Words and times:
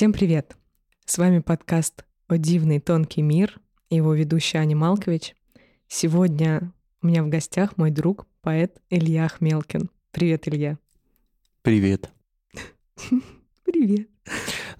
Всем 0.00 0.14
привет! 0.14 0.56
С 1.04 1.18
вами 1.18 1.40
подкаст 1.40 2.06
«О 2.26 2.38
дивный 2.38 2.80
тонкий 2.80 3.20
мир» 3.20 3.60
и 3.90 3.96
его 3.96 4.14
ведущая 4.14 4.60
Аня 4.60 4.74
Малкович. 4.74 5.34
Сегодня 5.88 6.72
у 7.02 7.08
меня 7.08 7.22
в 7.22 7.28
гостях 7.28 7.76
мой 7.76 7.90
друг, 7.90 8.26
поэт 8.40 8.80
Илья 8.88 9.28
Хмелкин. 9.28 9.90
Привет, 10.10 10.48
Илья. 10.48 10.78
Привет. 11.60 12.08
Привет. 13.64 14.08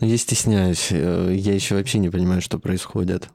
Ну, 0.01 0.07
я 0.07 0.17
стесняюсь. 0.17 0.89
э, 0.91 1.35
Я 1.37 1.53
еще 1.53 1.75
вообще 1.75 1.99
не 1.99 2.09
понимаю, 2.09 2.41
что 2.41 2.59
происходит. 2.59 3.29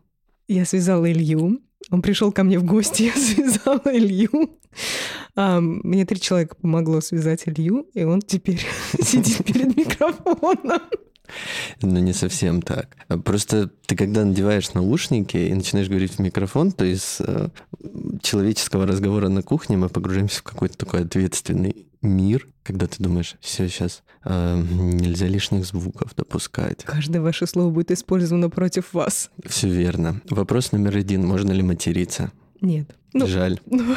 Я 0.48 0.66
связала 0.66 1.12
Илью. 1.12 1.62
Он 1.92 2.02
пришел 2.02 2.32
ко 2.32 2.44
мне 2.44 2.58
в 2.58 2.64
гости, 2.64 3.04
я 3.14 3.14
связала 3.14 3.96
Илью. 3.96 4.58
А, 5.36 5.60
мне 5.62 6.04
три 6.08 6.20
человека 6.20 6.56
помогло 6.56 7.00
связать 7.02 7.48
Илью, 7.48 7.88
и 7.94 8.04
он 8.06 8.24
теперь 8.24 8.66
сидит 9.00 9.46
перед 9.46 9.78
микрофоном. 9.78 10.82
Но 11.82 12.00
не 12.00 12.14
совсем 12.14 12.62
так. 12.62 12.96
Просто 13.24 13.70
ты 13.86 13.96
когда 13.96 14.26
надеваешь 14.26 14.74
наушники 14.74 15.38
и 15.38 15.54
начинаешь 15.54 15.90
говорить 15.90 16.14
в 16.14 16.20
микрофон, 16.20 16.72
то 16.72 16.86
из 16.86 17.18
э, 17.20 17.50
человеческого 18.22 18.86
разговора 18.86 19.30
на 19.30 19.42
кухне 19.42 19.78
мы 19.78 19.90
погружаемся 19.90 20.40
в 20.40 20.44
какой-то 20.44 20.78
такой 20.78 21.02
ответственный 21.02 21.88
мир, 22.02 22.48
когда 22.64 22.88
ты 22.88 23.02
думаешь, 23.02 23.36
все, 23.40 23.68
сейчас 23.68 24.04
нельзя 24.26 25.28
лишних 25.28 25.66
звуков 25.66 26.16
допускать. 26.16 26.84
Каждое 26.84 27.22
ваше 27.22 27.46
слово 27.46 27.70
будет 27.70 27.92
использовано 27.92 28.50
против 28.50 28.94
вас. 28.94 29.30
Все 29.46 29.70
верно. 29.70 30.22
Вопрос 30.30 30.72
номер 30.72 30.98
один. 30.98 31.28
Можно 31.28 31.52
ли 31.52 31.62
материться? 31.62 32.32
Нет. 32.62 32.96
Ну, 33.14 33.28
Жаль. 33.28 33.60
ну, 33.66 33.96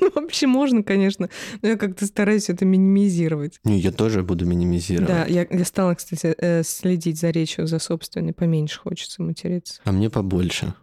ну, 0.00 0.10
вообще 0.14 0.46
можно, 0.46 0.82
конечно, 0.82 1.28
но 1.62 1.68
я 1.68 1.76
как-то 1.76 2.06
стараюсь 2.06 2.48
это 2.48 2.64
минимизировать. 2.64 3.60
Не, 3.64 3.78
я 3.78 3.92
тоже 3.92 4.22
буду 4.22 4.46
минимизировать. 4.46 5.08
Да, 5.08 5.26
я, 5.26 5.46
я 5.48 5.64
стала, 5.64 5.94
кстати, 5.94 6.34
э, 6.38 6.62
следить 6.62 7.18
за 7.18 7.30
речью, 7.30 7.66
за 7.66 7.78
собственной. 7.78 8.32
Поменьше 8.32 8.80
хочется 8.80 9.22
материться. 9.22 9.80
А 9.84 9.92
мне 9.92 10.10
побольше. 10.10 10.74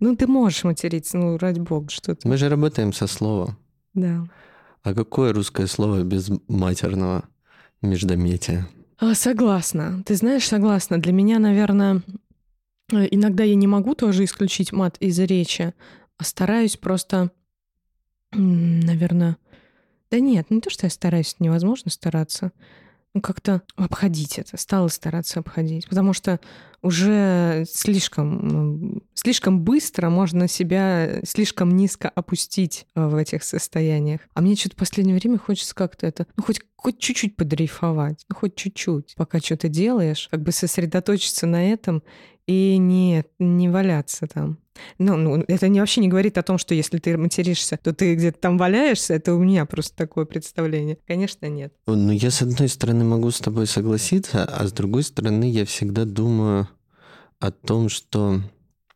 Ну, 0.00 0.16
ты 0.16 0.26
можешь 0.26 0.64
материться, 0.64 1.18
ну, 1.18 1.36
ради 1.38 1.60
бога, 1.60 1.90
что 1.90 2.14
ты. 2.14 2.26
Мы 2.28 2.36
же 2.36 2.48
работаем 2.48 2.92
со 2.92 3.06
словом. 3.06 3.56
Да. 3.94 4.26
А 4.82 4.94
какое 4.94 5.32
русское 5.32 5.66
слово 5.66 6.02
без 6.02 6.30
матерного 6.48 7.24
междометия? 7.82 8.68
А, 8.98 9.14
согласна. 9.14 10.02
Ты 10.06 10.14
знаешь, 10.14 10.46
согласна. 10.46 10.98
Для 10.98 11.12
меня, 11.12 11.38
наверное, 11.38 12.02
э, 12.92 13.06
иногда 13.10 13.44
я 13.44 13.54
не 13.54 13.66
могу 13.66 13.94
тоже 13.94 14.24
исключить 14.24 14.72
мат 14.72 14.96
из 15.00 15.18
речи, 15.18 15.74
а 16.18 16.24
стараюсь 16.24 16.76
просто, 16.76 17.30
наверное... 18.32 19.36
Да 20.10 20.20
нет, 20.20 20.50
не 20.50 20.60
то, 20.60 20.68
что 20.68 20.86
я 20.86 20.90
стараюсь, 20.90 21.36
невозможно 21.38 21.90
стараться. 21.90 22.52
Ну, 23.14 23.20
как-то 23.20 23.62
обходить 23.76 24.38
это, 24.38 24.56
стала 24.56 24.88
стараться 24.88 25.40
обходить. 25.40 25.86
Потому 25.88 26.14
что 26.14 26.40
уже 26.82 27.64
слишком, 27.70 29.02
слишком 29.12 29.60
быстро 29.62 30.08
можно 30.08 30.48
себя 30.48 31.20
слишком 31.24 31.76
низко 31.76 32.08
опустить 32.08 32.86
э, 32.94 33.06
в 33.06 33.16
этих 33.16 33.44
состояниях. 33.44 34.22
А 34.34 34.40
мне 34.40 34.56
что-то 34.56 34.76
в 34.76 34.78
последнее 34.78 35.16
время 35.16 35.38
хочется 35.38 35.74
как-то 35.74 36.06
это, 36.06 36.26
ну, 36.36 36.42
хоть, 36.42 36.60
хоть 36.74 36.98
чуть-чуть 36.98 37.36
подрейфовать, 37.36 38.24
ну, 38.28 38.34
хоть 38.36 38.56
чуть-чуть. 38.56 39.14
Пока 39.16 39.40
что-то 39.40 39.68
делаешь, 39.68 40.28
как 40.30 40.42
бы 40.42 40.50
сосредоточиться 40.50 41.46
на 41.46 41.70
этом 41.70 42.02
и 42.46 42.76
не, 42.78 43.24
не 43.38 43.68
валяться 43.68 44.26
там. 44.26 44.58
Ну, 44.98 45.16
ну, 45.16 45.44
это 45.48 45.68
не, 45.68 45.80
вообще 45.80 46.00
не 46.00 46.08
говорит 46.08 46.38
о 46.38 46.42
том, 46.42 46.58
что 46.58 46.74
если 46.74 46.98
ты 46.98 47.16
материшься, 47.16 47.76
то 47.76 47.92
ты 47.92 48.14
где-то 48.14 48.38
там 48.38 48.58
валяешься. 48.58 49.14
Это 49.14 49.34
у 49.34 49.38
меня 49.38 49.66
просто 49.66 49.96
такое 49.96 50.24
представление. 50.24 50.98
Конечно, 51.06 51.46
нет. 51.46 51.74
Ну, 51.86 52.10
я 52.10 52.30
с 52.30 52.42
одной 52.42 52.68
стороны 52.68 53.04
могу 53.04 53.30
с 53.30 53.38
тобой 53.38 53.66
согласиться, 53.66 54.44
а 54.44 54.66
с 54.66 54.72
другой 54.72 55.02
стороны 55.02 55.50
я 55.50 55.64
всегда 55.66 56.04
думаю 56.04 56.68
о 57.38 57.50
том, 57.50 57.88
что 57.88 58.40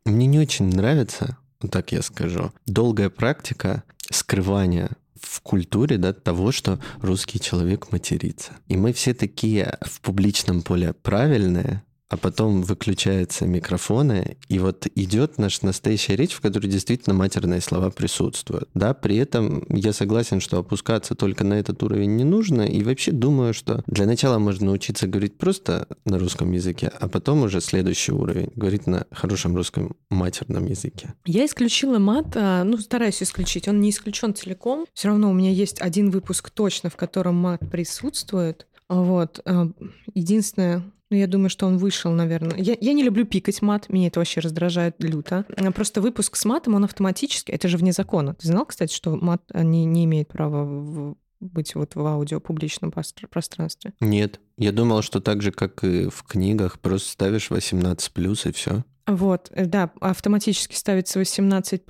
мне 0.04 0.26
не 0.26 0.38
очень 0.38 0.66
нравится, 0.66 1.36
так 1.70 1.92
я 1.92 2.02
скажу, 2.02 2.52
долгая 2.66 3.10
практика 3.10 3.82
скрывания 4.10 4.90
в 5.20 5.40
культуре 5.40 5.98
да, 5.98 6.12
того, 6.12 6.52
что 6.52 6.78
русский 7.00 7.40
человек 7.40 7.90
матерится. 7.90 8.52
И 8.68 8.76
мы 8.76 8.92
все 8.92 9.14
такие 9.14 9.78
в 9.82 10.00
публичном 10.00 10.62
поле 10.62 10.92
правильные, 10.92 11.82
а 12.08 12.16
потом 12.16 12.62
выключаются 12.62 13.46
микрофоны, 13.46 14.36
и 14.48 14.58
вот 14.58 14.86
идет 14.94 15.38
наша 15.38 15.66
настоящая 15.66 16.16
речь, 16.16 16.32
в 16.32 16.40
которой 16.40 16.68
действительно 16.68 17.14
матерные 17.14 17.60
слова 17.60 17.90
присутствуют. 17.90 18.68
Да, 18.74 18.94
при 18.94 19.16
этом 19.16 19.64
я 19.68 19.92
согласен, 19.92 20.40
что 20.40 20.58
опускаться 20.58 21.14
только 21.14 21.44
на 21.44 21.54
этот 21.54 21.82
уровень 21.82 22.16
не 22.16 22.24
нужно, 22.24 22.62
и 22.62 22.82
вообще 22.82 23.12
думаю, 23.12 23.54
что 23.54 23.82
для 23.86 24.06
начала 24.06 24.38
можно 24.38 24.66
научиться 24.66 25.06
говорить 25.06 25.36
просто 25.38 25.88
на 26.04 26.18
русском 26.18 26.52
языке, 26.52 26.90
а 27.00 27.08
потом 27.08 27.42
уже 27.42 27.60
следующий 27.60 28.12
уровень 28.12 28.50
говорить 28.54 28.86
на 28.86 29.06
хорошем 29.10 29.56
русском 29.56 29.96
матерном 30.10 30.66
языке. 30.66 31.14
Я 31.24 31.44
исключила 31.44 31.98
мат, 31.98 32.36
а, 32.36 32.64
ну, 32.64 32.78
стараюсь 32.78 33.22
исключить. 33.22 33.68
Он 33.68 33.80
не 33.80 33.90
исключен 33.90 34.34
целиком. 34.34 34.86
Все 34.94 35.08
равно 35.08 35.30
у 35.30 35.34
меня 35.34 35.50
есть 35.50 35.80
один 35.80 36.10
выпуск 36.10 36.50
точно, 36.50 36.90
в 36.90 36.96
котором 36.96 37.36
мат 37.36 37.60
присутствует. 37.70 38.66
Вот. 38.88 39.40
а, 39.44 39.68
Единственное, 40.14 40.82
ну, 41.10 41.16
я 41.16 41.26
думаю, 41.26 41.50
что 41.50 41.66
он 41.66 41.78
вышел, 41.78 42.10
наверное. 42.12 42.56
Я, 42.58 42.76
я 42.80 42.92
не 42.92 43.02
люблю 43.02 43.24
пикать 43.24 43.62
мат, 43.62 43.88
меня 43.88 44.08
это 44.08 44.20
вообще 44.20 44.40
раздражает 44.40 44.96
люто. 44.98 45.44
Просто 45.74 46.00
выпуск 46.00 46.36
с 46.36 46.44
матом, 46.44 46.74
он 46.74 46.84
автоматически, 46.84 47.52
это 47.52 47.68
же 47.68 47.76
вне 47.76 47.92
закона. 47.92 48.34
Ты 48.34 48.48
знал, 48.48 48.66
кстати, 48.66 48.94
что 48.94 49.16
мат 49.16 49.42
а, 49.52 49.62
не, 49.62 49.84
не 49.84 50.04
имеет 50.04 50.28
права 50.28 50.64
в- 50.64 51.16
быть 51.40 51.74
вот 51.74 51.94
в 51.94 52.04
аудио 52.06 52.40
публичном 52.40 52.90
пространстве? 52.92 53.92
Нет, 54.00 54.40
я 54.56 54.72
думал, 54.72 55.02
что 55.02 55.20
так 55.20 55.42
же, 55.42 55.52
как 55.52 55.84
и 55.84 56.08
в 56.08 56.22
книгах, 56.24 56.80
просто 56.80 57.10
ставишь 57.10 57.50
18+, 57.50 58.48
и 58.48 58.52
все. 58.52 58.84
Вот, 59.06 59.50
э, 59.52 59.66
да, 59.66 59.90
автоматически 60.00 60.74
ставится 60.74 61.18
18 61.18 61.82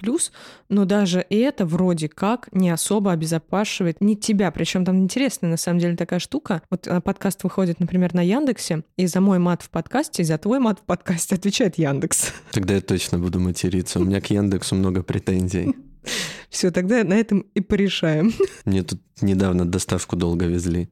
но 0.68 0.84
даже 0.84 1.24
это 1.30 1.64
вроде 1.64 2.08
как 2.08 2.48
не 2.52 2.70
особо 2.70 3.12
обезопашивает 3.12 4.00
не 4.00 4.16
тебя. 4.16 4.50
Причем 4.50 4.84
там 4.84 4.98
интересная 4.98 5.50
на 5.50 5.56
самом 5.56 5.78
деле 5.78 5.96
такая 5.96 6.18
штука. 6.18 6.62
Вот 6.70 6.86
э, 6.86 7.00
подкаст 7.00 7.42
выходит, 7.42 7.80
например, 7.80 8.14
на 8.14 8.20
Яндексе, 8.20 8.84
и 8.96 9.06
за 9.06 9.20
мой 9.20 9.38
мат 9.38 9.62
в 9.62 9.70
подкасте, 9.70 10.22
и 10.22 10.24
за 10.26 10.36
твой 10.36 10.58
мат 10.58 10.80
в 10.80 10.82
подкасте 10.82 11.34
отвечает 11.36 11.78
Яндекс. 11.78 12.32
Тогда 12.52 12.74
я 12.74 12.80
точно 12.80 13.18
буду 13.18 13.40
материться. 13.40 13.98
У 13.98 14.04
меня 14.04 14.20
к 14.20 14.28
Яндексу 14.30 14.74
много 14.74 15.02
претензий. 15.02 15.74
Все, 16.50 16.70
тогда 16.70 17.02
на 17.02 17.14
этом 17.14 17.40
и 17.54 17.60
порешаем. 17.60 18.32
Мне 18.64 18.82
тут 18.82 19.00
недавно 19.22 19.64
доставку 19.64 20.16
долго 20.16 20.44
везли. 20.44 20.90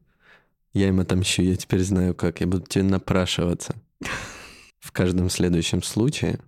Я 0.72 0.88
им 0.88 1.00
отомщу, 1.00 1.42
я 1.42 1.56
теперь 1.56 1.82
знаю 1.82 2.14
как. 2.14 2.40
Я 2.40 2.46
буду 2.46 2.64
тебе 2.66 2.84
напрашиваться. 2.84 3.74
В 4.84 4.92
каждом 4.92 5.30
следующем 5.30 5.82
случае 5.82 6.38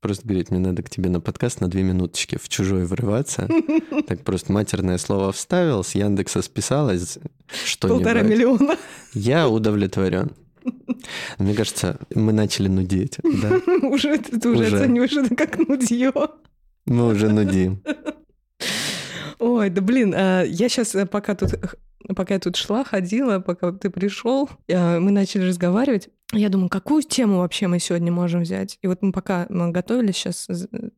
просто 0.00 0.26
говорить, 0.26 0.50
мне 0.50 0.60
надо 0.60 0.82
к 0.82 0.88
тебе 0.88 1.10
на 1.10 1.20
подкаст 1.20 1.60
на 1.60 1.68
две 1.68 1.82
минуточки 1.82 2.38
в 2.42 2.48
чужой 2.48 2.86
врываться. 2.86 3.48
Так 4.06 4.22
просто 4.22 4.50
матерное 4.52 4.96
слово 4.96 5.30
вставил, 5.32 5.84
с 5.84 5.94
Яндекса 5.94 6.40
списалось 6.40 7.18
что-нибудь. 7.66 8.04
Полтора 8.04 8.22
миллиона. 8.22 8.76
Я 9.12 9.48
удовлетворен. 9.48 10.30
Мне 11.38 11.54
кажется, 11.54 11.98
мы 12.14 12.32
начали 12.32 12.68
нудеть. 12.68 13.18
Да? 13.22 13.60
Уже 13.86 14.16
ты 14.18 14.48
уже 14.48 14.64
Уже. 14.64 14.76
оцениваешь 14.76 15.12
это 15.12 15.36
как 15.36 15.58
нудье. 15.58 16.12
Мы 16.86 17.08
уже 17.08 17.28
нудим. 17.28 17.82
Ой, 19.38 19.68
да 19.68 19.82
блин, 19.82 20.14
а, 20.16 20.44
я 20.44 20.68
сейчас 20.70 20.96
пока 21.10 21.34
тут 21.34 21.52
пока 22.14 22.34
я 22.34 22.40
тут 22.40 22.56
шла, 22.56 22.84
ходила, 22.84 23.40
пока 23.40 23.72
ты 23.72 23.90
пришел, 23.90 24.48
а, 24.70 25.00
мы 25.00 25.10
начали 25.10 25.48
разговаривать. 25.48 26.08
Я 26.32 26.48
думаю, 26.48 26.68
какую 26.68 27.02
тему 27.02 27.38
вообще 27.38 27.68
мы 27.68 27.78
сегодня 27.78 28.10
можем 28.10 28.42
взять? 28.42 28.78
И 28.82 28.88
вот 28.88 29.00
мы 29.00 29.12
пока 29.12 29.46
мы 29.48 29.70
готовились, 29.70 30.16
сейчас 30.16 30.48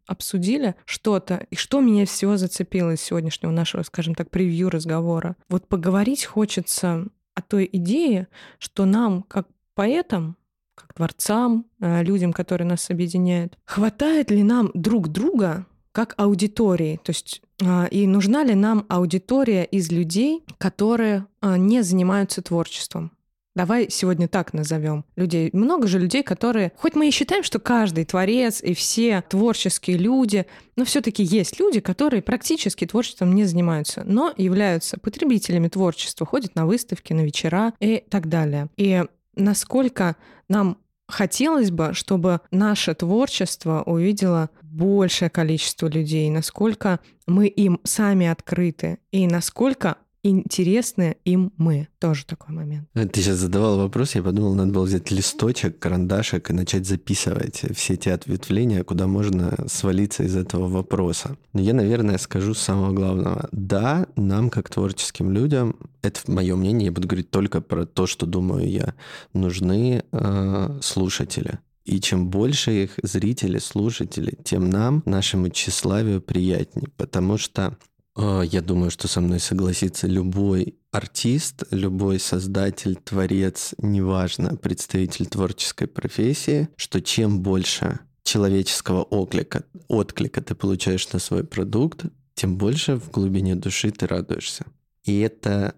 обсудили 0.07 0.75
что-то, 0.87 1.47
и 1.51 1.57
что 1.57 1.81
меня 1.81 2.07
всего 2.07 2.39
зацепило 2.39 2.93
из 2.93 3.03
сегодняшнего 3.03 3.51
нашего, 3.51 3.83
скажем 3.83 4.15
так, 4.15 4.31
превью 4.31 4.71
разговора. 4.71 5.37
Вот 5.51 5.69
поговорить 5.69 6.25
хочется 6.25 7.07
о 7.35 7.43
той 7.43 7.69
идее, 7.71 8.29
что 8.59 8.87
нам, 8.87 9.23
как 9.23 9.49
поэтам, 9.75 10.37
как 10.75 10.95
творцам, 10.95 11.67
э, 11.81 12.03
людям, 12.03 12.33
которые 12.33 12.67
нас 12.67 12.89
объединяют, 12.89 13.59
хватает 13.65 14.31
ли 14.31 14.43
нам 14.43 14.71
друг 14.75 15.09
друга 15.09 15.67
как 15.99 16.15
аудитории? 16.17 17.01
То 17.03 17.11
есть 17.11 17.43
а, 17.61 17.87
и 17.91 18.07
нужна 18.07 18.45
ли 18.45 18.55
нам 18.55 18.87
аудитория 18.89 19.65
из 19.65 19.91
людей, 19.91 20.45
которые 20.57 21.27
а, 21.41 21.59
не 21.59 21.83
занимаются 21.83 22.41
творчеством? 22.41 23.11
Давай 23.57 23.89
сегодня 23.91 24.29
так 24.29 24.53
назовем 24.53 25.05
людей. 25.17 25.51
Много 25.53 25.89
же 25.89 25.99
людей, 25.99 26.23
которые, 26.23 26.71
хоть 26.77 26.95
мы 26.95 27.09
и 27.09 27.11
считаем, 27.11 27.43
что 27.43 27.59
каждый 27.59 28.05
творец 28.05 28.63
и 28.63 28.75
все 28.75 29.25
творческие 29.29 29.97
люди, 29.97 30.47
но 30.77 30.85
все-таки 30.85 31.25
есть 31.25 31.59
люди, 31.59 31.81
которые 31.81 32.23
практически 32.23 32.87
творчеством 32.87 33.35
не 33.35 33.43
занимаются, 33.43 34.05
но 34.07 34.33
являются 34.37 35.01
потребителями 35.01 35.67
творчества, 35.67 36.25
ходят 36.25 36.55
на 36.55 36.65
выставки, 36.65 37.13
на 37.13 37.23
вечера 37.23 37.75
и 37.81 38.05
так 38.09 38.29
далее. 38.29 38.69
И 38.77 39.03
насколько 39.35 40.15
нам 40.49 40.79
хотелось 41.09 41.71
бы, 41.71 41.91
чтобы 41.95 42.41
наше 42.53 42.95
творчество 42.95 43.83
увидело 43.85 44.51
большее 44.79 45.29
количество 45.29 45.89
людей, 45.89 46.31
насколько 46.31 47.01
мы 47.27 47.49
им 47.49 47.81
сами 47.85 48.27
открыты 48.27 48.99
и 49.11 49.27
насколько 49.27 49.97
интересны 50.23 51.17
им 51.25 51.53
мы. 51.57 51.89
Тоже 51.99 52.25
такой 52.27 52.55
момент. 52.55 52.89
Ты 52.93 53.23
сейчас 53.23 53.39
задавал 53.39 53.79
вопрос, 53.79 54.15
я 54.15 54.23
подумал, 54.23 54.55
надо 54.55 54.73
было 54.73 54.85
взять 54.85 55.11
листочек, 55.11 55.79
карандашик 55.79 56.51
и 56.51 56.53
начать 56.53 56.87
записывать 56.87 57.65
все 57.75 57.97
те 57.97 58.13
ответвления, 58.13 58.85
куда 58.85 59.07
можно 59.07 59.57
свалиться 59.69 60.25
из 60.25 60.37
этого 60.37 60.69
вопроса. 60.69 61.37
Но 61.53 61.61
я, 61.61 61.73
наверное, 61.73 62.19
скажу 62.19 62.55
самого 62.55 62.93
главного. 62.93 63.49
Да, 63.53 64.07
нам, 64.17 64.51
как 64.51 64.69
творческим 64.69 65.33
людям, 65.33 65.77
это 66.03 66.21
мое 66.27 66.57
мнение, 66.57 66.87
я 66.87 66.93
буду 66.93 67.09
говорить 67.09 67.31
только 67.31 67.61
про 67.61 67.87
то, 67.87 68.07
что 68.07 68.27
думаю 68.27 68.69
я, 68.69 68.95
нужны 69.33 70.05
э, 70.11 70.79
слушатели. 70.83 71.59
И 71.89 72.01
чем 72.03 72.29
больше 72.29 72.85
их 72.85 72.91
зрители, 73.03 73.57
слушатели, 73.57 74.37
тем 74.45 74.69
нам, 74.69 75.03
нашему 75.07 75.49
тщеславию 75.49 76.21
приятнее. 76.21 76.91
Потому 76.99 77.39
что 77.39 77.79
э, 78.15 78.43
я 78.45 78.61
думаю, 78.61 78.91
что 78.91 79.09
со 79.09 79.23
мной 79.23 79.41
согласится 79.41 80.07
любой 80.07 80.77
артист, 80.93 81.63
любой 81.71 82.21
создатель, 82.21 82.95
творец, 82.97 83.75
неважно, 83.79 84.55
представитель 84.57 85.25
творческой 85.29 85.87
профессии, 85.87 86.69
что 86.77 87.01
чем 87.01 87.41
больше 87.41 88.01
человеческого 88.23 89.03
оклика, 89.05 89.65
отклика 89.89 90.43
ты 90.43 90.55
получаешь 90.55 91.11
на 91.15 91.19
свой 91.19 91.43
продукт, 91.43 92.05
тем 92.35 92.59
больше 92.59 92.97
в 92.97 93.11
глубине 93.11 93.57
души 93.57 93.91
ты 93.93 94.07
радуешься. 94.07 94.67
И 95.05 95.21
это 95.21 95.75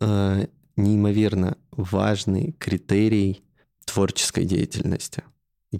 э, 0.00 0.48
неимоверно 0.74 1.56
важный 1.70 2.56
критерий 2.58 3.44
творческой 3.84 4.46
деятельности. 4.46 5.22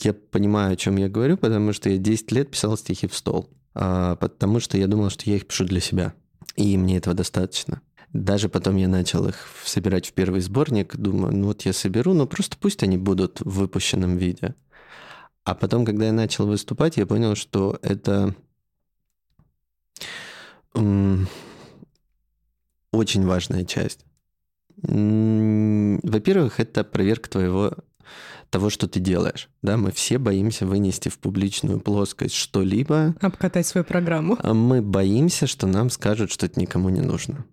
Я 0.02 0.12
понимаю, 0.12 0.73
о 0.73 0.76
чем 0.76 0.96
я 0.96 1.08
говорю, 1.08 1.37
потому 1.37 1.73
что 1.73 1.88
я 1.88 1.99
10 1.99 2.32
лет 2.32 2.50
писал 2.50 2.76
стихи 2.76 3.06
в 3.06 3.14
стол. 3.14 3.49
А, 3.75 4.17
потому 4.17 4.58
что 4.58 4.76
я 4.76 4.88
думал, 4.88 5.11
что 5.11 5.31
я 5.31 5.37
их 5.37 5.46
пишу 5.46 5.64
для 5.64 5.81
себя. 5.81 6.14
И 6.56 6.76
мне 6.76 6.96
этого 6.96 7.14
достаточно. 7.14 7.81
Даже 8.12 8.49
потом 8.49 8.76
я 8.76 8.88
начал 8.88 9.29
их 9.29 9.46
собирать 9.64 10.08
в 10.08 10.12
первый 10.12 10.41
сборник. 10.41 10.96
Думаю, 10.96 11.35
ну 11.37 11.46
вот 11.46 11.62
я 11.62 11.73
соберу, 11.73 12.12
но 12.12 12.26
просто 12.26 12.56
пусть 12.58 12.82
они 12.82 12.99
будут 12.99 13.41
в 13.41 13.50
выпущенном 13.50 14.17
виде. 14.17 14.56
А 15.44 15.55
потом, 15.55 15.85
когда 15.85 16.06
я 16.06 16.12
начал 16.12 16.46
выступать, 16.46 16.96
я 16.96 17.06
понял, 17.06 17.37
что 17.37 17.79
это 17.82 18.35
очень 22.91 23.26
важная 23.26 23.64
часть. 23.64 24.05
Во-первых, 24.76 26.58
это 26.58 26.82
проверка 26.82 27.31
твоего 27.31 27.75
того, 28.55 28.71
что 28.71 28.87
ты 28.87 29.01
делаешь. 29.01 29.49
Да, 29.62 29.77
мы 29.77 29.91
все 29.91 30.17
боимся 30.17 30.65
вынести 30.65 31.09
в 31.09 31.19
публичную 31.19 31.81
плоскость 31.81 32.37
что-либо. 32.37 33.17
Обкатать 33.21 33.67
свою 33.67 33.85
программу. 33.85 34.39
А 34.39 34.55
мы 34.55 34.81
боимся, 34.81 35.49
что 35.49 35.67
нам 35.67 35.91
скажут, 35.91 36.31
что 36.31 36.47
это 36.47 36.61
никому 36.61 36.89
не 36.89 37.01
нужно. 37.01 37.47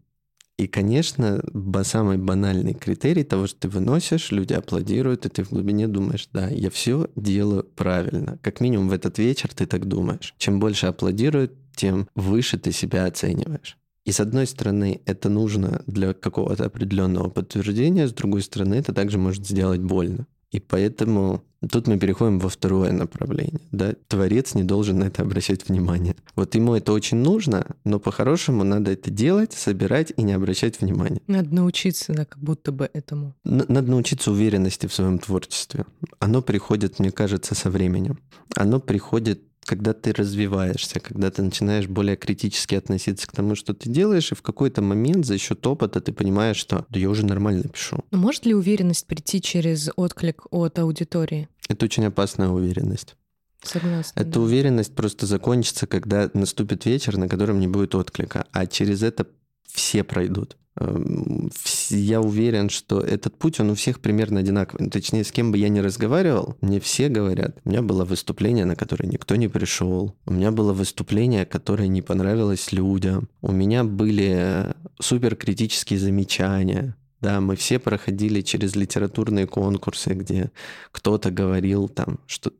И, 0.59 0.68
конечно, 0.68 1.44
самый 1.81 2.19
банальный 2.19 2.75
критерий 2.75 3.24
того, 3.24 3.48
что 3.48 3.62
ты 3.62 3.69
выносишь, 3.69 4.30
люди 4.30 4.53
аплодируют, 4.53 5.25
и 5.25 5.30
ты 5.30 5.44
в 5.44 5.50
глубине 5.50 5.88
думаешь, 5.88 6.30
да, 6.31 6.50
я 6.50 6.69
все 6.69 7.09
делаю 7.15 7.63
правильно. 7.63 8.38
Как 8.44 8.62
минимум 8.62 8.89
в 8.89 8.94
этот 8.94 9.18
вечер 9.18 9.51
ты 9.56 9.65
так 9.65 9.88
думаешь. 9.88 10.36
Чем 10.38 10.59
больше 10.59 10.86
аплодируют, 10.86 11.53
тем 11.75 12.07
выше 12.13 12.59
ты 12.59 12.71
себя 12.71 13.06
оцениваешь. 13.06 13.75
И 14.06 14.12
с 14.12 14.19
одной 14.19 14.45
стороны, 14.45 15.01
это 15.07 15.30
нужно 15.30 15.81
для 15.88 16.13
какого-то 16.13 16.65
определенного 16.65 17.31
подтверждения, 17.31 18.07
с 18.07 18.13
другой 18.13 18.44
стороны, 18.44 18.75
это 18.75 18.94
также 18.94 19.18
может 19.18 19.48
сделать 19.48 19.81
больно. 19.81 20.27
И 20.51 20.59
поэтому 20.59 21.44
тут 21.69 21.88
мы 21.88 21.98
переходим 21.98 22.39
во 22.39 22.50
второе 22.50 22.92
направление. 22.92 23.62
Да? 23.71 23.94
Творец 24.07 24.53
не 24.53 24.63
должен 24.63 25.00
на 25.00 25.06
это 25.06 25.21
обращать 25.21 25.68
внимание. 25.68 26.15
Вот 26.36 26.56
ему 26.56 26.75
это 26.75 26.92
очень 26.92 27.18
нужно, 27.18 27.65
но 27.86 28.00
по-хорошему 28.00 28.63
надо 28.63 28.92
это 28.92 29.09
делать, 29.09 29.53
собирать 29.53 30.12
и 30.18 30.24
не 30.24 30.33
обращать 30.33 30.81
внимания. 30.81 31.21
Надо 31.27 31.53
научиться, 31.56 32.13
да, 32.13 32.25
как 32.25 32.44
будто 32.44 32.71
бы 32.71 32.89
этому. 32.92 33.33
Надо 33.44 33.89
научиться 33.89 34.31
уверенности 34.31 34.88
в 34.88 34.94
своем 34.94 35.19
творчестве. 35.19 35.86
Оно 36.19 36.42
приходит, 36.42 37.00
мне 37.00 37.12
кажется, 37.12 37.56
со 37.56 37.69
временем. 37.69 38.19
Оно 38.56 38.80
приходит 38.80 39.42
когда 39.66 39.94
ты 39.94 40.13
развиваешься, 40.13 41.00
когда 41.00 41.31
ты 41.31 41.42
начинаешь 41.42 41.88
более 41.88 42.16
критически 42.16 42.75
относиться 42.75 43.28
к 43.28 43.31
тому, 43.31 43.56
что 43.56 43.74
ты 43.74 43.90
делаешь, 43.90 44.31
и 44.31 44.36
в 44.36 44.42
какой-то 44.42 44.81
момент 44.81 45.25
за 45.25 45.38
счет 45.38 45.66
опыта 45.66 46.02
ты 46.02 46.12
понимаешь, 46.12 46.58
что 46.58 46.86
да 46.90 47.00
я 47.00 47.10
уже 47.10 47.25
нормально 47.25 47.63
пишу. 47.63 48.04
Но 48.12 48.18
может 48.18 48.46
ли 48.46 48.54
уверенность 48.54 49.06
прийти 49.06 49.42
через 49.42 49.90
отклик 49.96 50.44
от 50.52 50.80
аудитории? 50.80 51.48
Это 51.69 51.86
очень 51.86 52.06
опасная 52.06 52.50
уверенность. 52.50 53.16
Согласна. 53.63 54.19
Эта 54.19 54.31
да. 54.31 54.40
уверенность 54.40 54.96
просто 54.96 55.25
закончится, 55.25 55.86
когда 55.86 56.30
наступит 56.34 56.86
вечер, 56.86 57.18
на 57.18 57.30
котором 57.30 57.60
не 57.60 57.68
будет 57.68 57.94
отклика. 57.94 58.48
А 58.52 58.66
через 58.66 59.04
это 59.04 59.28
все 59.68 60.04
пройдут. 60.04 60.58
Эм, 60.77 61.51
я 61.89 62.21
уверен, 62.21 62.69
что 62.69 63.01
этот 63.01 63.38
путь, 63.38 63.59
он 63.59 63.71
у 63.71 63.75
всех 63.75 64.00
примерно 64.00 64.39
одинаковый. 64.39 64.89
Точнее, 64.89 65.23
с 65.23 65.31
кем 65.31 65.51
бы 65.51 65.57
я 65.57 65.69
ни 65.69 65.79
разговаривал, 65.79 66.56
мне 66.62 66.79
все 66.79 67.09
говорят, 67.09 67.57
у 67.65 67.69
меня 67.69 67.81
было 67.81 68.06
выступление, 68.06 68.65
на 68.65 68.75
которое 68.75 69.07
никто 69.07 69.35
не 69.35 69.47
пришел. 69.47 70.15
У 70.25 70.33
меня 70.33 70.51
было 70.51 70.73
выступление, 70.73 71.45
которое 71.45 71.88
не 71.88 72.01
понравилось 72.01 72.71
людям. 72.71 73.27
У 73.41 73.51
меня 73.51 73.83
были 73.83 74.73
суперкритические 75.00 76.00
замечания. 76.00 76.95
Да, 77.19 77.39
мы 77.39 77.56
все 77.56 77.77
проходили 77.77 78.41
через 78.41 78.75
литературные 78.75 79.45
конкурсы, 79.45 80.13
где 80.13 80.51
кто-то 80.91 81.29
говорил 81.29 81.88
там, 81.88 82.19
что 82.25 82.51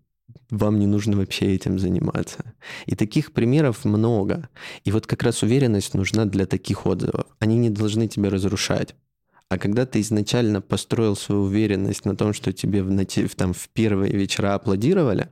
вам 0.52 0.78
не 0.80 0.86
нужно 0.86 1.18
вообще 1.18 1.56
этим 1.56 1.80
заниматься. 1.80 2.54
И 2.86 2.96
таких 2.96 3.32
примеров 3.32 3.86
много. 3.86 4.50
И 4.84 4.92
вот 4.92 5.08
как 5.08 5.24
раз 5.24 5.42
уверенность 5.42 5.96
нужна 5.96 6.26
для 6.26 6.46
таких 6.46 6.86
отзывов. 6.86 7.26
Они 7.40 7.58
не 7.58 7.70
должны 7.70 8.08
тебя 8.08 8.30
разрушать. 8.30 8.96
А 9.50 9.58
когда 9.58 9.86
ты 9.86 10.00
изначально 10.02 10.62
построил 10.62 11.16
свою 11.16 11.44
уверенность 11.44 12.06
на 12.06 12.16
том, 12.16 12.34
что 12.34 12.54
тебе 12.54 12.84
в, 12.84 12.90
в, 12.90 13.36
там, 13.36 13.54
в 13.54 13.70
первые 13.70 14.14
вечера 14.14 14.54
аплодировали 14.54 15.30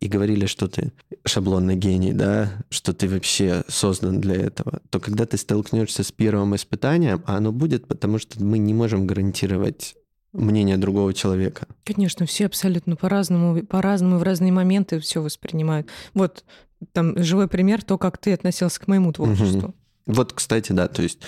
и 0.00 0.08
говорили, 0.08 0.46
что 0.46 0.68
ты 0.68 0.92
шаблонный 1.24 1.76
гений, 1.76 2.12
да, 2.12 2.52
что 2.70 2.92
ты 2.92 3.08
вообще 3.08 3.64
создан 3.68 4.20
для 4.20 4.36
этого, 4.36 4.80
то 4.90 5.00
когда 5.00 5.26
ты 5.26 5.36
столкнешься 5.36 6.02
с 6.02 6.12
первым 6.12 6.54
испытанием, 6.54 7.22
а 7.26 7.36
оно 7.36 7.52
будет, 7.52 7.88
потому 7.88 8.18
что 8.18 8.42
мы 8.42 8.58
не 8.58 8.74
можем 8.74 9.06
гарантировать 9.06 9.96
мнение 10.36 10.76
другого 10.76 11.12
человека. 11.12 11.66
Конечно, 11.84 12.26
все 12.26 12.46
абсолютно 12.46 12.96
по-разному, 12.96 13.62
по-разному 13.64 14.18
в 14.18 14.22
разные 14.22 14.52
моменты 14.52 15.00
все 15.00 15.22
воспринимают. 15.22 15.88
Вот 16.14 16.44
там 16.92 17.16
живой 17.22 17.48
пример, 17.48 17.82
то, 17.82 17.98
как 17.98 18.18
ты 18.18 18.32
относился 18.32 18.80
к 18.80 18.88
моему 18.88 19.12
творчеству. 19.12 19.68
Угу. 19.68 19.74
Вот, 20.06 20.32
кстати, 20.32 20.72
да, 20.72 20.88
то 20.88 21.02
есть, 21.02 21.20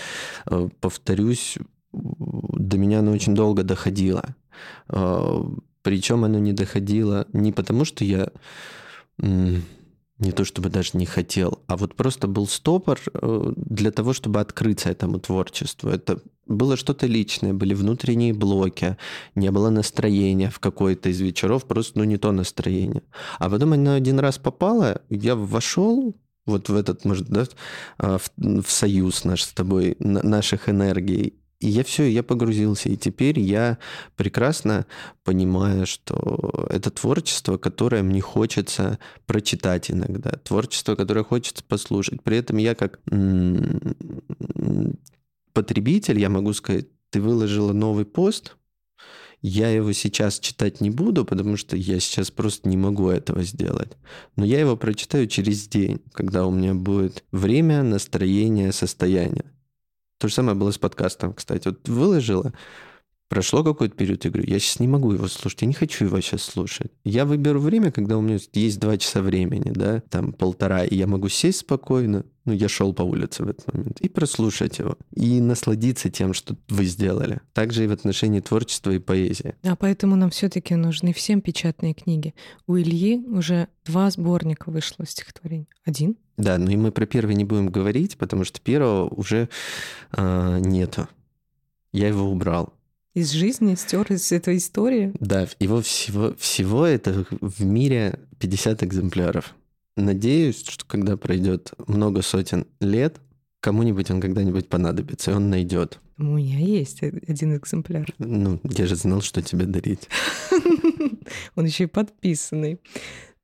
э, 0.47 0.69
повторюсь, 0.81 1.59
до 1.93 2.79
меня 2.79 3.01
оно 3.01 3.13
очень 3.13 3.35
долго 3.35 3.63
доходило. 3.63 4.37
Э, 4.89 5.43
Причем 5.83 6.25
оно 6.25 6.39
не 6.39 6.53
доходило 6.53 7.27
не 7.33 7.53
потому, 7.53 7.85
что 7.85 8.05
я 8.05 8.31
не 10.19 10.33
то 10.33 10.45
чтобы 10.45 10.69
даже 10.69 10.91
не 10.95 11.07
хотел, 11.07 11.63
а 11.67 11.77
вот 11.77 11.95
просто 11.95 12.27
был 12.27 12.47
стопор 12.47 12.99
э, 13.15 13.53
для 13.57 13.93
того, 13.93 14.13
чтобы 14.13 14.41
открыться 14.41 14.91
этому 14.91 15.21
творчеству. 15.21 15.91
Это 15.91 16.21
было 16.49 16.77
что-то 16.77 17.07
личное, 17.07 17.53
были 17.53 17.75
внутренние 17.75 18.35
блоки, 18.35 18.97
не 19.35 19.51
было 19.51 19.71
настроения 19.71 20.51
в 20.51 20.59
какой-то 20.59 21.09
из 21.09 21.21
вечеров, 21.21 21.65
просто 21.65 21.99
ну 21.99 22.05
не 22.05 22.17
то 22.17 22.33
настроение. 22.33 23.03
А 23.39 23.49
потом 23.49 23.75
оно 23.75 23.93
один 23.93 24.19
раз 24.19 24.39
попало, 24.39 25.03
я 25.11 25.35
вошел 25.35 26.17
вот 26.47 26.69
в 26.69 26.75
этот, 26.75 27.05
может, 27.05 27.29
да, 27.29 27.47
э, 27.99 28.19
в, 28.19 28.63
в 28.63 28.71
союз 28.71 29.25
наш 29.25 29.43
с 29.43 29.53
тобой, 29.53 29.97
наших 30.01 30.69
энергий, 30.69 31.35
и 31.61 31.69
я 31.69 31.83
все, 31.83 32.05
я 32.05 32.23
погрузился. 32.23 32.89
И 32.89 32.97
теперь 32.97 33.41
я 33.41 33.79
прекрасно 34.17 34.87
понимаю, 35.25 35.87
что 35.87 36.67
это 36.71 36.91
творчество, 36.91 37.59
которое 37.59 38.03
мне 38.03 38.21
хочется 38.21 38.99
прочитать 39.27 39.91
иногда. 39.91 40.31
Творчество, 40.45 40.95
которое 40.95 41.25
хочется 41.25 41.65
послушать. 41.65 42.23
При 42.23 42.37
этом 42.37 42.59
я 42.59 42.77
как 42.77 43.01
потребитель, 45.53 46.19
я 46.19 46.29
могу 46.29 46.53
сказать, 46.53 46.87
ты 47.11 47.21
выложила 47.21 47.73
новый 47.73 48.05
пост, 48.05 48.57
я 49.41 49.71
его 49.71 49.93
сейчас 49.93 50.41
читать 50.41 50.81
не 50.81 50.91
буду, 50.91 51.25
потому 51.25 51.57
что 51.57 51.77
я 51.77 52.01
сейчас 52.01 52.31
просто 52.31 52.69
не 52.69 52.77
могу 52.77 53.09
этого 53.09 53.43
сделать. 53.45 53.93
Но 54.35 54.45
я 54.45 54.59
его 54.59 54.77
прочитаю 54.77 55.29
через 55.29 55.69
день, 55.69 56.01
когда 56.13 56.45
у 56.47 56.51
меня 56.51 56.75
будет 56.75 57.25
время, 57.31 57.83
настроение, 57.83 58.73
состояние. 58.73 59.45
То 60.19 60.27
же 60.27 60.35
самое 60.35 60.57
было 60.57 60.73
с 60.73 60.79
подкастом, 60.79 61.33
кстати. 61.33 61.69
Вот 61.69 61.89
выложила, 61.89 62.53
Прошло 63.29 63.63
какой-то 63.63 63.95
период, 63.95 64.25
я 64.25 64.31
говорю, 64.31 64.49
я 64.49 64.59
сейчас 64.59 64.81
не 64.81 64.89
могу 64.89 65.13
его 65.13 65.29
слушать, 65.29 65.61
я 65.61 65.69
не 65.69 65.75
хочу 65.75 66.07
его 66.07 66.19
сейчас 66.23 66.43
слушать. 66.43 66.91
Я 67.05 67.27
выберу 67.27 67.61
время, 67.61 67.93
когда 67.93 68.17
у 68.17 68.23
меня 68.23 68.39
есть 68.55 68.81
два 68.81 68.97
часа 68.97 69.21
времени, 69.21 69.71
да, 69.71 70.01
там 70.09 70.33
полтора, 70.33 70.85
и 70.85 70.97
я 70.97 71.07
могу 71.07 71.29
сесть 71.29 71.59
спокойно, 71.59 72.25
ну, 72.47 72.55
я 72.55 72.67
шел 72.69 72.95
по 72.95 73.03
улице 73.03 73.45
в 73.45 73.49
этот 73.49 73.71
момент, 73.71 74.01
и 74.01 74.09
прослушать 74.09 74.79
его, 74.79 74.97
и 75.15 75.41
насладиться 75.41 76.09
тем, 76.09 76.33
что 76.33 76.57
вы 76.71 76.87
сделали. 76.87 77.41
Также 77.53 77.85
и 77.85 77.87
в 77.87 77.93
отношении 77.93 78.41
творчества 78.41 78.93
и 78.93 78.99
поэзии. 78.99 79.57
А 79.63 79.77
поэтому 79.77 80.17
нам 80.17 80.31
все-таки 80.31 80.75
нужны 80.75 81.13
всем 81.13 81.43
печатные 81.43 81.93
книги. 81.93 82.35
У 82.67 82.79
Ильи 82.79 83.19
уже 83.27 83.69
два 83.85 84.11
сборника 84.11 84.71
вышло 84.71 85.05
стихотворений. 85.05 85.69
Один? 85.85 86.17
Да, 86.39 86.57
но 86.57 86.71
и 86.71 86.77
мы 86.77 86.93
про 86.93 87.05
первый 87.05 87.35
не 87.35 87.45
будем 87.45 87.69
говорить, 87.69 88.17
потому 88.17 88.45
что 88.45 88.59
первого 88.63 89.07
уже 89.09 89.51
э, 90.17 90.61
нету. 90.61 91.09
Я 91.93 92.09
его 92.09 92.31
убрал 92.31 92.73
из 93.19 93.31
жизни, 93.31 93.75
стер 93.75 94.11
из 94.13 94.31
этой 94.33 94.57
истории. 94.57 95.13
Да, 95.21 95.47
его 95.59 95.83
всего, 95.83 96.35
всего 96.39 96.87
это 96.87 97.27
в 97.41 97.65
мире 97.65 98.21
50 98.39 98.83
экземпляров. 98.85 99.55
Надеюсь, 99.97 100.65
что 100.67 100.85
когда 100.87 101.17
пройдет 101.17 101.73
много 101.87 102.23
сотен 102.23 102.67
лет, 102.81 103.21
кому-нибудь 103.61 104.11
он 104.11 104.21
когда-нибудь 104.21 104.69
понадобится, 104.69 105.33
и 105.33 105.35
он 105.35 105.51
найдет. 105.51 105.99
У 106.19 106.25
меня 106.25 106.59
есть 106.59 107.03
один 107.03 107.57
экземпляр. 107.57 108.07
Ну, 108.19 108.61
я 108.65 108.87
же 108.87 108.97
знал, 108.97 109.21
что 109.21 109.43
тебе 109.43 109.67
дарить. 109.67 110.09
Он 111.55 111.65
еще 111.65 111.85
и 111.85 111.87
подписанный. 111.87 112.81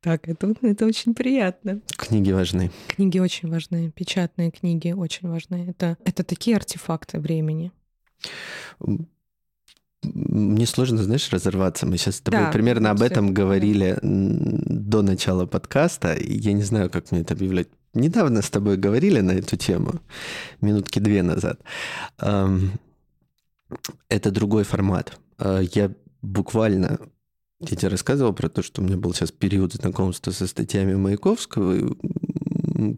Так, 0.01 0.27
это, 0.27 0.53
это 0.61 0.85
очень 0.85 1.13
приятно. 1.13 1.81
Книги 1.95 2.31
важны. 2.31 2.71
Книги 2.87 3.17
очень 3.17 3.49
важны. 3.49 3.91
Печатные 3.91 4.51
книги 4.51 4.91
очень 4.91 5.29
важны. 5.29 5.67
Это, 5.69 5.97
это 6.03 6.25
такие 6.25 6.57
артефакты 6.57 7.19
времени 7.19 7.71
мне 10.13 10.65
сложно, 10.65 11.03
знаешь, 11.03 11.29
разорваться. 11.31 11.85
Мы 11.85 11.97
сейчас 11.97 12.17
с 12.17 12.21
тобой 12.21 12.41
да, 12.41 12.51
примерно 12.51 12.91
об 12.91 13.01
этом 13.01 13.33
говорили 13.33 13.97
до 14.01 15.01
начала 15.01 15.45
подкаста, 15.45 16.15
я 16.19 16.53
не 16.53 16.63
знаю, 16.63 16.89
как 16.89 17.11
мне 17.11 17.21
это 17.21 17.33
объявлять. 17.33 17.67
Недавно 17.93 18.41
с 18.41 18.49
тобой 18.49 18.77
говорили 18.77 19.21
на 19.21 19.31
эту 19.31 19.55
тему, 19.55 20.01
минутки 20.61 20.99
две 20.99 21.23
назад. 21.23 21.59
Это 24.09 24.31
другой 24.31 24.63
формат. 24.63 25.17
А, 25.37 25.61
я 25.61 25.91
буквально 26.21 26.99
я 27.61 27.77
тебе 27.77 27.87
рассказывал 27.87 28.33
про 28.33 28.49
то, 28.49 28.61
что 28.61 28.81
у 28.81 28.85
меня 28.85 28.97
был 28.97 29.13
сейчас 29.13 29.31
период 29.31 29.73
знакомства 29.73 30.31
со 30.31 30.45
статьями 30.45 30.95
Маяковского, 30.95 31.95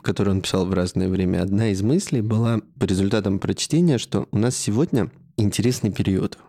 которые 0.02 0.36
он 0.36 0.42
писал 0.42 0.66
в 0.66 0.74
разное 0.74 1.10
время. 1.10 1.44
Одна 1.44 1.70
из 1.70 1.82
мыслей 1.84 2.22
была 2.22 2.62
по 2.80 2.86
результатам 2.86 3.40
прочтения, 3.40 3.98
что 3.98 4.28
у 4.32 4.38
нас 4.38 4.58
сегодня 4.58 5.12
интересный 5.38 5.92
период 5.92 6.40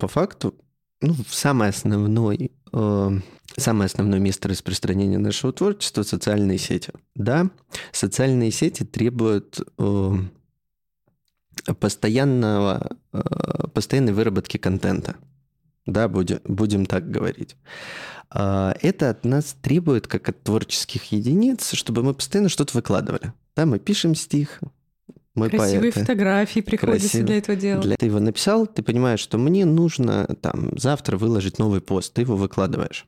по 0.00 0.08
факту, 0.08 0.54
ну, 1.00 1.14
самое 1.28 1.70
основное, 1.70 2.50
э, 2.72 3.10
самое 3.56 3.86
основное 3.86 4.18
место 4.18 4.48
распространения 4.48 5.18
нашего 5.18 5.52
творчества– 5.52 6.02
социальные 6.04 6.58
сети. 6.58 6.92
Да, 7.14 7.50
социальные 7.92 8.50
сети 8.50 8.84
требуют 8.84 9.60
э, 9.78 10.12
постоянного, 11.78 12.96
э, 13.12 13.20
постоянной 13.72 14.12
выработки 14.12 14.56
контента. 14.56 15.16
Да, 15.86 16.08
будем, 16.08 16.40
будем 16.44 16.86
так 16.86 17.10
говорить. 17.10 17.56
Э, 18.34 18.72
это 18.80 19.10
от 19.10 19.24
нас 19.24 19.56
требует, 19.62 20.06
как 20.06 20.28
от 20.28 20.42
творческих 20.42 21.12
единиц, 21.12 21.72
чтобы 21.72 22.02
мы 22.02 22.14
постоянно 22.14 22.48
что-то 22.48 22.76
выкладывали. 22.76 23.32
Да, 23.54 23.66
мы 23.66 23.78
пишем 23.78 24.14
стих, 24.14 24.60
мы 25.34 25.48
Красивые 25.48 25.92
поэты. 25.92 26.00
фотографии 26.00 26.60
приходится 26.60 27.08
Красиво. 27.08 27.26
для 27.26 27.38
этого 27.38 27.56
делать. 27.56 27.84
Для... 27.84 27.96
Ты 27.96 28.06
его 28.06 28.18
написал, 28.18 28.66
ты 28.66 28.82
понимаешь, 28.82 29.20
что 29.20 29.38
мне 29.38 29.64
нужно 29.64 30.26
там 30.40 30.76
завтра 30.76 31.16
выложить 31.16 31.58
новый 31.58 31.80
пост, 31.80 32.12
ты 32.14 32.22
его 32.22 32.36
выкладываешь. 32.36 33.06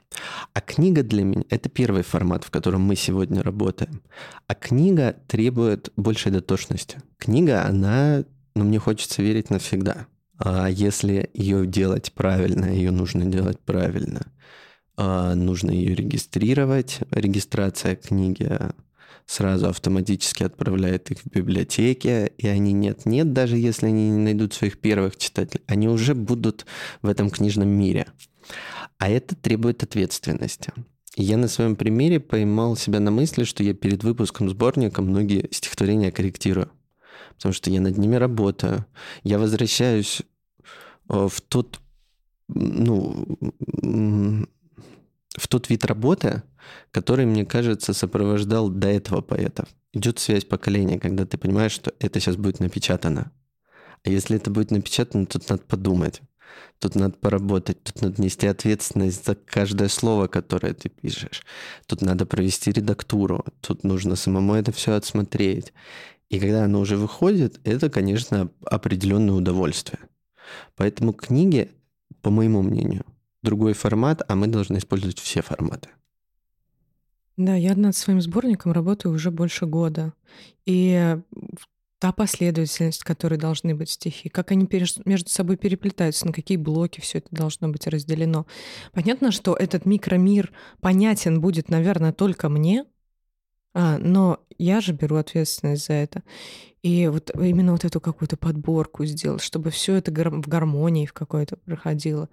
А 0.53 0.61
книга 0.61 1.03
для 1.03 1.25
меня– 1.25 1.43
это 1.51 1.69
первый 1.69 2.03
формат, 2.03 2.45
в 2.45 2.51
котором 2.51 2.83
мы 2.83 2.95
сегодня 2.95 3.43
работаем. 3.43 4.03
А 4.47 4.55
книга 4.55 5.17
требует 5.27 5.93
большей 5.97 6.31
дотошности. 6.31 6.99
Книга, 7.19 7.65
она, 7.67 8.25
ну, 8.55 8.65
мне 8.65 8.79
хочется 8.79 9.21
верить 9.21 9.51
навсегда. 9.51 10.07
А 10.39 10.69
если 10.69 11.29
ее 11.35 11.67
делать 11.67 12.13
правильно, 12.13 12.67
ее 12.67 12.93
нужно 12.93 13.25
делать 13.25 13.59
правильно. 13.59 14.27
А 14.97 15.35
нужно 15.35 15.73
ее 15.73 15.95
регистрировать. 15.95 17.01
Регистрация 17.11 17.97
книги 17.97 18.59
сразу 19.27 19.69
автоматически 19.69 20.43
отправляет 20.43 21.11
их 21.11 21.19
в 21.19 21.31
библиотеки, 21.31 22.33
и 22.39 22.47
они 22.47 22.73
нет-нет, 22.73 23.33
даже 23.33 23.57
если 23.57 23.87
они 23.87 24.11
не 24.11 24.19
найдут 24.19 24.55
своих 24.55 24.79
первых 24.79 25.17
читателей, 25.17 25.63
они 25.67 25.89
уже 25.89 26.15
будут 26.15 26.67
в 27.03 27.09
этом 27.09 27.31
книжном 27.31 27.69
мире. 27.69 28.07
А 28.99 29.09
это 29.09 29.35
требует 29.35 29.83
ответственности. 29.83 30.73
Я 31.17 31.37
на 31.37 31.49
своем 31.49 31.77
примере 31.77 32.21
поймал 32.21 32.77
себя 32.77 32.99
на 33.01 33.11
мысли, 33.11 33.45
что 33.45 33.63
я 33.63 33.75
перед 33.75 34.03
выпуском 34.03 34.49
сборника 34.49 35.03
многие 35.03 35.49
стихотворения 35.51 36.11
корректирую, 36.11 36.71
потому 37.35 37.53
что 37.53 37.71
я 37.71 37.81
над 37.81 37.99
ними 37.99 38.17
работаю. 38.17 38.87
Я 39.23 39.39
возвращаюсь 39.39 40.23
э, 41.11 41.29
в 41.29 41.41
тот, 41.43 41.81
ну, 42.49 43.27
в 45.37 45.49
тот 45.49 45.69
вид 45.71 45.85
работы, 45.85 46.43
который, 46.91 47.27
мне 47.27 47.45
кажется, 47.45 47.95
сопровождал 47.95 48.69
до 48.69 48.89
этого 48.89 49.21
поэтов. 49.21 49.69
Идет 49.93 50.19
связь 50.19 50.45
поколения, 50.45 50.99
когда 50.99 51.27
ты 51.27 51.39
понимаешь, 51.39 51.73
что 51.73 51.93
это 51.99 52.21
сейчас 52.21 52.37
будет 52.37 52.61
напечатано. 52.61 53.33
А 54.05 54.11
если 54.11 54.37
это 54.37 54.51
будет 54.51 54.71
напечатано, 54.71 55.27
тут 55.27 55.49
надо 55.49 55.63
подумать. 55.63 56.21
Тут 56.79 56.97
надо 56.97 57.15
поработать, 57.15 57.83
тут 57.83 58.03
надо 58.03 58.21
нести 58.21 58.47
ответственность 58.47 59.25
за 59.25 59.35
каждое 59.35 59.89
слово, 59.89 60.27
которое 60.27 60.75
ты 60.75 60.89
пишешь. 60.89 61.43
Тут 61.87 62.03
надо 62.03 62.27
провести 62.27 62.73
редактуру, 62.73 63.45
тут 63.61 63.85
нужно 63.85 64.17
самому 64.17 64.55
это 64.55 64.73
все 64.73 64.95
отсмотреть. 64.95 65.73
И 66.29 66.41
когда 66.41 66.65
оно 66.65 66.81
уже 66.81 66.97
выходит, 66.97 67.61
это, 67.65 67.89
конечно, 67.89 68.51
определенное 68.65 69.35
удовольствие. 69.35 70.01
Поэтому 70.75 71.13
книги, 71.13 71.71
по 72.21 72.31
моему 72.31 72.63
мнению, 72.63 73.05
другой 73.43 73.73
формат, 73.73 74.23
а 74.29 74.35
мы 74.35 74.47
должны 74.47 74.79
использовать 74.79 75.19
все 75.19 75.43
форматы. 75.43 75.89
Да, 77.37 77.55
я 77.55 77.75
над 77.75 77.97
своим 77.97 78.21
сборником 78.21 78.73
работаю 78.73 79.15
уже 79.15 79.31
больше 79.31 79.67
года. 79.67 80.13
И 80.67 81.17
та 81.99 82.13
последовательность, 82.13 83.05
которой 83.05 83.39
должны 83.39 83.75
быть 83.75 83.91
стихи, 83.91 84.29
как 84.29 84.51
они 84.51 84.69
между 85.05 85.31
собой 85.31 85.57
переплетаются, 85.57 86.27
на 86.27 86.33
какие 86.33 86.59
блоки 86.59 87.01
все 87.01 87.19
это 87.19 87.29
должно 87.31 87.69
быть 87.69 87.87
разделено. 87.87 88.47
Понятно, 88.93 89.31
что 89.31 89.55
этот 89.55 89.87
микромир 89.87 90.53
понятен 90.81 91.41
будет, 91.41 91.69
наверное, 91.69 92.13
только 92.13 92.49
мне, 92.49 92.87
а, 93.73 93.99
но 93.99 94.41
я 94.59 94.81
же 94.81 94.93
беру 94.93 95.17
ответственность 95.17 95.87
за 95.87 95.93
это. 95.95 96.23
И 96.83 97.07
вот 97.07 97.31
именно 97.37 97.71
вот 97.71 97.85
эту 97.85 98.01
какую-то 98.01 98.37
подборку 98.37 99.05
сделать, 99.05 99.41
чтобы 99.41 99.71
все 99.71 99.95
это 99.95 100.11
в 100.11 100.49
гармонии 100.49 101.07
в 101.07 101.13
какой-то 101.13 101.57
проходило. 101.57 102.29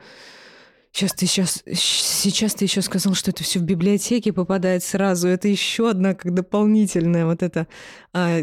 Сейчас 0.92 1.14
ты 1.14 1.26
сейчас, 1.28 1.64
сейчас 1.74 2.56
ты 2.56 2.66
еще 2.66 2.82
сказал, 2.82 3.14
что 3.14 3.32
это 3.32 3.44
все 3.44 3.60
в 3.60 3.64
библиотеке 3.64 4.34
попадает 4.34 4.84
сразу. 4.84 5.28
Это 5.28 5.48
еще 5.48 5.90
одна 5.92 6.14
как 6.14 6.34
дополнительная 6.34 7.26
вот 7.26 7.44
это. 7.44 7.68
А, 8.12 8.40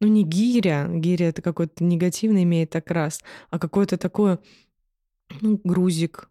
ну 0.00 0.08
не 0.08 0.24
гиря, 0.24 0.88
гиря 0.92 1.28
это 1.28 1.42
какой-то 1.42 1.82
негативный 1.82 2.42
имеет 2.42 2.76
окрас, 2.76 3.22
а 3.50 3.58
какое-то 3.58 3.96
такое, 3.96 4.38
ну 5.40 5.58
грузик, 5.64 6.28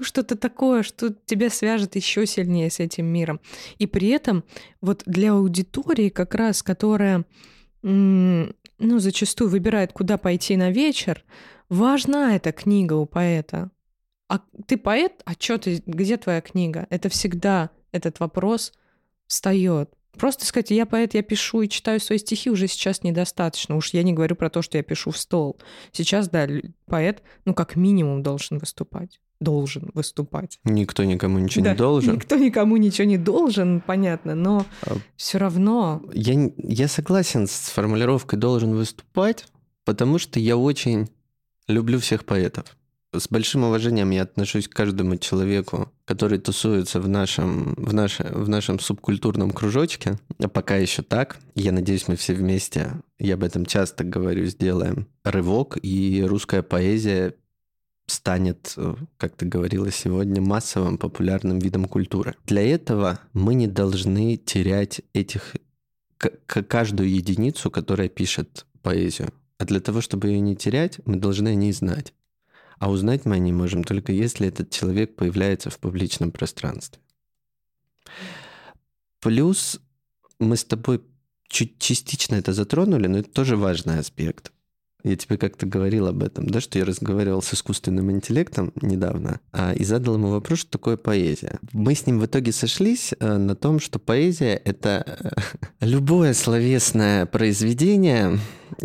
что-то 0.00 0.36
такое, 0.36 0.82
что 0.82 1.14
тебя 1.26 1.50
свяжет 1.50 1.96
еще 1.96 2.26
сильнее 2.26 2.70
с 2.70 2.80
этим 2.80 3.06
миром. 3.06 3.40
И 3.78 3.86
при 3.86 4.08
этом 4.08 4.44
вот 4.80 5.02
для 5.06 5.32
аудитории 5.32 6.08
как 6.08 6.34
раз, 6.34 6.62
которая 6.62 7.24
ну, 7.82 8.52
зачастую 8.78 9.50
выбирает, 9.50 9.92
куда 9.92 10.18
пойти 10.18 10.56
на 10.56 10.70
вечер, 10.70 11.24
важна 11.70 12.36
эта 12.36 12.52
книга 12.52 12.94
у 12.94 13.06
поэта. 13.06 13.70
А 14.28 14.40
ты 14.66 14.76
поэт, 14.76 15.22
а 15.24 15.32
что 15.32 15.58
ты, 15.58 15.82
где 15.86 16.16
твоя 16.16 16.40
книга? 16.40 16.86
Это 16.90 17.08
всегда 17.08 17.70
этот 17.90 18.20
вопрос 18.20 18.72
встает. 19.26 19.90
Просто 20.18 20.44
сказать, 20.44 20.70
я 20.70 20.86
поэт, 20.86 21.14
я 21.14 21.22
пишу 21.22 21.62
и 21.62 21.68
читаю 21.68 22.00
свои 22.00 22.18
стихи 22.18 22.50
уже 22.50 22.66
сейчас 22.66 23.02
недостаточно. 23.02 23.76
Уж 23.76 23.90
я 23.94 24.02
не 24.02 24.12
говорю 24.12 24.36
про 24.36 24.50
то, 24.50 24.60
что 24.60 24.76
я 24.76 24.82
пишу 24.82 25.12
в 25.12 25.18
стол. 25.18 25.58
Сейчас, 25.92 26.28
да, 26.28 26.46
поэт, 26.86 27.22
ну, 27.44 27.54
как 27.54 27.76
минимум 27.76 28.22
должен 28.22 28.58
выступать. 28.58 29.20
Должен 29.40 29.90
выступать. 29.94 30.60
Никто 30.64 31.04
никому 31.04 31.38
ничего 31.38 31.64
да, 31.64 31.70
не 31.72 31.76
должен. 31.76 32.14
Никто 32.16 32.36
никому 32.36 32.76
ничего 32.76 33.06
не 33.06 33.16
должен, 33.16 33.80
понятно, 33.80 34.34
но 34.34 34.66
а... 34.82 34.96
все 35.16 35.38
равно. 35.38 36.02
Я, 36.12 36.50
я 36.56 36.88
согласен 36.88 37.46
с 37.46 37.70
формулировкой 37.70 38.38
должен 38.38 38.74
выступать, 38.74 39.46
потому 39.84 40.18
что 40.18 40.38
я 40.38 40.56
очень 40.56 41.08
люблю 41.70 41.98
всех 41.98 42.24
поэтов. 42.24 42.76
с 43.12 43.28
большим 43.28 43.64
уважением 43.64 44.10
я 44.10 44.22
отношусь 44.22 44.68
к 44.68 44.72
каждому 44.74 45.16
человеку, 45.16 45.92
который 46.04 46.38
тусуется 46.38 47.00
в 47.00 47.08
нашем, 47.08 47.74
в, 47.76 47.92
наше, 47.92 48.24
в 48.24 48.48
нашем 48.48 48.78
субкультурном 48.78 49.50
кружочке. 49.50 50.18
А 50.38 50.48
пока 50.48 50.76
еще 50.76 51.02
так. 51.02 51.38
Я 51.54 51.72
надеюсь, 51.72 52.08
мы 52.08 52.16
все 52.16 52.34
вместе, 52.34 52.92
я 53.18 53.34
об 53.34 53.44
этом 53.44 53.66
часто 53.66 54.04
говорю, 54.04 54.46
сделаем 54.46 55.06
рывок, 55.24 55.78
и 55.82 56.22
русская 56.26 56.62
поэзия 56.62 57.34
станет, 58.06 58.76
как 59.16 59.36
ты 59.36 59.46
говорила 59.46 59.90
сегодня, 59.90 60.40
массовым 60.40 60.98
популярным 60.98 61.58
видом 61.58 61.86
культуры. 61.86 62.34
Для 62.44 62.62
этого 62.62 63.20
мы 63.32 63.54
не 63.54 63.66
должны 63.66 64.36
терять 64.36 65.00
этих 65.12 65.54
каждую 66.46 67.10
единицу, 67.10 67.70
которая 67.70 68.08
пишет 68.08 68.66
поэзию. 68.82 69.32
А 69.60 69.66
для 69.66 69.78
того, 69.78 70.00
чтобы 70.00 70.28
ее 70.28 70.40
не 70.40 70.56
терять, 70.56 71.00
мы 71.04 71.16
должны 71.16 71.48
о 71.48 71.54
ней 71.54 71.72
знать. 71.72 72.14
А 72.78 72.90
узнать 72.90 73.26
мы 73.26 73.34
о 73.34 73.38
ней 73.38 73.52
можем 73.52 73.84
только 73.84 74.10
если 74.10 74.48
этот 74.48 74.70
человек 74.70 75.16
появляется 75.16 75.68
в 75.68 75.78
публичном 75.78 76.30
пространстве. 76.30 76.98
Плюс 79.20 79.78
мы 80.38 80.56
с 80.56 80.64
тобой 80.64 81.02
чуть 81.46 81.78
частично 81.78 82.36
это 82.36 82.54
затронули, 82.54 83.06
но 83.06 83.18
это 83.18 83.30
тоже 83.30 83.58
важный 83.58 83.98
аспект. 83.98 84.50
Я 85.04 85.16
тебе 85.16 85.36
как-то 85.36 85.66
говорил 85.66 86.06
об 86.06 86.22
этом, 86.22 86.48
да, 86.48 86.60
что 86.60 86.78
я 86.78 86.84
разговаривал 86.84 87.42
с 87.42 87.54
искусственным 87.54 88.10
интеллектом 88.10 88.72
недавно 88.80 89.40
а, 89.52 89.72
и 89.72 89.84
задал 89.84 90.14
ему 90.14 90.30
вопрос, 90.30 90.60
что 90.60 90.70
такое 90.72 90.96
поэзия. 90.96 91.58
Мы 91.72 91.94
с 91.94 92.06
ним 92.06 92.18
в 92.18 92.26
итоге 92.26 92.52
сошлись 92.52 93.14
а, 93.18 93.38
на 93.38 93.54
том, 93.54 93.80
что 93.80 93.98
поэзия— 93.98 94.54
это 94.64 95.04
э, 95.06 95.66
любое 95.80 96.34
словесное 96.34 97.26
произведение, 97.26 98.38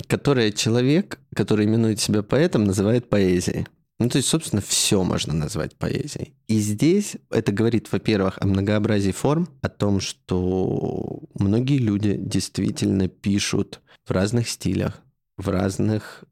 которое 0.08 0.52
человек, 0.52 1.20
который 1.36 1.66
именует 1.66 2.00
себя 2.00 2.24
поэтом, 2.24 2.64
называет 2.64 3.10
поэзией. 3.10 3.68
Ну, 3.98 4.10
то 4.10 4.18
есть, 4.18 4.28
собственно, 4.28 4.62
все 4.62 5.04
можно 5.04 5.34
назвать 5.34 5.78
поэзией. 5.78 6.34
И 6.48 6.60
здесь 6.60 7.16
это 7.30 7.54
говорит, 7.54 7.90
во-первых, 7.92 8.38
о 8.42 8.48
многообразии 8.48 9.12
форм, 9.12 9.48
о 9.62 9.70
том, 9.70 10.02
что 10.02 11.22
многие 11.36 11.78
люди 11.78 12.18
действительно 12.18 13.08
пишут 13.08 13.80
в 14.06 14.12
разных 14.12 14.50
стилях, 14.50 15.02
в 15.38 15.50
разных 15.50 16.24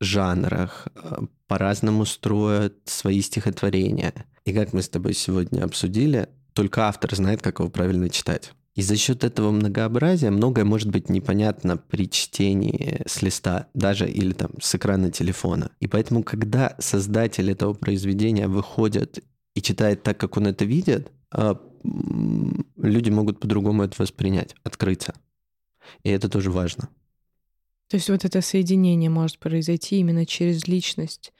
жанрах, 0.00 0.88
э, 0.94 1.26
по-разному 1.46 2.04
строят 2.04 2.76
свои 2.84 3.20
стихотворения. 3.20 4.12
И 4.44 4.52
как 4.52 4.72
мы 4.72 4.82
с 4.82 4.88
тобой 4.88 5.14
сегодня 5.14 5.64
обсудили, 5.64 6.28
только 6.52 6.88
автор 6.88 7.14
знает, 7.14 7.42
как 7.42 7.58
его 7.60 7.68
правильно 7.68 8.08
читать. 8.08 8.52
И 8.74 8.82
за 8.82 8.96
счет 8.96 9.24
этого 9.24 9.50
многообразия 9.52 10.30
многое 10.30 10.66
может 10.66 10.90
быть 10.90 11.08
непонятно 11.08 11.78
при 11.78 12.10
чтении 12.10 13.02
с 13.06 13.22
листа 13.22 13.68
даже 13.72 14.06
или 14.06 14.34
там 14.34 14.50
с 14.60 14.74
экрана 14.74 15.10
телефона. 15.10 15.70
И 15.80 15.86
поэтому, 15.86 16.22
когда 16.22 16.76
создатель 16.78 17.50
этого 17.50 17.72
произведения 17.72 18.48
выходит 18.48 19.24
и 19.54 19.62
читает 19.62 20.02
так, 20.02 20.18
как 20.18 20.36
он 20.36 20.46
это 20.46 20.66
видит, 20.66 21.10
а, 21.30 21.58
люди 22.76 23.08
могут 23.08 23.40
по-другому 23.40 23.82
это 23.82 23.94
воспринять, 23.98 24.54
открыться. 24.62 25.14
И 26.02 26.10
это 26.10 26.28
тоже 26.28 26.50
важно. 26.50 26.90
То 27.88 27.96
есть 27.96 28.10
вот 28.10 28.24
это 28.24 28.40
соединение 28.40 29.10
может 29.10 29.38
произойти 29.38 29.98
именно 29.98 30.26
через 30.26 30.66
личность. 30.66 31.32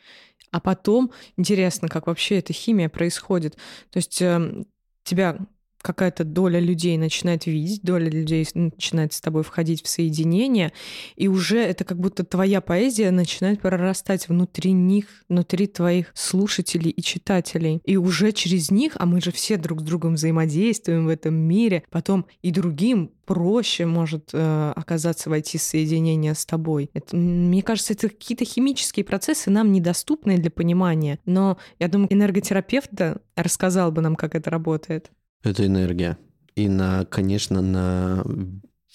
А 0.51 0.61
потом 0.61 1.11
интересно, 1.37 1.89
как 1.89 2.07
вообще 2.07 2.39
эта 2.39 2.53
химия 2.53 2.89
происходит. 2.89 3.57
То 3.91 3.97
есть 3.97 4.23
э, 4.23 4.65
тебя 5.03 5.39
какая-то 5.83 6.25
доля 6.25 6.59
людей 6.59 6.97
начинает 6.97 7.47
видеть, 7.47 7.83
доля 7.83 8.09
людей 8.09 8.47
начинает 8.55 9.13
с 9.13 9.21
тобой 9.21 9.43
входить 9.43 9.85
в 9.85 9.89
соединение, 9.89 10.73
и 11.17 11.29
уже 11.29 11.59
это 11.59 11.85
как 11.85 11.99
будто 11.99 12.25
твоя 12.25 12.61
поэзия 12.61 13.11
начинает 13.11 13.61
прорастать 13.61 14.29
внутри 14.29 14.73
них, 14.73 15.07
внутри 15.29 15.67
твоих 15.67 16.11
слушателей 16.15 16.91
и 16.91 17.03
читателей. 17.03 17.81
И 17.85 17.97
уже 17.97 18.33
через 18.33 18.71
них, 18.71 18.93
а 18.97 19.07
мы 19.07 19.21
же 19.21 19.33
все 19.33 19.57
друг 19.57 19.81
с 19.81 19.85
другом 19.85 20.15
взаимодействуем 20.15 21.07
в 21.07 21.09
этом 21.09 21.35
мире, 21.35 21.85
потом 21.91 22.27
и 22.43 22.51
другим 22.51 23.13
проще 23.27 23.85
может 23.87 24.31
э, 24.33 24.73
оказаться 24.75 25.29
войти 25.29 25.59
в 25.59 25.63
соединение 25.63 26.35
с 26.35 26.47
тобой. 26.47 26.91
Это, 26.95 27.17
мне 27.17 27.63
кажется, 27.63 27.93
это 27.93 28.09
какие-то 28.09 28.45
химические 28.45 29.05
процессы 29.05 29.51
нам 29.51 29.73
недоступные 29.73 30.39
для 30.39 30.51
понимания. 30.51 31.19
Но 31.27 31.59
я 31.79 31.89
думаю, 31.89 32.13
энерготерапевт 32.13 32.91
рассказал 33.35 33.93
бы 33.93 34.01
нам, 34.01 34.17
как 34.17 34.35
это 34.35 34.49
работает. 34.51 35.11
Это 35.43 35.67
энергия. 35.67 36.19
И, 36.55 36.69
на, 36.69 37.05
конечно, 37.05 37.61
на 37.61 38.25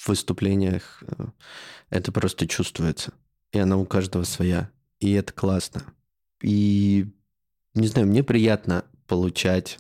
выступлениях 0.05 1.03
э, 1.07 1.27
это 1.89 2.11
просто 2.11 2.47
чувствуется. 2.47 3.13
И 3.51 3.59
она 3.59 3.77
у 3.77 3.85
каждого 3.85 4.23
своя. 4.23 4.69
И 4.99 5.11
это 5.13 5.33
классно. 5.33 5.83
И, 6.41 7.07
не 7.73 7.87
знаю, 7.87 8.07
мне 8.07 8.23
приятно 8.23 8.85
получать 9.07 9.79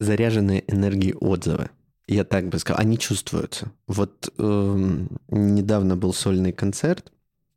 заряженные 0.00 0.64
энергией 0.72 1.14
отзывы. 1.14 1.70
Я 2.06 2.24
так 2.24 2.48
бы 2.48 2.58
сказал, 2.58 2.80
они 2.80 2.98
чувствуются. 2.98 3.70
Вот 3.86 4.32
э, 4.38 5.06
недавно 5.28 5.96
был 5.96 6.14
сольный 6.14 6.52
концерт, 6.52 7.12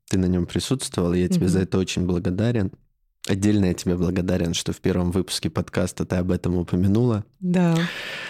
ты 0.10 0.18
на 0.18 0.26
нем 0.26 0.46
присутствовал, 0.46 1.14
я 1.14 1.30
тебе 1.30 1.46
mm-hmm. 1.46 1.50
за 1.50 1.60
это 1.62 1.78
очень 1.78 2.06
благодарен. 2.06 2.72
Отдельно 3.28 3.66
я 3.66 3.74
тебе 3.76 3.96
благодарен, 3.96 4.54
что 4.56 4.74
в 4.74 4.82
первом 4.82 5.12
выпуске 5.12 5.50
подкаста 5.50 6.06
ты 6.06 6.16
об 6.16 6.32
этом 6.32 6.56
упомянула. 6.58 7.24
Да, 7.40 7.78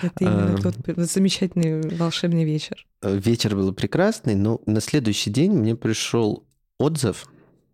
это 0.02 0.14
именно 0.20 0.56
а, 0.56 0.58
тот 0.58 0.76
замечательный 0.98 1.82
волшебный 1.96 2.44
вечер. 2.44 2.86
Э, 3.02 3.16
вечер 3.16 3.56
был 3.56 3.74
прекрасный, 3.74 4.36
но 4.36 4.62
на 4.66 4.82
следующий 4.82 5.30
день 5.30 5.54
мне 5.54 5.76
пришел 5.78 6.46
отзыв 6.78 7.26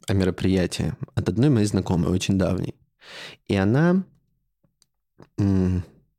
о 0.08 0.14
мероприятии 0.14 0.94
от 1.16 1.28
одной 1.30 1.50
моей 1.50 1.66
знакомой, 1.66 2.12
очень 2.12 2.38
давней. 2.38 2.76
И 3.48 3.56
она 3.56 4.04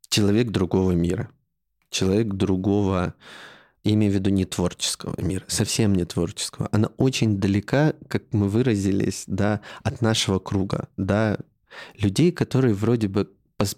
человек 0.08 0.50
другого 0.50 0.92
мира, 0.92 1.30
человек 1.90 2.28
другого 2.34 3.14
я 3.88 3.94
имею 3.94 4.12
в 4.12 4.14
виду 4.14 4.31
не 4.31 4.44
творческого 4.44 5.20
мира, 5.20 5.44
совсем 5.48 5.94
не 5.94 6.05
творческого. 6.05 6.68
Она 6.72 6.90
очень 6.96 7.38
далека, 7.38 7.94
как 8.09 8.24
мы 8.33 8.48
выразились, 8.48 9.24
да, 9.27 9.61
от 9.83 10.03
нашего 10.03 10.38
круга, 10.38 10.88
да, 10.96 11.38
людей, 11.98 12.33
которые 12.33 12.74
вроде 12.74 13.09
бы 13.09 13.31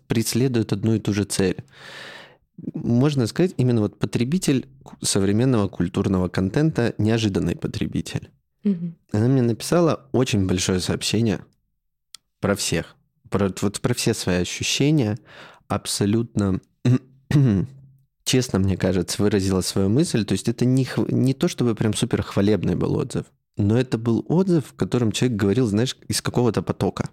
преследуют 0.06 0.72
одну 0.72 0.94
и 0.94 0.98
ту 1.00 1.12
же 1.12 1.24
цель. 1.24 1.64
Можно 2.74 3.26
сказать, 3.26 3.54
именно 3.56 3.80
вот 3.80 3.98
потребитель 3.98 4.68
современного 5.00 5.68
культурного 5.68 6.28
контента, 6.28 6.94
неожиданный 6.98 7.56
потребитель. 7.56 8.30
Угу. 8.64 8.92
Она 9.12 9.28
мне 9.28 9.42
написала 9.42 10.06
очень 10.12 10.46
большое 10.46 10.80
сообщение 10.80 11.40
про 12.40 12.54
всех, 12.54 12.96
про, 13.30 13.50
вот 13.62 13.80
про 13.80 13.94
все 13.94 14.12
свои 14.12 14.36
ощущения, 14.36 15.18
абсолютно 15.68 16.60
честно, 18.30 18.60
мне 18.60 18.76
кажется, 18.76 19.20
выразила 19.20 19.60
свою 19.60 19.88
мысль. 19.88 20.24
То 20.24 20.32
есть 20.34 20.48
это 20.48 20.64
не, 20.64 20.86
не 21.08 21.34
то, 21.34 21.48
чтобы 21.48 21.74
прям 21.74 21.94
супер 21.94 22.22
хвалебный 22.22 22.76
был 22.76 22.96
отзыв, 22.96 23.26
но 23.56 23.76
это 23.76 23.98
был 23.98 24.24
отзыв, 24.28 24.66
в 24.68 24.74
котором 24.74 25.10
человек 25.10 25.36
говорил, 25.36 25.66
знаешь, 25.66 25.96
из 26.06 26.22
какого-то 26.22 26.62
потока. 26.62 27.10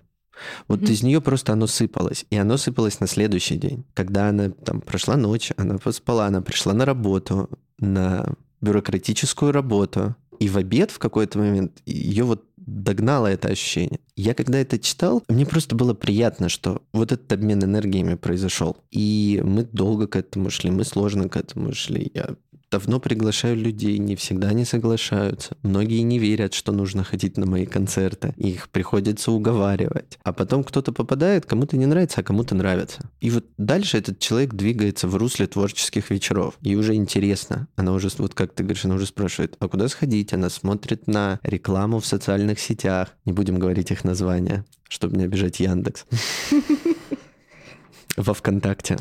Вот 0.68 0.82
mm-hmm. 0.82 0.92
из 0.92 1.02
нее 1.02 1.20
просто 1.20 1.54
оно 1.54 1.66
сыпалось. 1.66 2.28
И 2.30 2.38
оно 2.38 2.58
сыпалось 2.58 3.00
на 3.00 3.08
следующий 3.08 3.58
день. 3.58 3.84
Когда 3.96 4.30
она 4.30 4.52
там 4.52 4.80
прошла 4.80 5.18
ночь, 5.18 5.52
она 5.58 5.80
поспала, 5.80 6.28
она 6.28 6.42
пришла 6.42 6.74
на 6.74 6.86
работу, 6.86 7.50
на 7.80 8.36
бюрократическую 8.62 9.52
работу. 9.52 10.16
И 10.38 10.48
в 10.50 10.58
обед 10.58 10.92
в 10.92 11.00
какой-то 11.00 11.40
момент 11.40 11.82
ее 11.88 12.26
вот 12.26 12.46
догнало 12.68 13.28
это 13.28 13.48
ощущение. 13.48 14.00
Я 14.16 14.34
когда 14.34 14.60
это 14.60 14.78
читал, 14.78 15.24
мне 15.30 15.46
просто 15.46 15.76
было 15.76 15.94
приятно, 15.94 16.50
что 16.50 16.84
вот 16.94 17.12
этот 17.12 17.32
обмен 17.32 17.64
энергиями 17.64 18.16
произошел. 18.16 18.78
И 18.92 19.42
мы 19.44 19.64
долго 19.64 20.08
к 20.08 20.16
этому 20.16 20.50
шли, 20.50 20.70
мы 20.70 20.84
сложно 20.84 21.30
к 21.30 21.38
этому 21.38 21.74
шли. 21.74 22.12
Я 22.14 22.36
давно 22.70 23.00
приглашаю 23.00 23.56
людей, 23.56 23.98
не 23.98 24.16
всегда 24.16 24.50
они 24.50 24.66
соглашаются. 24.66 25.58
Многие 25.64 26.02
не 26.02 26.20
верят, 26.20 26.54
что 26.54 26.72
нужно 26.72 27.04
ходить 27.04 27.38
на 27.38 27.46
мои 27.46 27.66
концерты. 27.66 28.34
Их 28.38 28.70
приходится 28.70 29.32
уговаривать. 29.32 30.20
А 30.24 30.34
потом 30.34 30.64
кто-то 30.64 30.92
попадает, 30.92 31.46
кому-то 31.46 31.78
не 31.78 31.86
нравится, 31.86 32.22
а 32.22 32.24
кому-то 32.24 32.56
нравится. 32.56 33.10
И 33.22 33.30
вот 33.30 33.46
дальше 33.58 33.98
этот 33.98 34.20
человек 34.20 34.54
двигается 34.54 35.08
в 35.08 35.16
русле 35.16 35.48
творческих 35.48 36.10
вечеров. 36.10 36.58
И 36.62 36.76
уже 36.76 36.96
интересно. 36.96 37.68
Она 37.76 37.94
уже, 37.94 38.10
вот 38.18 38.34
как 38.34 38.54
ты 38.54 38.64
говоришь, 38.64 38.86
она 38.86 38.96
уже 38.96 39.06
спрашивает, 39.06 39.56
а 39.60 39.68
куда 39.68 39.88
сходить? 39.88 40.34
Она 40.34 40.50
смотрит 40.50 41.08
на 41.08 41.40
рекламу 41.44 42.00
в 42.00 42.06
социальных 42.06 42.60
сетях. 42.60 43.10
Не 43.26 43.34
будем 43.34 43.60
говорить 43.60 43.92
их 43.92 44.04
названия, 44.04 44.66
чтобы 44.90 45.18
не 45.18 45.24
обижать 45.24 45.60
Яндекс. 45.60 46.06
Во 48.18 48.34
ВКонтакте 48.34 48.98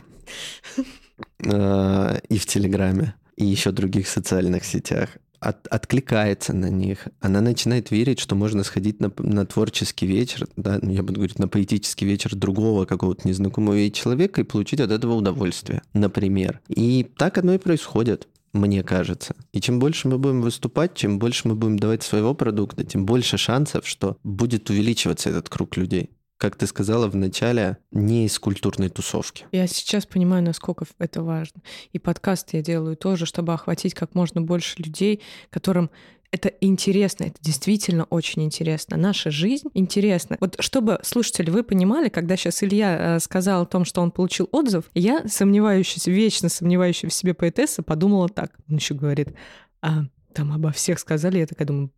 э, 1.38 2.18
и 2.29 2.38
в 2.38 2.46
Телеграме 2.46 3.14
и 3.37 3.44
еще 3.44 3.70
других 3.70 4.09
социальных 4.09 4.64
сетях, 4.64 5.11
от, 5.40 5.66
откликается 5.68 6.53
на 6.53 6.70
них. 6.70 7.09
Она 7.20 7.40
начинает 7.40 7.90
верить, 7.90 8.18
что 8.18 8.35
можно 8.35 8.64
сходить 8.64 9.01
на, 9.01 9.12
на 9.18 9.46
творческий 9.46 10.07
вечер, 10.07 10.46
да, 10.57 10.79
ну, 10.81 10.90
я 10.90 11.03
буду 11.03 11.20
говорить, 11.20 11.38
на 11.38 11.49
поэтический 11.49 12.07
вечер 12.07 12.35
другого 12.35 12.85
какого-то 12.85 13.29
незнакомого 13.29 13.75
ей 13.75 13.90
человека 13.90 14.40
и 14.40 14.44
получить 14.44 14.81
от 14.81 14.90
этого 14.90 15.14
удовольствие, 15.14 15.83
например. 15.92 16.61
И 16.68 17.07
так 17.16 17.38
оно 17.38 17.55
и 17.55 17.59
происходит 17.59 18.29
мне 18.53 18.83
кажется. 18.83 19.35
И 19.53 19.61
чем 19.61 19.79
больше 19.79 20.09
мы 20.09 20.18
будем 20.18 20.40
выступать, 20.40 20.94
чем 20.94 21.18
больше 21.18 21.46
мы 21.46 21.55
будем 21.55 21.79
давать 21.79 22.03
своего 22.03 22.35
продукта, 22.35 22.85
тем 22.85 23.05
больше 23.05 23.37
шансов, 23.37 23.87
что 23.87 24.16
будет 24.25 24.70
увеличиваться 24.70 25.31
этот 25.31 25.49
круг 25.49 25.77
людей. 25.77 26.11
Как 26.38 26.57
ты 26.57 26.66
сказала 26.66 27.09
в 27.09 27.16
начале, 27.16 27.79
не 27.90 28.27
из 28.27 28.38
культурной 28.38 28.88
тусовки. 28.88 29.46
Я 29.53 29.66
сейчас 29.66 30.07
понимаю, 30.07 30.42
насколько 30.42 30.87
это 30.99 31.22
важно. 31.22 31.62
И 31.92 31.99
подкаст 31.99 32.53
я 32.53 32.62
делаю 32.62 32.96
тоже, 32.96 33.27
чтобы 33.27 33.55
охватить 33.55 33.94
как 33.94 34.14
можно 34.14 34.40
больше 34.42 34.83
людей, 34.83 35.22
которым 35.51 35.90
это 36.33 36.49
интересно, 36.61 37.25
это 37.25 37.38
действительно 37.40 38.05
очень 38.05 38.42
интересно. 38.42 38.96
Наша 38.96 39.31
жизнь 39.31 39.68
интересна. 39.75 40.37
Вот 40.40 40.57
чтобы, 40.59 40.99
слушатели, 41.03 41.51
вы 41.51 41.62
понимали, 41.62 42.09
когда 42.09 42.37
сейчас 42.37 42.62
Илья 42.62 43.16
э, 43.16 43.20
сказал 43.20 43.62
о 43.62 43.66
том, 43.66 43.85
что 43.85 44.03
он 44.03 44.11
получил 44.11 44.49
отзыв, 44.53 44.90
я, 44.94 45.27
сомневающаяся, 45.29 46.11
вечно 46.11 46.49
сомневающая 46.49 47.09
в 47.09 47.14
себе 47.14 47.33
поэтесса, 47.33 47.83
подумала 47.83 48.29
так. 48.29 48.53
Он 48.68 48.77
еще 48.77 48.94
говорит, 48.94 49.35
а, 49.81 50.05
там 50.35 50.53
обо 50.53 50.72
всех 50.72 50.99
сказали, 50.99 51.38
я 51.38 51.46
такая 51.46 51.66
думаю, 51.66 51.90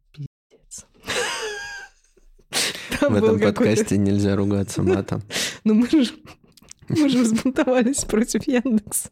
пиздец. 3.01 3.11
В 3.11 3.25
этом 3.25 3.41
подкасте 3.41 3.97
нельзя 3.97 4.37
ругаться 4.37 4.83
матом. 4.83 5.23
Ну 5.65 5.75
мы 5.75 5.89
же, 5.89 6.13
мы 6.89 7.09
же 7.09 7.23
взбунтовались 7.23 8.05
против 8.05 8.47
Яндекса. 8.47 9.11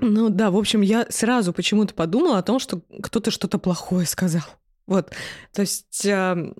Ну 0.00 0.28
да, 0.28 0.50
в 0.50 0.56
общем, 0.56 0.82
я 0.82 1.06
сразу 1.08 1.52
почему-то 1.52 1.94
подумала 1.94 2.38
о 2.38 2.42
том, 2.42 2.58
что 2.58 2.82
кто-то 3.02 3.30
что-то 3.30 3.58
плохое 3.58 4.06
сказал. 4.06 4.44
Вот, 4.86 5.12
то 5.52 5.62
есть 5.62 6.04
э, 6.04 6.52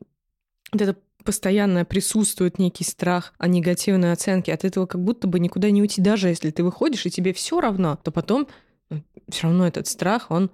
вот 0.73 0.81
это 0.81 0.97
постоянно 1.27 1.85
присутствует 1.85 2.59
некий 2.59 2.85
страх 2.85 3.35
о 3.39 3.49
негативной 3.49 4.13
оценке. 4.13 4.55
От 4.55 4.65
этого 4.65 4.87
как 4.87 5.03
будто 5.03 5.27
бы 5.27 5.39
никуда 5.39 5.71
не 5.71 5.83
уйти. 5.83 6.01
Даже 6.01 6.29
если 6.29 6.51
ты 6.51 6.63
выходишь, 6.63 7.05
и 7.05 7.11
тебе 7.11 7.35
все 7.35 7.61
равно, 7.61 7.99
то 8.03 8.11
потом 8.11 8.49
э, 8.91 9.01
все 9.29 9.49
равно 9.49 9.67
этот 9.67 9.87
страх, 9.87 10.31
он 10.31 10.51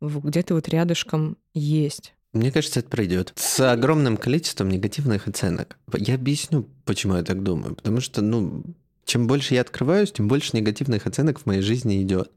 где-то 0.00 0.54
вот 0.54 0.68
рядышком 0.68 1.38
есть. 1.54 2.15
Мне 2.32 2.52
кажется, 2.52 2.80
это 2.80 2.88
пройдет. 2.88 3.32
С 3.36 3.60
огромным 3.72 4.16
количеством 4.16 4.68
негативных 4.68 5.26
оценок. 5.26 5.78
Я 5.96 6.16
объясню, 6.16 6.68
почему 6.84 7.16
я 7.16 7.22
так 7.22 7.42
думаю. 7.42 7.74
Потому 7.74 8.00
что, 8.00 8.20
ну, 8.20 8.62
чем 9.04 9.26
больше 9.26 9.54
я 9.54 9.62
открываюсь, 9.62 10.12
тем 10.12 10.28
больше 10.28 10.56
негативных 10.56 11.06
оценок 11.06 11.40
в 11.40 11.46
моей 11.46 11.62
жизни 11.62 12.02
идет. 12.02 12.30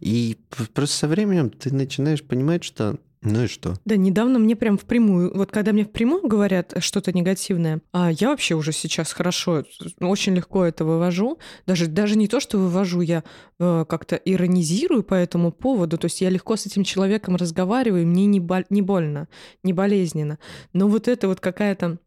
И 0.00 0.38
просто 0.74 0.96
со 0.96 1.08
временем 1.08 1.50
ты 1.50 1.72
начинаешь 1.72 2.22
понимать, 2.22 2.64
что 2.64 2.98
ну 3.20 3.44
и 3.44 3.46
что? 3.48 3.74
Да, 3.84 3.96
недавно 3.96 4.38
мне 4.38 4.54
прям 4.54 4.78
впрямую, 4.78 5.36
вот 5.36 5.50
когда 5.50 5.72
мне 5.72 5.84
впрямую 5.84 6.26
говорят 6.28 6.74
что-то 6.78 7.12
негативное, 7.12 7.80
а 7.92 8.10
я 8.12 8.28
вообще 8.28 8.54
уже 8.54 8.72
сейчас 8.72 9.12
хорошо, 9.12 9.64
очень 10.00 10.34
легко 10.34 10.64
это 10.64 10.84
вывожу. 10.84 11.38
Даже, 11.66 11.86
даже 11.86 12.16
не 12.16 12.28
то, 12.28 12.38
что 12.38 12.58
вывожу, 12.58 13.00
я 13.00 13.24
э, 13.58 13.84
как-то 13.88 14.16
иронизирую 14.16 15.02
по 15.02 15.14
этому 15.14 15.50
поводу. 15.50 15.98
То 15.98 16.06
есть 16.06 16.20
я 16.20 16.30
легко 16.30 16.56
с 16.56 16.66
этим 16.66 16.84
человеком 16.84 17.36
разговариваю, 17.36 18.06
мне 18.06 18.26
не, 18.26 18.40
бол- 18.40 18.64
не 18.70 18.82
больно, 18.82 19.28
не 19.62 19.72
болезненно. 19.72 20.38
Но 20.72 20.88
вот 20.88 21.08
это 21.08 21.26
вот 21.26 21.40
какая-то 21.40 21.98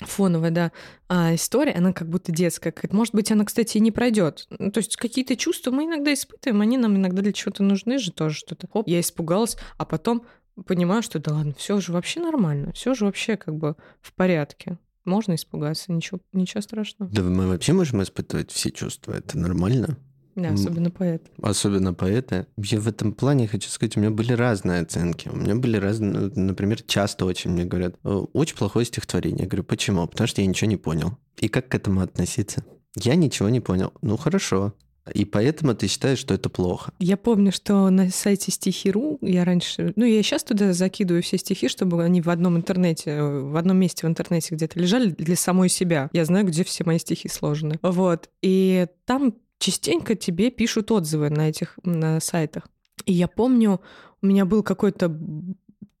фоновая, 0.00 0.50
да, 0.50 0.72
а 1.08 1.34
история, 1.34 1.72
она 1.72 1.92
как 1.92 2.08
будто 2.08 2.30
детская. 2.30 2.72
Может 2.90 3.14
быть, 3.14 3.32
она, 3.32 3.44
кстати, 3.44 3.78
и 3.78 3.80
не 3.80 3.90
пройдет. 3.90 4.46
Ну, 4.58 4.70
то 4.70 4.78
есть 4.78 4.96
какие-то 4.96 5.36
чувства 5.36 5.70
мы 5.70 5.84
иногда 5.84 6.12
испытываем, 6.12 6.60
они 6.60 6.78
нам 6.78 6.96
иногда 6.96 7.22
для 7.22 7.32
чего-то 7.32 7.62
нужны 7.62 7.98
же 7.98 8.12
тоже 8.12 8.36
что-то. 8.36 8.68
Хоп, 8.72 8.86
я 8.86 9.00
испугалась, 9.00 9.56
а 9.76 9.84
потом 9.84 10.24
понимаю, 10.66 11.02
что 11.02 11.18
да 11.18 11.34
ладно, 11.34 11.54
все 11.56 11.80
же 11.80 11.92
вообще 11.92 12.20
нормально, 12.20 12.72
все 12.72 12.94
же 12.94 13.04
вообще 13.04 13.36
как 13.36 13.56
бы 13.56 13.76
в 14.00 14.12
порядке. 14.12 14.78
Можно 15.04 15.34
испугаться, 15.36 15.92
ничего, 15.92 16.20
ничего 16.32 16.60
страшного. 16.60 17.10
Да 17.10 17.22
мы 17.22 17.48
вообще 17.48 17.72
можем 17.72 18.02
испытывать 18.02 18.50
все 18.50 18.70
чувства, 18.70 19.12
это 19.12 19.38
нормально. 19.38 19.96
Да, 20.34 20.50
особенно 20.50 20.90
поэты. 20.92 21.30
Особенно 21.42 21.94
поэты. 21.94 22.46
Я 22.56 22.78
в 22.78 22.86
этом 22.86 23.12
плане 23.12 23.48
хочу 23.48 23.68
сказать, 23.68 23.96
у 23.96 24.00
меня 24.00 24.10
были 24.10 24.32
разные 24.32 24.82
оценки. 24.82 25.28
У 25.28 25.34
меня 25.34 25.56
были 25.56 25.78
разные, 25.78 26.12
ну, 26.12 26.30
например, 26.44 26.80
часто 26.82 27.24
очень 27.24 27.50
мне 27.50 27.64
говорят, 27.64 27.96
очень 28.04 28.56
плохое 28.56 28.86
стихотворение. 28.86 29.42
Я 29.42 29.48
говорю, 29.48 29.64
почему? 29.64 30.06
Потому 30.06 30.28
что 30.28 30.40
я 30.40 30.46
ничего 30.46 30.70
не 30.70 30.76
понял. 30.76 31.18
И 31.38 31.48
как 31.48 31.68
к 31.68 31.74
этому 31.74 32.02
относиться? 32.02 32.64
Я 32.94 33.16
ничего 33.16 33.48
не 33.48 33.60
понял. 33.60 33.92
Ну 34.00 34.16
хорошо. 34.16 34.74
И 35.14 35.24
поэтому 35.24 35.74
ты 35.74 35.86
считаешь, 35.86 36.18
что 36.18 36.34
это 36.34 36.48
плохо. 36.48 36.92
Я 36.98 37.16
помню, 37.16 37.52
что 37.52 37.88
на 37.90 38.10
сайте 38.10 38.50
стихи.ру 38.50 39.18
я 39.20 39.44
раньше... 39.44 39.92
Ну, 39.96 40.04
я 40.04 40.22
сейчас 40.22 40.44
туда 40.44 40.72
закидываю 40.72 41.22
все 41.22 41.38
стихи, 41.38 41.68
чтобы 41.68 42.02
они 42.02 42.20
в 42.20 42.30
одном 42.30 42.56
интернете, 42.56 43.22
в 43.22 43.56
одном 43.56 43.78
месте 43.78 44.06
в 44.06 44.10
интернете 44.10 44.54
где-то 44.54 44.78
лежали 44.78 45.10
для 45.10 45.36
самой 45.36 45.68
себя. 45.68 46.10
Я 46.12 46.24
знаю, 46.24 46.46
где 46.46 46.64
все 46.64 46.84
мои 46.84 46.98
стихи 46.98 47.28
сложены. 47.28 47.78
Вот. 47.82 48.28
И 48.42 48.86
там 49.04 49.34
частенько 49.58 50.14
тебе 50.14 50.50
пишут 50.50 50.90
отзывы 50.90 51.30
на 51.30 51.48
этих 51.48 51.78
на 51.82 52.20
сайтах. 52.20 52.68
И 53.04 53.12
я 53.12 53.28
помню, 53.28 53.80
у 54.22 54.26
меня 54.26 54.44
был 54.44 54.62
какой-то 54.62 55.16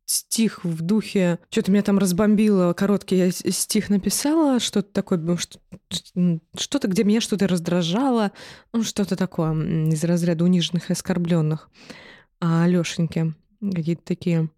стих 0.08 0.64
в 0.64 0.80
духе... 0.80 1.38
Что-то 1.50 1.70
меня 1.70 1.82
там 1.82 1.98
разбомбило, 1.98 2.72
короткий 2.72 3.16
я 3.16 3.30
стих 3.30 3.90
написала, 3.90 4.58
что-то 4.58 4.90
такое, 4.90 5.38
что-то, 6.56 6.88
где 6.88 7.04
меня 7.04 7.20
что-то 7.20 7.46
раздражало, 7.46 8.32
ну, 8.72 8.82
что-то 8.82 9.16
такое 9.16 9.52
из 9.88 10.02
разряда 10.04 10.44
униженных 10.44 10.88
и 10.88 10.94
оскорбленных. 10.94 11.70
А 12.40 12.64
Алёшеньке 12.64 13.34
какие-то 13.60 14.02
такие 14.04 14.48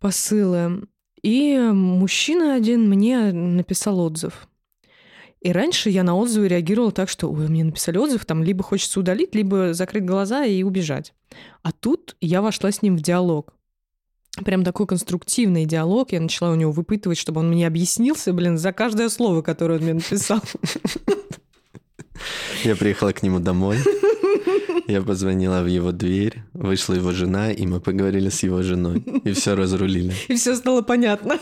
посылы. 0.00 0.86
И 1.22 1.58
мужчина 1.58 2.54
один 2.54 2.88
мне 2.88 3.32
написал 3.32 4.00
отзыв. 4.00 4.48
И 5.40 5.52
раньше 5.52 5.88
я 5.88 6.02
на 6.02 6.14
отзывы 6.14 6.48
реагировала 6.48 6.92
так, 6.92 7.08
что 7.08 7.30
ой, 7.30 7.48
мне 7.48 7.64
написали 7.64 7.96
отзыв, 7.96 8.26
там 8.26 8.42
либо 8.42 8.62
хочется 8.62 9.00
удалить, 9.00 9.34
либо 9.34 9.72
закрыть 9.72 10.04
глаза 10.04 10.44
и 10.44 10.62
убежать. 10.62 11.14
А 11.62 11.72
тут 11.72 12.16
я 12.20 12.42
вошла 12.42 12.70
с 12.70 12.82
ним 12.82 12.98
в 12.98 13.00
диалог. 13.00 13.54
Прям 14.44 14.64
такой 14.64 14.86
конструктивный 14.86 15.66
диалог. 15.66 16.12
Я 16.12 16.20
начала 16.20 16.52
у 16.52 16.54
него 16.54 16.72
выпытывать, 16.72 17.18
чтобы 17.18 17.40
он 17.40 17.50
мне 17.50 17.66
объяснился, 17.66 18.32
блин, 18.32 18.58
за 18.58 18.72
каждое 18.72 19.08
слово, 19.08 19.42
которое 19.42 19.78
он 19.78 19.84
мне 19.84 19.94
написал. 19.94 20.40
Я 22.64 22.76
приехала 22.76 23.12
к 23.12 23.22
нему 23.22 23.40
домой. 23.40 23.78
Я 24.86 25.02
позвонила 25.02 25.62
в 25.62 25.66
его 25.66 25.92
дверь, 25.92 26.42
вышла 26.52 26.94
его 26.94 27.12
жена, 27.12 27.52
и 27.52 27.66
мы 27.66 27.80
поговорили 27.80 28.28
с 28.28 28.42
его 28.42 28.62
женой. 28.62 29.04
И 29.24 29.32
все 29.32 29.54
разрулили. 29.54 30.12
И 30.28 30.34
все 30.34 30.56
стало 30.56 30.82
понятно. 30.82 31.38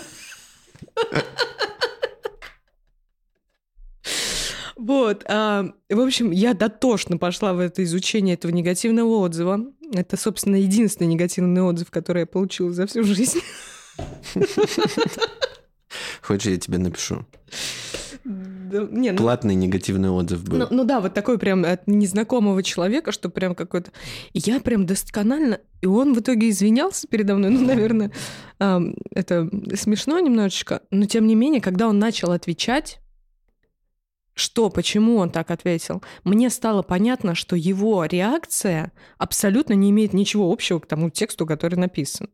Вот. 4.77 5.25
А, 5.29 5.67
в 5.91 6.01
общем, 6.01 6.31
я 6.31 6.55
дотошно 6.55 7.19
пошла 7.19 7.53
в 7.53 7.59
это 7.59 7.83
изучение 7.85 8.35
этого 8.35 8.53
негативного 8.53 9.19
отзыва. 9.19 9.61
Это, 9.93 10.17
собственно, 10.17 10.57
единственный 10.57 11.07
негативный 11.07 11.63
отзыв, 11.63 11.91
который 11.91 12.21
я 12.21 12.27
получила 12.27 12.73
за 12.73 12.87
всю 12.87 13.05
жизнь. 13.05 13.41
Хочешь, 16.23 16.51
я 16.51 16.59
тебе 16.59 16.79
напишу? 16.79 17.25
Да, 18.25 18.87
не, 18.91 19.13
ну, 19.13 19.17
Платный 19.17 19.55
негативный 19.55 20.11
отзыв 20.11 20.45
был. 20.45 20.59
Ну, 20.59 20.67
ну 20.71 20.85
да, 20.85 21.01
вот 21.01 21.15
такой 21.15 21.39
прям 21.39 21.65
от 21.65 21.87
незнакомого 21.87 22.63
человека, 22.63 23.13
что 23.13 23.31
прям 23.31 23.55
какой-то... 23.55 23.91
Я 24.35 24.61
прям 24.61 24.85
досконально... 24.85 25.61
И 25.81 25.87
он 25.87 26.13
в 26.13 26.21
итоге 26.21 26.51
извинялся 26.51 27.07
передо 27.07 27.37
мной. 27.37 27.51
Ну, 27.51 27.65
наверное, 27.65 28.13
это 28.59 29.49
смешно 29.75 30.19
немножечко. 30.21 30.83
Но 30.91 31.07
тем 31.07 31.27
не 31.27 31.35
менее, 31.35 31.63
когда 31.63 31.89
он 31.89 31.99
начал 31.99 32.33
отвечать, 32.33 33.01
что, 34.39 34.71
почему 34.71 35.17
он 35.17 35.31
так 35.31 35.51
ответил, 35.51 36.03
мне 36.25 36.51
стало 36.51 36.83
понятно, 36.83 37.35
что 37.35 37.57
его 37.57 38.05
реакция 38.05 38.93
абсолютно 39.19 39.75
не 39.75 39.91
имеет 39.91 40.13
ничего 40.13 40.51
общего 40.53 40.79
к 40.79 40.87
тому 40.87 41.11
тексту, 41.11 41.47
который 41.47 41.77
написан. 41.77 42.31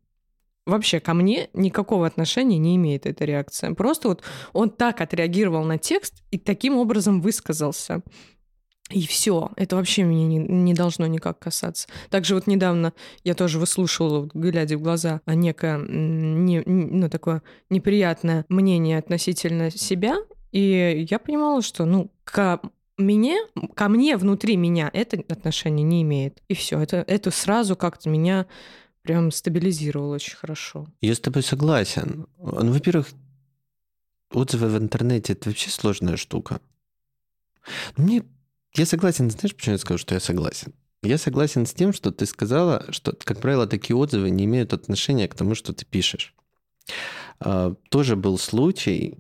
Вообще 0.67 0.99
ко 0.99 1.13
мне 1.13 1.51
никакого 1.53 2.07
отношения 2.07 2.57
не 2.57 2.77
имеет 2.77 3.05
эта 3.07 3.25
реакция. 3.25 3.75
Просто 3.75 4.09
вот 4.09 4.23
он 4.53 4.71
так 4.71 5.01
отреагировал 5.01 5.65
на 5.65 5.77
текст 5.77 6.23
и 6.31 6.39
таким 6.39 6.79
образом 6.79 7.21
высказался. 7.21 8.03
И 8.91 9.07
все, 9.07 9.51
это 9.57 9.77
вообще 9.77 10.03
меня 10.03 10.27
не, 10.27 10.39
не 10.39 10.75
должно 10.75 11.07
никак 11.07 11.39
касаться. 11.39 11.89
Также 12.11 12.35
вот 12.35 12.47
недавно 12.47 12.93
я 13.25 13.35
тоже 13.35 13.59
выслушивала, 13.59 14.29
глядя 14.35 14.77
в 14.77 14.83
глаза, 14.83 15.23
некое 15.27 15.79
не, 15.79 16.63
ну, 16.67 17.09
такое 17.09 17.43
неприятное 17.71 18.45
мнение 18.49 18.99
относительно 18.99 19.71
себя 19.71 20.17
и 20.55 21.05
я 21.11 21.19
понимала, 21.19 21.63
что, 21.63 21.85
ну, 21.85 22.13
ко 22.23 22.61
мне, 22.97 23.39
ко 23.75 23.89
мне, 23.89 24.17
внутри 24.17 24.57
меня 24.57 24.89
это 24.93 25.17
отношение 25.29 25.83
не 25.83 26.03
имеет. 26.03 26.41
И 26.47 26.55
все, 26.55 26.79
это, 26.79 26.99
это 27.09 27.33
сразу 27.33 27.75
как-то 27.75 28.09
меня 28.09 28.47
прям 29.03 29.33
стабилизировало 29.33 30.15
очень 30.15 30.37
хорошо. 30.37 30.87
Я 31.01 31.17
с 31.17 31.19
тобой 31.19 31.43
согласен. 31.43 32.29
Ну, 32.39 32.73
во-первых, 32.73 33.09
отзывы 34.31 34.69
в 34.69 34.79
интернете 34.79 35.33
это 35.33 35.49
вообще 35.49 35.71
сложная 35.71 36.17
штука. 36.17 36.61
Мне 37.97 38.23
я 38.77 38.87
согласен, 38.87 39.31
знаешь, 39.31 39.57
почему 39.57 39.73
я 39.73 39.79
скажу, 39.79 39.99
что 39.99 40.15
я 40.15 40.21
согласен? 40.21 40.73
Я 41.03 41.19
согласен 41.19 41.67
с 41.67 41.75
тем, 41.75 41.93
что 41.93 42.13
ты 42.13 42.27
сказала, 42.27 42.87
что, 42.91 43.13
как 43.25 43.41
правило, 43.41 43.67
такие 43.67 43.97
отзывы 43.97 44.31
не 44.31 44.45
имеют 44.45 44.73
отношения 44.73 45.27
к 45.27 45.35
тому, 45.35 45.57
что 45.57 45.73
ты 45.73 45.85
пишешь. 45.85 46.33
А, 47.41 47.75
тоже 47.89 48.15
был 48.15 48.39
случай, 48.39 49.17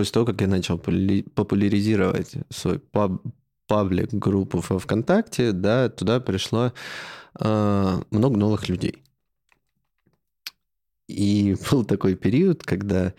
после 0.00 0.12
того, 0.12 0.24
как 0.24 0.40
я 0.40 0.46
начал 0.46 0.78
популяризировать 0.78 2.32
свой 2.48 2.78
паб, 2.78 3.20
паблик, 3.66 4.08
группу 4.14 4.64
во 4.66 4.78
ВКонтакте, 4.78 5.52
да, 5.52 5.90
туда 5.90 6.20
пришло 6.20 6.72
э, 7.38 8.00
много 8.10 8.38
новых 8.38 8.70
людей. 8.70 9.02
И 11.06 11.54
был 11.70 11.84
такой 11.84 12.14
период, 12.14 12.62
когда 12.62 13.12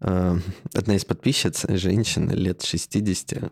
э, 0.00 0.38
одна 0.74 0.96
из 0.96 1.06
подписчиц, 1.06 1.64
женщина 1.70 2.32
лет 2.32 2.62
60, 2.62 3.50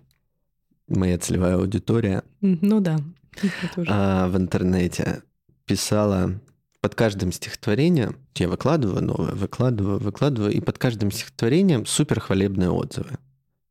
моя 0.88 1.18
целевая 1.18 1.56
аудитория, 1.56 2.22
Ну 2.42 2.80
да. 2.80 2.98
а, 3.88 4.28
в 4.28 4.36
интернете 4.36 5.22
писала 5.64 6.38
под 6.84 6.94
каждым 6.96 7.32
стихотворением, 7.32 8.16
я 8.34 8.46
выкладываю 8.46 9.02
новое, 9.02 9.32
выкладываю, 9.32 9.98
выкладываю, 9.98 10.52
и 10.52 10.60
под 10.60 10.76
каждым 10.76 11.10
стихотворением 11.10 11.86
супер 11.86 12.20
хвалебные 12.20 12.68
отзывы. 12.68 13.16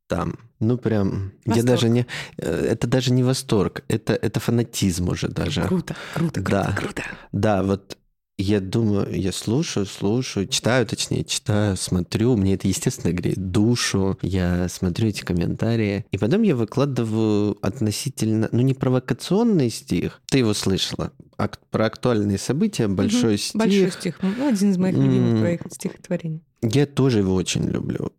Там, 0.08 0.34
ну 0.58 0.76
прям, 0.78 1.32
я 1.46 1.52
Восторг. 1.52 1.64
даже 1.68 1.88
не, 1.90 2.06
э, 2.38 2.66
это 2.72 2.88
даже 2.88 3.12
не 3.12 3.22
восторг, 3.22 3.84
это, 3.86 4.14
это 4.14 4.40
фанатизм 4.40 5.10
уже 5.10 5.28
даже. 5.28 5.62
Круто, 5.62 5.94
круто, 6.14 6.42
круто, 6.42 6.50
Да. 6.50 6.72
круто. 6.76 7.02
Да, 7.30 7.62
вот 7.62 7.96
я 8.36 8.60
думаю, 8.60 9.14
я 9.14 9.30
слушаю, 9.32 9.86
слушаю, 9.86 10.46
читаю, 10.48 10.86
точнее, 10.86 11.24
читаю, 11.24 11.76
смотрю, 11.76 12.36
мне 12.36 12.54
это, 12.54 12.66
естественно, 12.68 13.12
греет 13.12 13.50
душу, 13.52 14.18
я 14.22 14.68
смотрю 14.68 15.08
эти 15.08 15.22
комментарии, 15.22 16.04
и 16.10 16.18
потом 16.18 16.42
я 16.42 16.56
выкладываю 16.56 17.56
относительно, 17.62 18.48
ну, 18.52 18.60
не 18.62 18.74
провокационный 18.74 19.70
стих, 19.70 20.20
ты 20.26 20.38
его 20.38 20.52
слышала, 20.54 21.12
ак- 21.36 21.60
про 21.70 21.86
актуальные 21.86 22.38
события, 22.38 22.88
большой 22.88 23.38
стих. 23.38 23.54
Большой 23.60 23.90
стих. 23.92 24.18
Ну, 24.22 24.48
один 24.48 24.70
из 24.70 24.78
моих 24.78 24.96
любимых 24.96 25.38
твоих 25.38 25.60
стихотворений. 25.70 26.42
Я 26.62 26.86
тоже 26.86 27.18
его 27.18 27.34
очень 27.34 27.64
люблю. 27.68 28.12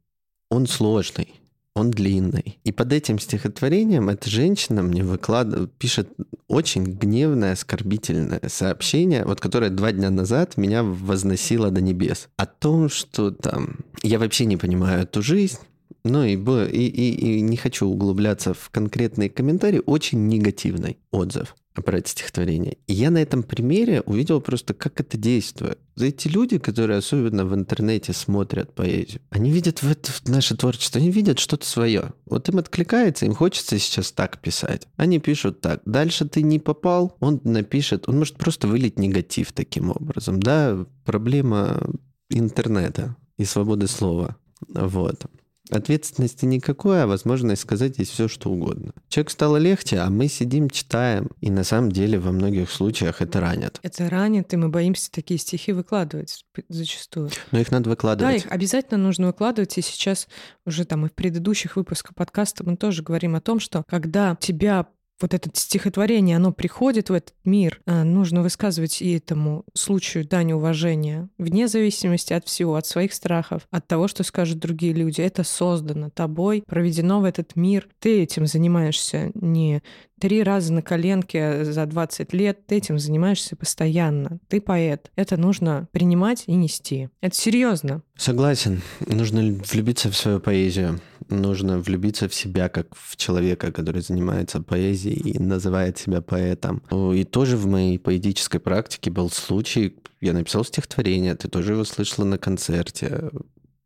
Он 0.49 0.67
сложный, 0.67 1.33
он 1.75 1.91
длинный. 1.91 2.57
И 2.63 2.71
под 2.71 2.93
этим 2.93 3.19
стихотворением 3.19 4.09
эта 4.09 4.29
женщина 4.29 4.81
мне 4.81 5.03
выкладывает, 5.03 5.73
пишет 5.73 6.09
очень 6.47 6.83
гневное, 6.85 7.51
оскорбительное 7.53 8.41
сообщение, 8.47 9.25
вот 9.25 9.41
которое 9.41 9.69
два 9.69 9.91
дня 9.91 10.09
назад 10.09 10.57
меня 10.57 10.83
возносило 10.83 11.71
до 11.71 11.81
небес. 11.81 12.29
О 12.37 12.45
том, 12.45 12.89
что 12.89 13.31
там... 13.31 13.79
Я 14.03 14.19
вообще 14.19 14.45
не 14.45 14.57
понимаю 14.57 15.03
эту 15.03 15.21
жизнь, 15.21 15.57
ну 16.03 16.23
и, 16.23 16.35
и, 16.35 16.87
и- 16.87 17.37
и 17.37 17.41
не 17.41 17.57
хочу 17.57 17.87
углубляться 17.87 18.53
в 18.53 18.69
конкретные 18.69 19.29
комментарии, 19.29 19.81
очень 19.85 20.27
негативный 20.27 20.97
отзыв 21.11 21.55
про 21.81 21.99
это 21.99 22.09
стихотворение. 22.09 22.77
И 22.87 22.93
я 22.93 23.11
на 23.11 23.21
этом 23.21 23.43
примере 23.43 24.01
увидел 24.01 24.41
просто, 24.41 24.73
как 24.73 24.99
это 24.99 25.17
действует. 25.17 25.79
За 25.95 26.07
эти 26.07 26.27
люди, 26.27 26.57
которые 26.57 26.97
особенно 26.97 27.45
в 27.45 27.53
интернете 27.53 28.13
смотрят 28.13 28.73
поэзию, 28.73 29.21
они 29.29 29.51
видят 29.51 29.81
в 29.81 29.89
это 29.89 30.11
в 30.11 30.27
наше 30.27 30.55
творчество, 30.55 30.99
они 30.99 31.11
видят 31.11 31.39
что-то 31.39 31.65
свое. 31.65 32.13
Вот 32.25 32.49
им 32.49 32.57
откликается, 32.57 33.25
им 33.25 33.33
хочется 33.33 33.79
сейчас 33.79 34.11
так 34.11 34.39
писать. 34.39 34.87
Они 34.97 35.19
пишут 35.19 35.61
так. 35.61 35.81
Дальше 35.85 36.27
ты 36.27 36.41
не 36.41 36.59
попал, 36.59 37.15
он 37.19 37.39
напишет, 37.43 38.09
он 38.09 38.19
может 38.19 38.37
просто 38.37 38.67
вылить 38.67 38.99
негатив 38.99 39.51
таким 39.53 39.91
образом. 39.91 40.39
Да, 40.41 40.85
проблема 41.05 41.81
интернета 42.29 43.15
и 43.37 43.45
свободы 43.45 43.87
слова. 43.87 44.35
Вот. 44.69 45.25
Ответственности 45.71 46.45
никакой, 46.45 47.03
а 47.03 47.07
возможность 47.07 47.61
сказать 47.61 47.95
здесь 47.95 48.09
все, 48.09 48.27
что 48.27 48.49
угодно. 48.51 48.93
Человек 49.09 49.31
стало 49.31 49.57
легче, 49.57 49.97
а 49.97 50.09
мы 50.09 50.27
сидим, 50.27 50.69
читаем, 50.69 51.29
и 51.41 51.49
на 51.49 51.63
самом 51.63 51.91
деле 51.91 52.19
во 52.19 52.31
многих 52.31 52.69
случаях 52.71 53.21
это 53.21 53.39
ранит. 53.39 53.79
Это 53.81 54.09
ранит, 54.09 54.53
и 54.53 54.57
мы 54.57 54.69
боимся 54.69 55.11
такие 55.11 55.39
стихи 55.39 55.71
выкладывать 55.73 56.45
зачастую. 56.69 57.29
Но 57.51 57.59
их 57.59 57.71
надо 57.71 57.85
Да, 57.85 57.89
выкладывать. 57.89 58.45
их 58.45 58.51
обязательно 58.51 58.97
нужно 58.99 59.27
выкладывать. 59.27 59.77
И 59.77 59.81
сейчас 59.81 60.27
уже 60.65 60.85
там 60.85 61.05
и 61.05 61.09
в 61.09 61.13
предыдущих 61.13 61.75
выпусках 61.75 62.15
подкаста 62.15 62.63
мы 62.63 62.77
тоже 62.77 63.03
говорим 63.03 63.35
о 63.35 63.41
том, 63.41 63.59
что 63.59 63.83
когда 63.87 64.37
тебя 64.39 64.87
вот 65.21 65.33
это 65.33 65.49
стихотворение, 65.53 66.37
оно 66.37 66.51
приходит 66.51 67.09
в 67.09 67.13
этот 67.13 67.35
мир, 67.43 67.81
а, 67.85 68.03
нужно 68.03 68.41
высказывать 68.41 69.01
и 69.01 69.17
этому 69.17 69.65
случаю 69.73 70.27
дань 70.27 70.53
уважения, 70.53 71.29
вне 71.37 71.67
зависимости 71.67 72.33
от 72.33 72.45
всего, 72.45 72.75
от 72.75 72.85
своих 72.85 73.13
страхов, 73.13 73.67
от 73.71 73.87
того, 73.87 74.07
что 74.07 74.23
скажут 74.23 74.59
другие 74.59 74.93
люди. 74.93 75.21
Это 75.21 75.43
создано 75.43 76.09
тобой, 76.09 76.63
проведено 76.65 77.21
в 77.21 77.23
этот 77.23 77.55
мир. 77.55 77.87
Ты 77.99 78.21
этим 78.21 78.45
занимаешься 78.45 79.31
не 79.33 79.81
три 80.19 80.43
раза 80.43 80.73
на 80.73 80.81
коленке 80.81 81.65
за 81.65 81.85
20 81.85 82.33
лет, 82.33 82.65
ты 82.67 82.75
этим 82.75 82.99
занимаешься 82.99 83.55
постоянно. 83.55 84.39
Ты 84.47 84.61
поэт. 84.61 85.11
Это 85.15 85.37
нужно 85.37 85.87
принимать 85.91 86.43
и 86.47 86.53
нести. 86.53 87.09
Это 87.21 87.35
серьезно. 87.35 88.01
Согласен. 88.17 88.81
Нужно 89.05 89.41
влюбиться 89.41 90.09
в 90.09 90.15
свою 90.15 90.39
поэзию. 90.39 90.99
Нужно 91.29 91.79
влюбиться 91.79 92.27
в 92.27 92.33
себя, 92.33 92.69
как 92.69 92.95
в 92.95 93.15
человека, 93.17 93.71
который 93.71 94.01
занимается 94.01 94.61
поэзией 94.61 95.31
и 95.31 95.39
называет 95.39 95.97
себя 95.97 96.21
поэтом. 96.21 96.83
И 97.13 97.23
тоже 97.23 97.57
в 97.57 97.65
моей 97.65 97.97
поэтической 97.97 98.59
практике 98.59 99.09
был 99.11 99.29
случай, 99.29 99.95
я 100.21 100.33
написал 100.33 100.63
стихотворение, 100.63 101.35
ты 101.35 101.47
тоже 101.47 101.73
его 101.73 101.83
слышала 101.83 102.25
на 102.25 102.37
концерте. 102.37 103.31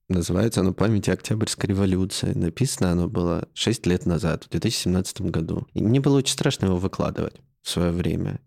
Называется 0.10 0.62
оно 0.62 0.74
«Памяти 0.74 1.12
Октябрьской 1.12 1.70
революции». 1.70 2.34
Написано 2.34 2.92
оно 2.92 3.08
было 3.08 3.48
6 3.54 3.86
лет 3.86 4.06
назад, 4.06 4.46
в 4.46 4.50
2017 4.50 5.22
году. 5.22 5.68
И 5.74 5.82
мне 5.82 6.00
было 6.00 6.18
очень 6.18 6.34
страшно 6.34 6.66
его 6.66 6.78
выкладывать 6.78 7.36
в 7.62 7.70
свое 7.70 7.92
время. 7.92 8.40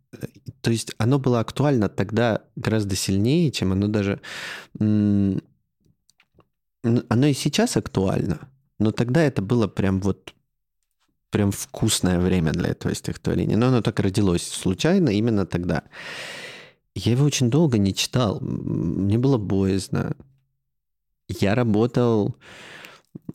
То 0.61 0.70
есть 0.70 0.92
оно 0.98 1.18
было 1.18 1.40
актуально 1.40 1.88
тогда 1.88 2.42
гораздо 2.57 2.96
сильнее, 2.96 3.50
чем 3.52 3.72
оно 3.72 3.88
даже... 3.88 4.20
Оно 4.78 5.40
и 7.26 7.33
сейчас 7.33 7.76
актуально, 7.76 8.48
но 8.83 8.90
тогда 8.90 9.23
это 9.23 9.42
было 9.42 9.66
прям 9.66 10.01
вот 10.01 10.35
прям 11.31 11.51
вкусное 11.51 12.21
время 12.21 12.53
для 12.53 12.68
этого 12.68 12.95
стихотворения. 12.95 13.57
Но 13.57 13.68
оно 13.68 13.81
так 13.81 13.99
родилось 14.01 14.47
случайно 14.47 15.09
именно 15.09 15.47
тогда. 15.47 15.85
Я 16.95 17.12
его 17.12 17.25
очень 17.25 17.51
долго 17.51 17.79
не 17.79 17.95
читал. 17.95 18.38
Мне 18.40 19.18
было 19.18 19.38
боязно. 19.38 20.14
Я 21.29 21.55
работал 21.55 22.37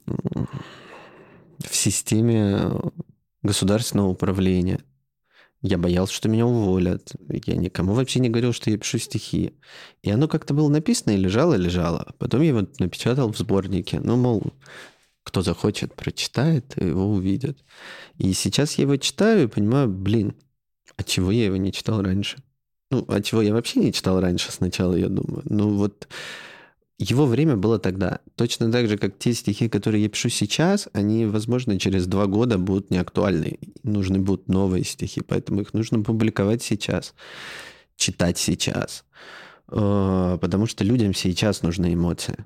в 0.05 1.75
системе 1.75 2.71
государственного 3.41 4.09
управления. 4.09 4.79
Я 5.63 5.79
боялся, 5.79 6.13
что 6.13 6.29
меня 6.29 6.45
уволят. 6.45 7.15
Я 7.29 7.55
никому 7.55 7.93
вообще 7.93 8.19
не 8.19 8.29
говорил, 8.29 8.53
что 8.53 8.69
я 8.69 8.77
пишу 8.77 8.99
стихи. 8.99 9.53
И 10.03 10.11
оно 10.11 10.27
как-то 10.27 10.53
было 10.53 10.69
написано 10.69 11.13
и 11.13 11.17
лежало, 11.17 11.55
лежало. 11.55 12.13
Потом 12.19 12.41
я 12.41 12.49
его 12.49 12.67
напечатал 12.77 13.33
в 13.33 13.37
сборнике. 13.37 13.99
Ну, 13.99 14.17
мол, 14.17 14.43
кто 15.27 15.41
захочет, 15.41 15.93
прочитает, 15.93 16.81
его 16.81 17.09
увидит. 17.09 17.57
И 18.17 18.31
сейчас 18.31 18.75
я 18.75 18.83
его 18.83 18.95
читаю 18.95 19.43
и 19.43 19.47
понимаю, 19.47 19.89
блин, 19.89 20.35
а 20.95 21.03
чего 21.03 21.31
я 21.31 21.45
его 21.45 21.57
не 21.57 21.73
читал 21.73 22.01
раньше? 22.01 22.37
Ну, 22.91 23.03
а 23.09 23.21
чего 23.21 23.41
я 23.41 23.51
вообще 23.51 23.81
не 23.81 23.91
читал 23.91 24.21
раньше 24.21 24.53
сначала, 24.53 24.95
я 24.95 25.09
думаю. 25.09 25.43
Ну, 25.43 25.75
вот 25.75 26.07
его 26.97 27.25
время 27.25 27.57
было 27.57 27.77
тогда. 27.77 28.21
Точно 28.35 28.71
так 28.71 28.87
же, 28.87 28.97
как 28.97 29.19
те 29.19 29.33
стихи, 29.33 29.67
которые 29.67 30.03
я 30.03 30.09
пишу 30.09 30.29
сейчас, 30.29 30.87
они, 30.93 31.25
возможно, 31.25 31.77
через 31.77 32.07
два 32.07 32.27
года 32.27 32.57
будут 32.57 32.89
неактуальны. 32.89 33.59
Нужны 33.83 34.19
будут 34.19 34.47
новые 34.47 34.85
стихи, 34.85 35.19
поэтому 35.19 35.59
их 35.59 35.73
нужно 35.73 36.03
публиковать 36.03 36.63
сейчас, 36.63 37.13
читать 37.97 38.37
сейчас. 38.37 39.03
Э, 39.67 40.37
Потому 40.39 40.67
что 40.67 40.85
людям 40.85 41.13
сейчас 41.13 41.63
нужны 41.63 41.93
эмоции. 41.93 42.45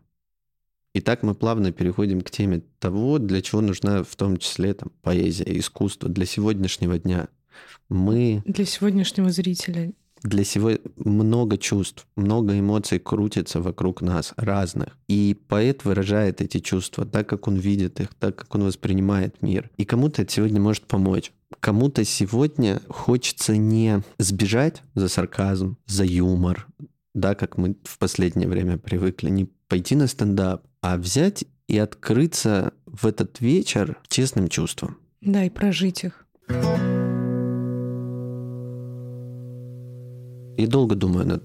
И 0.93 0.99
так 1.01 1.23
мы 1.23 1.35
плавно 1.35 1.71
переходим 1.71 2.21
к 2.21 2.29
теме 2.31 2.61
того, 2.79 3.17
для 3.17 3.41
чего 3.41 3.61
нужна 3.61 4.03
в 4.03 4.15
том 4.15 4.37
числе 4.37 4.73
там, 4.73 4.91
поэзия, 5.01 5.45
искусство 5.57 6.09
для 6.09 6.25
сегодняшнего 6.25 6.97
дня. 6.97 7.29
Мы 7.89 8.41
Для 8.45 8.65
сегодняшнего 8.65 9.29
зрителя. 9.31 9.93
для 10.23 10.43
сего 10.43 10.71
много 10.97 11.57
чувств, 11.57 12.05
много 12.15 12.57
эмоций 12.59 12.99
крутится 12.99 13.59
вокруг 13.61 14.01
нас, 14.01 14.33
разных. 14.37 14.97
И 15.07 15.37
поэт 15.47 15.83
выражает 15.85 16.41
эти 16.41 16.59
чувства 16.59 17.05
так, 17.05 17.27
как 17.27 17.47
он 17.47 17.55
видит 17.55 17.99
их, 17.99 18.13
так, 18.13 18.35
как 18.35 18.53
он 18.55 18.63
воспринимает 18.63 19.41
мир. 19.41 19.69
И 19.77 19.85
кому-то 19.85 20.21
это 20.21 20.31
сегодня 20.31 20.59
может 20.61 20.83
помочь. 20.83 21.31
Кому-то 21.59 22.03
сегодня 22.05 22.81
хочется 22.87 23.55
не 23.57 24.01
сбежать 24.19 24.83
за 24.95 25.07
сарказм, 25.09 25.77
за 25.87 26.03
юмор, 26.05 26.67
да, 27.13 27.33
как 27.35 27.57
мы 27.57 27.75
в 27.83 27.97
последнее 27.97 28.47
время 28.47 28.77
привыкли, 28.77 29.29
не 29.29 29.45
пойти 29.67 29.95
на 29.95 30.07
стендап, 30.07 30.65
а 30.81 30.97
взять 30.97 31.45
и 31.67 31.77
открыться 31.77 32.73
в 32.85 33.05
этот 33.05 33.39
вечер 33.39 33.97
честным 34.07 34.49
чувством. 34.49 34.97
Да, 35.21 35.45
и 35.45 35.49
прожить 35.49 36.03
их. 36.03 36.25
И 40.57 40.67
долго 40.67 40.95
думаю 40.95 41.27
над 41.27 41.43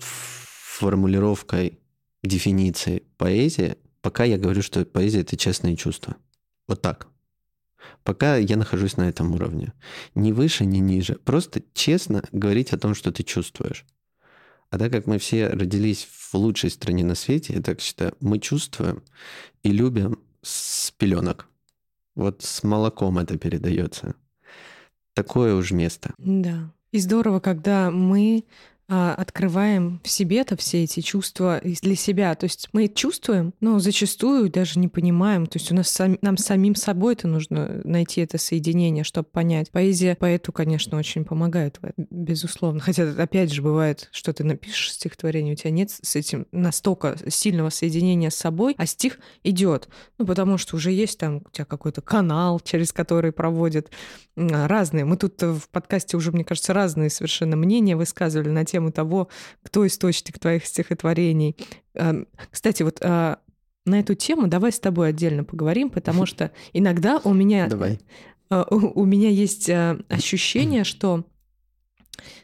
формулировкой 0.00 1.78
дефиниции 2.22 3.04
поэзии, 3.16 3.76
пока 4.00 4.24
я 4.24 4.38
говорю, 4.38 4.62
что 4.62 4.84
поэзия— 4.84 5.20
это 5.22 5.36
честные 5.36 5.76
чувства. 5.76 6.16
Вот 6.66 6.82
так. 6.82 7.06
Пока 8.02 8.36
я 8.36 8.56
нахожусь 8.56 8.96
на 8.96 9.08
этом 9.08 9.34
уровне. 9.34 9.72
Ни 10.14 10.32
выше, 10.32 10.64
ни 10.64 10.78
ниже. 10.78 11.14
Просто 11.14 11.62
честно 11.74 12.22
говорить 12.32 12.72
о 12.72 12.78
том, 12.78 12.94
что 12.94 13.12
ты 13.12 13.22
чувствуешь. 13.22 13.84
А 14.70 14.78
так 14.78 14.92
как 14.92 15.06
мы 15.06 15.18
все 15.18 15.48
родились 15.48 16.06
в 16.08 16.34
лучшей 16.34 16.70
стране 16.70 17.04
на 17.04 17.14
свете, 17.14 17.54
я 17.54 17.60
так 17.60 17.80
считаю, 17.80 18.14
мы 18.20 18.38
чувствуем 18.38 19.02
и 19.62 19.72
любим 19.72 20.20
с 20.42 20.92
пеленок. 20.92 21.48
Вот 22.14 22.42
с 22.42 22.62
молоком 22.62 23.18
это 23.18 23.36
передается. 23.36 24.14
Такое 25.14 25.54
уж 25.54 25.72
место. 25.72 26.14
Да. 26.18 26.72
И 26.92 26.98
здорово, 26.98 27.40
когда 27.40 27.90
мы 27.90 28.44
открываем 28.90 30.00
в 30.02 30.10
себе-то 30.10 30.56
все 30.56 30.82
эти 30.82 31.00
чувства 31.00 31.60
для 31.62 31.94
себя. 31.94 32.34
То 32.34 32.44
есть 32.44 32.68
мы 32.72 32.88
чувствуем, 32.88 33.54
но 33.60 33.78
зачастую 33.78 34.50
даже 34.50 34.80
не 34.80 34.88
понимаем. 34.88 35.46
То 35.46 35.58
есть 35.58 35.70
у 35.70 35.74
нас 35.76 35.88
сам, 35.88 36.18
нам 36.22 36.36
самим 36.36 36.74
собой 36.74 37.12
это 37.12 37.28
нужно 37.28 37.80
найти 37.84 38.20
это 38.20 38.36
соединение, 38.36 39.04
чтобы 39.04 39.28
понять. 39.28 39.70
Поэзия 39.70 40.16
поэту, 40.16 40.50
конечно, 40.52 40.98
очень 40.98 41.24
помогает, 41.24 41.78
безусловно. 41.96 42.80
Хотя, 42.80 43.04
опять 43.10 43.52
же, 43.52 43.62
бывает, 43.62 44.08
что 44.10 44.32
ты 44.32 44.42
напишешь 44.42 44.94
стихотворение, 44.94 45.52
у 45.52 45.56
тебя 45.56 45.70
нет 45.70 45.90
с 45.90 46.16
этим 46.16 46.46
настолько 46.50 47.16
сильного 47.28 47.70
соединения 47.70 48.30
с 48.30 48.36
собой, 48.36 48.74
а 48.76 48.86
стих 48.86 49.18
идет. 49.44 49.88
Ну, 50.18 50.26
потому 50.26 50.58
что 50.58 50.76
уже 50.76 50.90
есть 50.90 51.18
там 51.18 51.42
у 51.46 51.50
тебя 51.50 51.64
какой-то 51.64 52.00
канал, 52.00 52.58
через 52.60 52.92
который 52.92 53.30
проводят 53.30 53.90
разные. 54.36 55.04
Мы 55.04 55.16
тут 55.16 55.42
в 55.42 55.68
подкасте 55.70 56.16
уже, 56.16 56.32
мне 56.32 56.44
кажется, 56.44 56.72
разные 56.72 57.10
совершенно 57.10 57.56
мнения 57.56 57.94
высказывали 57.94 58.48
на 58.48 58.64
тему 58.64 58.79
тему 58.80 58.92
того, 58.92 59.28
кто 59.62 59.86
источник 59.86 60.38
твоих 60.38 60.64
стихотворений. 60.64 61.56
Эм, 61.94 62.26
кстати, 62.50 62.82
вот 62.82 62.98
а, 63.02 63.38
на 63.84 64.00
эту 64.00 64.14
тему 64.14 64.48
давай 64.48 64.72
с 64.72 64.80
тобой 64.80 65.10
отдельно 65.10 65.44
поговорим, 65.44 65.90
потому 65.90 66.26
что 66.30 66.50
иногда 66.72 67.20
у 67.22 67.34
меня... 67.34 67.68
Давай. 67.68 68.00
Э, 68.50 68.64
у 68.70 69.04
меня 69.04 69.28
есть 69.28 69.68
э, 69.68 69.98
ощущение, 70.08 70.84
что 70.84 71.24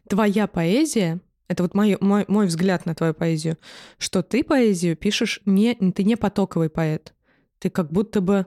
твоя 0.09 0.47
поэзия, 0.47 1.21
это 1.49 1.63
вот 1.63 1.75
мой, 1.75 1.97
мой, 2.01 2.25
мой 2.29 2.47
взгляд 2.47 2.87
на 2.87 2.95
твою 2.95 3.15
поэзию, 3.15 3.57
что 3.99 4.23
ты 4.23 4.45
поэзию 4.45 4.97
пишешь 4.97 5.41
не, 5.47 5.75
ты 5.75 6.05
не 6.05 6.17
потоковый 6.17 6.69
поэт. 6.69 7.15
Ты 7.59 7.71
как 7.71 7.91
будто 7.91 8.21
бы 8.21 8.47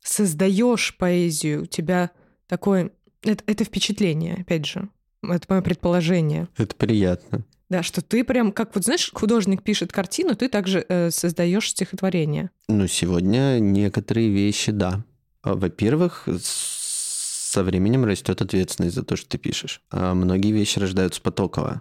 создаешь 0.00 0.96
поэзию, 0.96 1.62
у 1.62 1.66
тебя 1.66 2.10
такое... 2.46 2.90
Это, 3.22 3.44
это 3.46 3.64
впечатление, 3.64 4.38
опять 4.40 4.66
же. 4.66 4.88
Это 5.22 5.46
мое 5.48 5.62
предположение. 5.62 6.48
Это 6.56 6.74
приятно. 6.74 7.44
Да, 7.68 7.82
что 7.82 8.02
ты 8.02 8.22
прям, 8.22 8.52
как 8.52 8.74
вот 8.74 8.84
знаешь, 8.84 9.10
художник 9.14 9.62
пишет 9.62 9.92
картину, 9.92 10.34
ты 10.36 10.48
также 10.48 10.84
э, 10.88 11.10
создаешь 11.10 11.70
стихотворение. 11.70 12.50
Ну, 12.68 12.86
сегодня 12.86 13.58
некоторые 13.60 14.28
вещи, 14.28 14.72
да. 14.72 15.04
А, 15.42 15.54
во-первых, 15.54 16.28
со 16.42 17.62
временем 17.62 18.04
растет 18.04 18.42
ответственность 18.42 18.94
за 18.94 19.02
то, 19.02 19.16
что 19.16 19.28
ты 19.28 19.38
пишешь. 19.38 19.80
А 19.90 20.14
многие 20.14 20.52
вещи 20.52 20.78
рождаются 20.78 21.22
потоково. 21.22 21.80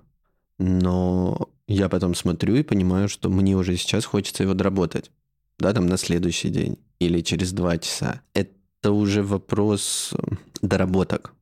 Но 0.58 1.49
я 1.67 1.89
потом 1.89 2.15
смотрю 2.15 2.56
и 2.56 2.63
понимаю, 2.63 3.10
что 3.10 3.30
мне 3.30 3.56
уже 3.56 3.75
сейчас 3.75 4.06
хочется 4.06 4.43
его 4.43 4.54
доработать. 4.54 5.12
Да, 5.60 5.73
там 5.73 5.88
на 5.88 5.97
следующий 5.97 6.49
день 6.49 6.77
или 6.99 7.21
через 7.21 7.51
два 7.51 7.77
часа. 7.77 8.21
Это 8.34 8.91
уже 8.91 9.23
вопрос 9.23 10.13
доработок. 10.62 11.34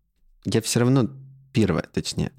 Я 0.45 0.62
все 0.62 0.79
равно 0.79 1.09
Первое, 1.51 1.83
точнее. 1.83 2.31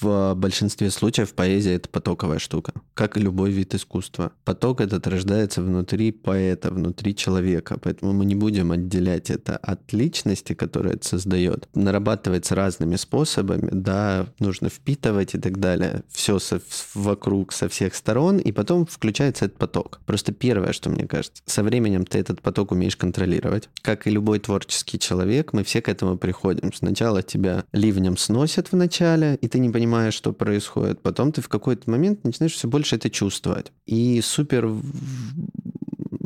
В 0.00 0.34
большинстве 0.34 0.90
случаев 0.90 1.34
поэзия— 1.34 1.74
это 1.76 1.88
потоковая 1.88 2.38
штука, 2.38 2.72
как 2.94 3.16
и 3.16 3.20
любой 3.20 3.50
вид 3.50 3.74
искусства. 3.74 4.32
Поток 4.44 4.80
этот 4.80 5.06
рождается 5.06 5.62
внутри 5.62 6.12
поэта, 6.12 6.70
внутри 6.70 7.14
человека, 7.14 7.78
поэтому 7.82 8.12
мы 8.12 8.24
не 8.24 8.34
будем 8.34 8.72
отделять 8.72 9.30
это 9.30 9.56
от 9.56 9.92
личности, 9.92 10.54
которая 10.54 10.94
это 10.94 11.06
создает. 11.06 11.68
Нарабатывается 11.74 12.54
разными 12.54 12.96
способами, 12.96 13.68
да, 13.72 14.26
нужно 14.38 14.68
впитывать 14.68 15.34
и 15.34 15.38
так 15.38 15.58
далее. 15.58 16.02
Все 16.08 16.38
со, 16.38 16.60
вокруг, 16.94 17.52
со 17.52 17.68
всех 17.68 17.94
сторон, 17.94 18.38
и 18.38 18.52
потом 18.52 18.86
включается 18.86 19.46
этот 19.46 19.58
поток. 19.58 20.00
Просто 20.06 20.32
первое, 20.32 20.72
что 20.72 20.88
мне 20.88 21.06
кажется, 21.06 21.42
со 21.46 21.62
временем 21.62 22.06
ты 22.06 22.18
этот 22.18 22.40
поток 22.40 22.72
умеешь 22.72 22.96
контролировать. 22.96 23.68
Как 23.82 24.06
и 24.06 24.10
любой 24.10 24.38
творческий 24.38 24.98
человек, 24.98 25.52
мы 25.52 25.64
все 25.64 25.82
к 25.82 25.88
этому 25.88 26.16
приходим. 26.16 26.72
Сначала 26.72 27.22
тебя 27.22 27.64
ливнем 27.72 28.16
сносят 28.16 28.72
в 28.72 28.76
начале, 28.76 29.36
и 29.40 29.48
ты 29.48 29.58
не 29.58 29.68
понимаешь, 29.68 29.79
что 30.10 30.32
происходит. 30.32 31.02
Потом 31.02 31.32
ты 31.32 31.40
в 31.40 31.48
какой-то 31.48 31.90
момент 31.90 32.24
начинаешь 32.24 32.54
все 32.54 32.68
больше 32.68 32.96
это 32.96 33.10
чувствовать. 33.10 33.72
И 33.86 34.20
супер 34.22 34.68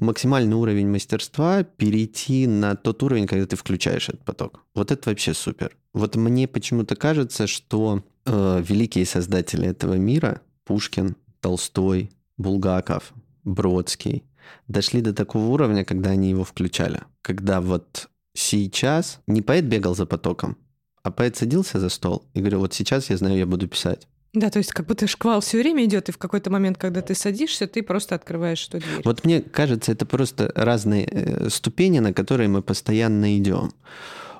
максимальный 0.04 0.54
уровень 0.54 0.88
мастерства 0.88 1.62
перейти 1.62 2.46
на 2.46 2.76
тот 2.76 3.02
уровень, 3.02 3.26
когда 3.26 3.46
ты 3.46 3.56
включаешь 3.56 4.08
этот 4.08 4.24
поток. 4.24 4.64
Вот 4.74 4.90
это 4.90 5.10
вообще 5.10 5.34
супер. 5.34 5.76
Вот 5.92 6.16
мне 6.16 6.46
почему-то 6.46 6.94
кажется, 6.94 7.46
что 7.46 8.02
э, 8.26 8.62
великие 8.66 9.06
создатели 9.06 9.66
этого 9.66 9.94
мира, 9.94 10.42
Пушкин, 10.64 11.16
Толстой, 11.40 12.10
Булгаков, 12.36 13.12
Бродский, 13.44 14.24
дошли 14.68 15.00
до 15.00 15.12
такого 15.12 15.46
уровня, 15.46 15.84
когда 15.84 16.10
они 16.10 16.30
его 16.30 16.44
включали. 16.44 17.02
Когда 17.22 17.60
вот 17.60 18.08
сейчас 18.34 19.20
не 19.26 19.42
поэт 19.42 19.64
бегал 19.64 19.94
за 19.94 20.06
потоком, 20.06 20.56
а 21.04 21.10
поэт 21.10 21.36
садился 21.36 21.78
за 21.78 21.90
стол 21.90 22.24
и 22.32 22.40
говорил, 22.40 22.60
вот 22.60 22.72
сейчас 22.72 23.10
я 23.10 23.16
знаю, 23.16 23.36
я 23.36 23.46
буду 23.46 23.68
писать. 23.68 24.08
Да, 24.32 24.50
то 24.50 24.58
есть 24.58 24.72
как 24.72 24.86
будто 24.86 25.06
шквал 25.06 25.40
все 25.40 25.58
время 25.58 25.84
идет, 25.84 26.08
и 26.08 26.12
в 26.12 26.18
какой-то 26.18 26.50
момент, 26.50 26.76
когда 26.76 27.02
ты 27.02 27.14
садишься, 27.14 27.68
ты 27.68 27.84
просто 27.84 28.16
открываешь 28.16 28.66
эту 28.66 28.80
дверь. 28.80 29.02
Вот 29.04 29.24
мне 29.24 29.40
кажется, 29.40 29.92
это 29.92 30.06
просто 30.06 30.50
разные 30.56 31.06
э, 31.08 31.50
ступени, 31.50 32.00
на 32.00 32.12
которые 32.12 32.48
мы 32.48 32.62
постоянно 32.62 33.38
идем. 33.38 33.70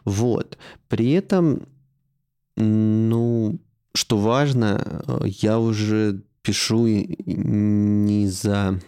Вот. 0.05 0.59
При 0.89 1.13
этом, 1.13 1.69
ну, 2.57 3.61
что 3.95 4.17
важно, 4.19 5.03
э, 5.07 5.21
я 5.27 5.61
уже 5.61 6.23
пишу 6.43 6.87
не 6.87 8.27
за... 8.27 8.81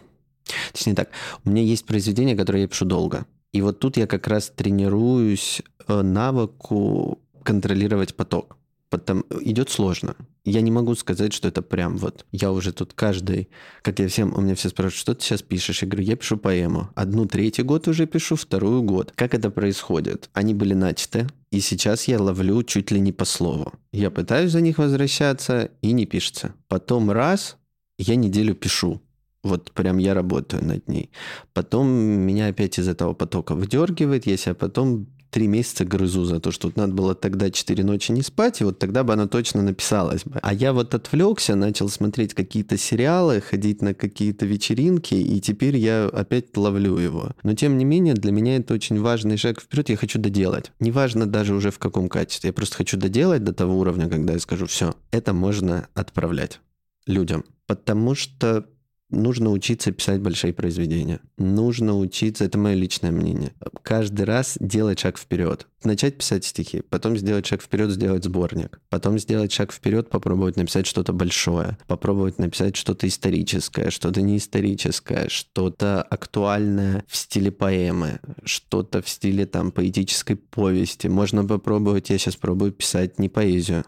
Точнее 0.73 0.95
так, 0.95 1.11
у 1.45 1.51
меня 1.51 1.63
есть 1.63 1.85
произведения, 1.85 2.35
которые 2.35 2.63
я 2.63 2.69
пишу 2.69 2.85
долго. 2.85 3.27
И 3.53 3.61
вот 3.61 3.79
тут 3.79 3.97
я 3.97 4.07
как 4.07 4.27
раз 4.27 4.51
тренируюсь 4.51 5.63
э, 5.87 6.03
навыку 6.03 7.21
контролировать 7.47 8.17
поток. 8.17 8.59
Потом 8.89 9.25
идет 9.41 9.71
сложно. 9.71 10.15
Я 10.45 10.61
не 10.61 10.71
могу 10.71 10.95
сказать, 10.95 11.33
что 11.33 11.49
это 11.49 11.63
прям 11.63 11.97
вот. 11.97 12.25
Я 12.33 12.53
уже 12.53 12.73
тут 12.73 12.93
каждый, 12.93 13.49
как 13.83 13.99
я 13.99 14.09
всем, 14.09 14.33
у 14.37 14.41
меня 14.41 14.55
все 14.55 14.69
спрашивают, 14.69 15.01
что 15.01 15.15
ты 15.15 15.25
сейчас 15.25 15.43
пишешь? 15.43 15.83
Я 15.83 15.89
говорю, 15.89 16.07
я 16.07 16.17
пишу 16.17 16.37
поэму. 16.37 16.91
Одну 16.95 17.27
третий 17.27 17.63
год 17.63 17.89
уже 17.89 18.07
пишу, 18.07 18.37
вторую 18.37 18.83
год. 18.83 19.13
Как 19.15 19.35
это 19.35 19.51
происходит? 19.51 20.31
Они 20.35 20.55
были 20.55 20.75
начаты, 20.75 21.27
и 21.51 21.61
сейчас 21.61 22.09
я 22.09 22.21
ловлю 22.21 22.63
чуть 22.63 22.93
ли 22.93 23.01
не 23.01 23.13
по 23.13 23.25
слову. 23.25 23.73
Я 23.93 24.11
пытаюсь 24.11 24.53
за 24.53 24.61
них 24.61 24.79
возвращаться, 24.79 25.71
и 25.83 25.93
не 25.93 26.07
пишется. 26.07 26.55
Потом 26.69 27.11
раз, 27.11 27.57
я 27.99 28.15
неделю 28.15 28.55
пишу. 28.55 29.03
Вот 29.43 29.73
прям 29.73 29.99
я 29.99 30.15
работаю 30.15 30.65
над 30.65 30.89
ней. 30.89 31.11
Потом 31.53 31.89
меня 31.89 32.49
опять 32.49 32.79
из 32.79 32.89
этого 32.89 33.15
потока 33.15 33.55
выдергивает, 33.55 34.27
я 34.27 34.37
себя 34.37 34.55
потом 34.55 35.07
три 35.37 35.49
месяца 35.49 35.85
грызу 35.85 36.25
за 36.25 36.41
то, 36.41 36.51
что 36.51 36.73
надо 36.77 36.95
было 36.95 37.15
тогда 37.15 37.51
четыре 37.51 37.85
ночи 37.85 38.11
не 38.11 38.23
спать, 38.23 38.63
и 38.63 38.65
вот 38.65 38.79
тогда 38.79 39.05
бы 39.05 39.13
она 39.13 39.27
точно 39.27 39.61
написалась 39.61 40.25
бы. 40.25 40.39
А 40.41 40.55
я 40.55 40.73
вот 40.73 40.95
отвлекся, 40.95 41.55
начал 41.55 41.91
смотреть 41.91 42.33
какие-то 42.33 42.79
сериалы, 42.79 43.43
ходить 43.43 43.83
на 43.83 43.93
какие-то 43.93 44.47
вечеринки, 44.47 45.13
и 45.13 45.39
теперь 45.43 45.77
я 45.77 46.07
опять 46.07 46.57
ловлю 46.57 46.97
его. 46.97 47.33
Но 47.43 47.53
тем 47.53 47.77
не 47.77 47.85
менее, 47.85 48.15
для 48.15 48.33
меня 48.33 48.57
это 48.57 48.73
очень 48.73 48.99
важный 48.99 49.37
шаг 49.37 49.61
вперед, 49.61 49.91
я 49.91 49.99
хочу 49.99 50.19
доделать. 50.19 50.73
Неважно 50.81 51.27
даже 51.27 51.55
уже 51.55 51.71
в 51.71 51.79
каком 51.79 52.09
качестве, 52.09 52.49
я 52.49 52.55
просто 52.55 52.79
хочу 52.79 52.97
доделать 52.97 53.45
до 53.45 53.53
того 53.53 53.79
уровня, 53.79 54.09
когда 54.09 54.33
я 54.33 54.39
скажу, 54.39 54.65
все, 54.65 54.95
это 55.11 55.35
можно 55.35 55.87
отправлять 55.93 56.61
людям. 57.07 57.45
Потому 57.67 58.15
что 58.15 58.65
Нужно 59.11 59.51
учиться 59.51 59.93
писать 59.93 60.21
большие 60.21 60.53
произведения. 60.53 61.21
Нужно 61.39 61.97
учиться, 61.97 62.45
это 62.45 62.59
мое 62.59 62.75
личное 62.75 63.13
мнение, 63.13 63.53
каждый 63.83 64.25
раз 64.25 64.57
делать 64.59 64.99
шаг 64.99 65.17
вперед. 65.17 65.69
Начать 65.85 66.19
писать 66.19 66.45
стихи, 66.45 66.81
потом 66.81 67.17
сделать 67.17 67.47
шаг 67.47 67.63
вперед, 67.63 67.91
сделать 67.91 68.25
сборник, 68.25 68.81
потом 68.89 69.21
сделать 69.21 69.53
шаг 69.53 69.73
вперед, 69.73 70.11
попробовать 70.11 70.57
написать 70.57 70.89
что-то 70.89 71.13
большое, 71.13 71.79
попробовать 71.87 72.41
написать 72.41 72.75
что-то 72.75 73.07
историческое, 73.07 73.91
что-то 73.91 74.23
неисторическое, 74.23 75.29
что-то 75.29 76.03
актуальное 76.03 77.05
в 77.07 77.17
стиле 77.17 77.53
поэмы, 77.53 78.19
что-то 78.43 79.03
в 79.03 79.09
стиле 79.09 79.47
там 79.47 79.71
поэтической 79.71 80.35
повести. 80.35 81.07
Можно 81.07 81.45
попробовать, 81.45 82.11
я 82.11 82.19
сейчас 82.19 82.35
пробую 82.35 82.73
писать 82.73 83.21
не 83.21 83.29
поэзию, 83.29 83.85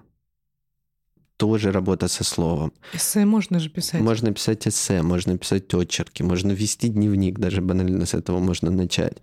тоже 1.38 1.72
работа 1.72 2.09
со 2.09 2.24
словом. 2.24 2.72
Эссе 2.92 3.24
можно 3.24 3.61
же 3.61 3.70
писать. 3.70 4.01
Можно 4.03 4.33
писать 4.33 4.66
эссе, 4.66 5.03
можно 5.03 5.38
писать 5.38 5.72
очерки, 5.72 6.22
можно 6.22 6.53
вести 6.53 6.88
дневник, 6.88 7.38
даже 7.38 7.62
банально 7.62 8.05
с 8.05 8.14
этого 8.14 8.40
можно 8.40 8.70
начать. 8.70 9.16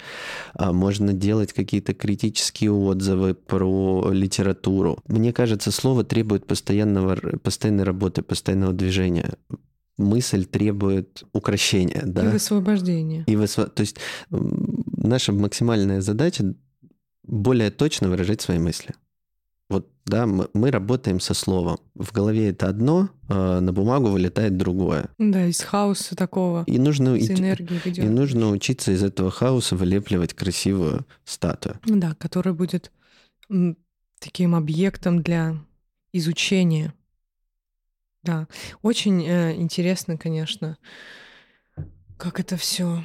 А 0.54 0.71
можно 0.71 1.13
делать 1.13 1.54
какие-то 1.54 1.93
критические 1.93 2.71
отзывы 2.71 3.36
про 3.36 4.10
литературу. 4.12 4.97
Мне 5.08 5.34
кажется, 5.34 5.71
слово 5.71 6.04
требует 6.04 6.47
постоянного, 6.47 7.15
постоянной 7.43 7.84
работы, 7.84 8.23
постоянного 8.23 8.73
движения 8.73 9.34
мысль 9.97 10.45
требует 10.45 11.23
украшения, 11.32 12.04
да? 12.06 12.25
И 12.25 12.32
высвобождения. 12.32 13.23
И 13.28 13.36
высво... 13.36 13.67
То 13.67 13.82
есть 13.82 13.97
наша 14.30 15.32
максимальная 15.32 16.01
задача 16.01 16.54
более 17.23 17.71
точно 17.71 18.10
выражать 18.10 18.41
свои 18.41 18.60
мысли. 18.60 18.93
Вот, 19.69 19.89
да, 20.06 20.28
мы, 20.28 20.47
мы 20.54 20.69
работаем 20.69 21.19
со 21.19 21.34
словом. 21.34 21.80
В 21.95 22.12
голове 22.12 22.49
это 22.49 22.67
одно, 22.67 23.10
а 23.28 23.60
на 23.60 23.73
бумагу 23.73 24.10
вылетает 24.10 24.58
другое. 24.58 25.10
Да, 25.17 25.47
из 25.47 25.62
хаоса 25.62 26.15
такого. 26.15 26.63
И 26.67 26.78
нужно, 26.78 27.15
из 27.15 27.32
энергии 27.32 27.82
и, 27.86 28.01
и 28.01 28.08
нужно 28.08 28.49
учиться 28.49 28.91
из 28.91 29.04
этого 29.04 29.32
хаоса 29.32 29.75
вылепливать 29.75 30.34
красивую 30.34 31.06
статую. 31.23 31.80
Да, 31.86 32.13
которая 32.15 32.54
будет 32.54 32.91
таким 34.19 34.56
объектом 34.56 35.23
для 35.23 35.58
изучения. 36.13 36.93
Да, 38.23 38.47
очень 38.82 39.24
э, 39.24 39.55
интересно, 39.55 40.18
конечно, 40.18 40.78
как 42.18 42.39
это 42.39 42.57
все. 42.57 43.03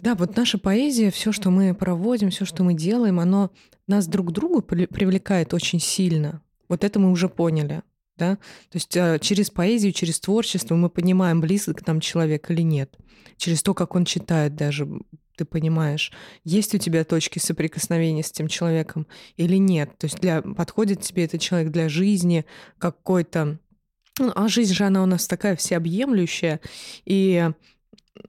Да, 0.00 0.14
вот 0.14 0.36
наша 0.36 0.58
поэзия, 0.58 1.10
все, 1.10 1.32
что 1.32 1.50
мы 1.50 1.74
проводим, 1.74 2.30
все, 2.30 2.44
что 2.44 2.62
мы 2.62 2.74
делаем, 2.74 3.18
оно 3.18 3.50
нас 3.86 4.06
друг 4.06 4.28
к 4.28 4.32
другу 4.32 4.62
привлекает 4.62 5.54
очень 5.54 5.80
сильно. 5.80 6.42
Вот 6.68 6.84
это 6.84 6.98
мы 7.00 7.10
уже 7.10 7.28
поняли. 7.28 7.82
Да? 8.16 8.36
То 8.36 8.76
есть 8.76 8.96
э, 8.96 9.18
через 9.20 9.48
поэзию, 9.48 9.92
через 9.92 10.18
творчество 10.18 10.74
мы 10.74 10.90
понимаем, 10.90 11.40
близко 11.40 11.72
к 11.72 11.86
нам 11.86 12.00
человек 12.00 12.50
или 12.50 12.62
нет. 12.62 12.96
Через 13.36 13.62
то, 13.62 13.74
как 13.74 13.94
он 13.94 14.04
читает 14.04 14.56
даже, 14.56 14.88
ты 15.36 15.44
понимаешь, 15.44 16.12
есть 16.42 16.74
у 16.74 16.78
тебя 16.78 17.04
точки 17.04 17.38
соприкосновения 17.38 18.24
с 18.24 18.32
тем 18.32 18.48
человеком 18.48 19.06
или 19.36 19.56
нет. 19.56 19.96
То 19.98 20.06
есть 20.06 20.20
для, 20.20 20.42
подходит 20.42 21.02
тебе 21.02 21.24
этот 21.24 21.40
человек 21.40 21.70
для 21.70 21.88
жизни 21.88 22.44
какой-то... 22.78 23.58
Ну, 24.18 24.32
а 24.34 24.48
жизнь 24.48 24.74
же, 24.74 24.82
она 24.82 25.04
у 25.04 25.06
нас 25.06 25.28
такая 25.28 25.54
всеобъемлющая. 25.54 26.60
И 27.04 27.50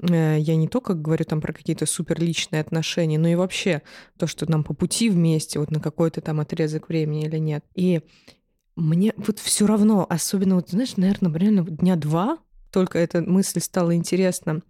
я 0.01 0.55
не 0.55 0.67
только 0.67 0.93
говорю 0.93 1.25
там 1.25 1.41
про 1.41 1.53
какие-то 1.53 1.86
суперличные 1.86 2.61
отношения, 2.61 3.17
но 3.17 3.27
и 3.27 3.36
вообще 3.36 3.82
то, 4.17 4.27
что 4.27 4.49
нам 4.49 4.63
по 4.63 4.73
пути 4.73 5.09
вместе, 5.09 5.59
вот 5.59 5.71
на 5.71 5.80
какой-то 5.80 6.21
там 6.21 6.39
отрезок 6.39 6.89
времени 6.89 7.25
или 7.25 7.38
нет. 7.38 7.65
И 7.75 8.01
мне 8.75 9.13
вот 9.17 9.39
все 9.39 9.65
равно, 9.67 10.05
особенно, 10.09 10.55
вот, 10.55 10.69
знаешь, 10.69 10.95
наверное, 10.95 11.34
реально 11.34 11.63
дня 11.63 11.95
два, 11.95 12.38
только 12.71 12.99
эта 12.99 13.21
мысль 13.21 13.59
стала 13.59 13.95
интересна. 13.95 14.61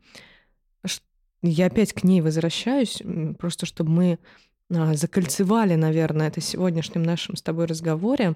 Я 1.41 1.67
опять 1.67 1.93
к 1.93 2.03
ней 2.03 2.21
возвращаюсь, 2.21 3.01
просто 3.37 3.65
чтобы 3.65 3.91
мы 3.91 4.19
а, 4.71 4.93
закольцевали, 4.95 5.75
наверное, 5.75 6.27
это 6.27 6.41
сегодняшнем 6.41 7.03
нашем 7.03 7.35
с 7.35 7.41
тобой 7.41 7.65
разговоре 7.65 8.35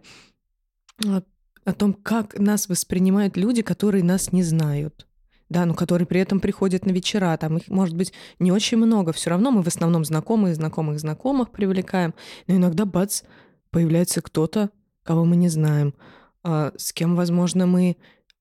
а, 1.06 1.22
о 1.66 1.74
том, 1.74 1.94
как 1.94 2.40
нас 2.40 2.70
воспринимают 2.70 3.36
люди, 3.36 3.62
которые 3.62 4.04
нас 4.04 4.32
не 4.32 4.44
знают. 4.44 5.06
Да, 5.54 5.68
но 5.68 5.76
которые 5.76 6.08
при 6.08 6.20
этом 6.20 6.40
приходят 6.40 6.84
на 6.88 6.90
вечера, 6.90 7.38
там 7.38 7.58
их 7.58 7.68
может 7.68 7.96
быть 7.96 8.12
не 8.40 8.52
очень 8.52 8.80
много, 8.80 9.14
все 9.14 9.30
равно 9.30 9.52
мы 9.52 9.62
в 9.62 9.68
основном 9.68 10.04
знакомые, 10.04 10.56
знакомых, 10.56 11.00
знакомых 11.00 11.52
привлекаем, 11.52 12.16
но 12.48 12.56
иногда, 12.56 12.86
бац, 12.86 13.22
появляется 13.70 14.24
кто-то, 14.24 14.72
кого 15.04 15.26
мы 15.26 15.36
не 15.36 15.50
знаем, 15.50 15.94
а, 16.42 16.74
с 16.76 16.92
кем, 16.92 17.16
возможно, 17.16 17.68
мы 17.68 17.98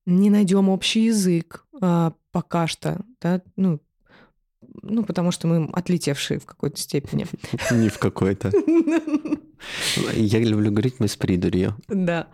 не 0.07 0.31
найдем 0.31 0.69
общий 0.69 1.05
язык 1.05 1.67
а, 1.79 2.13
пока 2.31 2.65
что, 2.65 3.05
да, 3.21 3.43
ну, 3.57 3.79
ну, 4.81 5.03
потому 5.03 5.29
что 5.29 5.45
мы 5.45 5.69
отлетевшие 5.71 6.39
в 6.39 6.47
какой-то 6.47 6.79
степени. 6.79 7.27
Не 7.71 7.89
в 7.89 7.99
какой-то. 7.99 8.49
Я 10.13 10.39
люблю 10.39 10.71
говорить, 10.71 10.95
мы 10.97 11.07
с 11.07 11.15
придурью. 11.15 11.75
Да. 11.89 12.27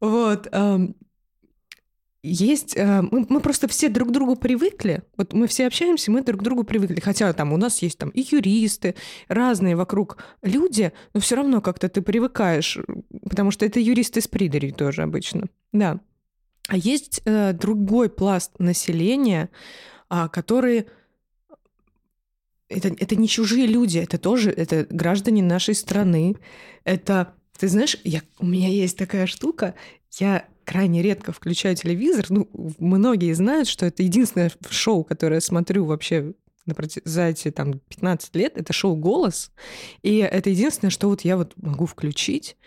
Вот 0.00 0.48
есть... 2.28 2.76
Э, 2.76 3.02
мы, 3.02 3.40
просто 3.40 3.68
все 3.68 3.88
друг 3.88 4.08
к 4.08 4.12
другу 4.12 4.36
привыкли. 4.36 5.02
Вот 5.16 5.32
мы 5.32 5.46
все 5.46 5.66
общаемся, 5.66 6.10
мы 6.10 6.22
друг 6.22 6.40
к 6.40 6.44
другу 6.44 6.64
привыкли. 6.64 7.00
Хотя 7.00 7.32
там 7.32 7.52
у 7.52 7.56
нас 7.56 7.82
есть 7.82 7.98
там 7.98 8.10
и 8.10 8.20
юристы, 8.20 8.94
разные 9.28 9.76
вокруг 9.76 10.18
люди, 10.42 10.92
но 11.14 11.20
все 11.20 11.36
равно 11.36 11.60
как-то 11.60 11.88
ты 11.88 12.02
привыкаешь, 12.02 12.78
потому 13.28 13.50
что 13.50 13.66
это 13.66 13.80
юристы 13.80 14.20
с 14.20 14.28
придурью 14.28 14.72
тоже 14.72 15.02
обычно. 15.02 15.48
Да. 15.72 16.00
А 16.68 16.76
есть 16.76 17.22
э, 17.24 17.52
другой 17.54 18.10
пласт 18.10 18.52
населения, 18.58 19.48
э, 20.10 20.28
которые 20.30 20.86
это, 22.68 22.88
это 22.88 23.16
не 23.16 23.28
чужие 23.28 23.66
люди, 23.66 23.98
это 23.98 24.18
тоже 24.18 24.50
это 24.50 24.86
граждане 24.90 25.42
нашей 25.42 25.74
страны. 25.74 26.36
Это, 26.84 27.34
ты 27.58 27.68
знаешь, 27.68 27.96
я, 28.04 28.22
у 28.38 28.46
меня 28.46 28.68
есть 28.68 28.96
такая 28.98 29.26
штука, 29.26 29.74
я 30.18 30.46
крайне 30.68 31.00
редко 31.00 31.32
включаю 31.32 31.74
телевизор. 31.76 32.26
Ну, 32.28 32.46
многие 32.78 33.32
знают, 33.32 33.68
что 33.68 33.86
это 33.86 34.02
единственное 34.02 34.52
шоу, 34.68 35.02
которое 35.02 35.36
я 35.36 35.40
смотрю 35.40 35.86
вообще 35.86 36.34
за 37.04 37.28
эти 37.28 37.50
там 37.50 37.78
15 37.88 38.36
лет, 38.36 38.58
это 38.58 38.74
шоу 38.74 38.94
«Голос». 38.94 39.50
И 40.02 40.18
это 40.18 40.50
единственное, 40.50 40.90
что 40.90 41.08
вот 41.08 41.22
я 41.22 41.38
вот 41.38 41.54
могу 41.56 41.86
включить 41.86 42.58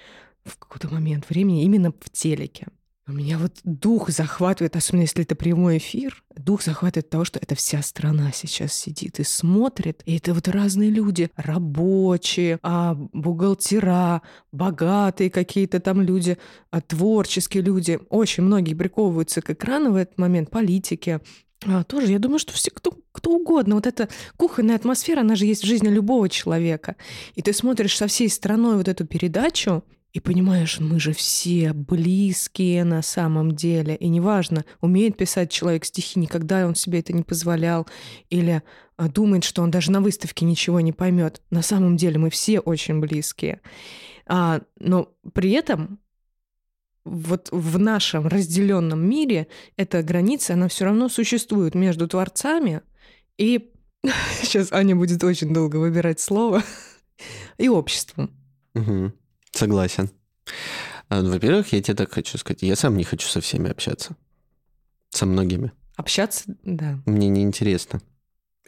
в 0.43 0.57
какой-то 0.57 0.91
момент 0.91 1.29
времени 1.29 1.63
именно 1.63 1.91
в 1.91 2.09
телеке. 2.09 2.69
У 3.07 3.13
меня 3.13 3.39
вот 3.39 3.53
дух 3.63 4.09
захватывает, 4.09 4.75
особенно 4.75 5.01
если 5.01 5.23
это 5.23 5.35
прямой 5.35 5.79
эфир, 5.79 6.23
дух 6.35 6.61
захватывает 6.61 7.09
того, 7.09 7.25
что 7.25 7.39
это 7.39 7.55
вся 7.55 7.81
страна 7.81 8.31
сейчас 8.31 8.73
сидит 8.73 9.19
и 9.19 9.23
смотрит. 9.23 10.03
И 10.05 10.17
это 10.17 10.35
вот 10.35 10.47
разные 10.47 10.91
люди, 10.91 11.31
рабочие, 11.35 12.59
а, 12.61 12.93
бухгалтера, 12.93 14.21
богатые 14.51 15.31
какие-то 15.31 15.79
там 15.79 16.01
люди, 16.01 16.37
а, 16.69 16.79
творческие 16.79 17.63
люди. 17.63 17.99
Очень 18.09 18.43
многие 18.43 18.75
приковываются 18.75 19.41
к 19.41 19.49
экрану 19.49 19.93
в 19.93 19.95
этот 19.95 20.19
момент, 20.19 20.51
политики, 20.51 21.21
а, 21.65 21.83
тоже, 21.83 22.11
я 22.11 22.19
думаю, 22.19 22.39
что 22.39 22.53
все, 22.53 22.71
кто, 22.71 22.97
кто 23.11 23.31
угодно. 23.31 23.75
Вот 23.75 23.87
эта 23.87 24.09
кухонная 24.37 24.75
атмосфера, 24.75 25.21
она 25.21 25.35
же 25.35 25.45
есть 25.45 25.63
в 25.63 25.67
жизни 25.67 25.89
любого 25.89 26.29
человека. 26.29 26.95
И 27.35 27.41
ты 27.41 27.51
смотришь 27.53 27.97
со 27.97 28.07
всей 28.07 28.29
страной 28.29 28.77
вот 28.77 28.87
эту 28.87 29.05
передачу, 29.05 29.83
и 30.13 30.19
понимаешь, 30.19 30.79
мы 30.79 30.99
же 30.99 31.13
все 31.13 31.71
близкие 31.73 32.83
на 32.83 33.01
самом 33.01 33.55
деле. 33.55 33.95
И 33.95 34.09
неважно, 34.09 34.65
умеет 34.81 35.17
писать 35.17 35.51
человек 35.51 35.85
стихи, 35.85 36.19
никогда 36.19 36.67
он 36.67 36.75
себе 36.75 36.99
это 36.99 37.13
не 37.13 37.23
позволял, 37.23 37.87
или 38.29 38.61
а, 38.97 39.07
думает, 39.07 39.43
что 39.43 39.61
он 39.61 39.71
даже 39.71 39.91
на 39.91 40.01
выставке 40.01 40.45
ничего 40.45 40.81
не 40.81 40.91
поймет. 40.91 41.41
На 41.49 41.61
самом 41.61 41.95
деле 41.95 42.19
мы 42.19 42.29
все 42.29 42.59
очень 42.59 42.99
близкие. 42.99 43.61
А, 44.27 44.61
но 44.79 45.13
при 45.33 45.51
этом 45.51 45.99
вот 47.05 47.49
в 47.51 47.79
нашем 47.79 48.27
разделенном 48.27 49.03
мире 49.07 49.47
эта 49.77 50.03
граница, 50.03 50.53
она 50.53 50.67
все 50.67 50.85
равно 50.85 51.09
существует 51.09 51.73
между 51.73 52.07
творцами 52.07 52.81
и 53.37 53.71
сейчас 54.41 54.71
Аня 54.71 54.95
будет 54.95 55.23
очень 55.23 55.53
долго 55.53 55.77
выбирать 55.77 56.19
слово 56.19 56.63
и 57.57 57.69
обществом. 57.69 58.31
Угу. 58.75 59.13
Согласен. 59.51 60.09
А, 61.09 61.21
ну, 61.21 61.31
во-первых, 61.31 61.73
я 61.73 61.81
тебе 61.81 61.95
так 61.95 62.11
хочу 62.11 62.37
сказать, 62.37 62.61
я 62.61 62.75
сам 62.75 62.95
не 62.95 63.03
хочу 63.03 63.27
со 63.27 63.41
всеми 63.41 63.69
общаться. 63.69 64.15
Со 65.09 65.25
многими. 65.25 65.71
Общаться, 65.97 66.43
да. 66.63 67.01
Мне 67.05 67.27
неинтересно. 67.27 68.01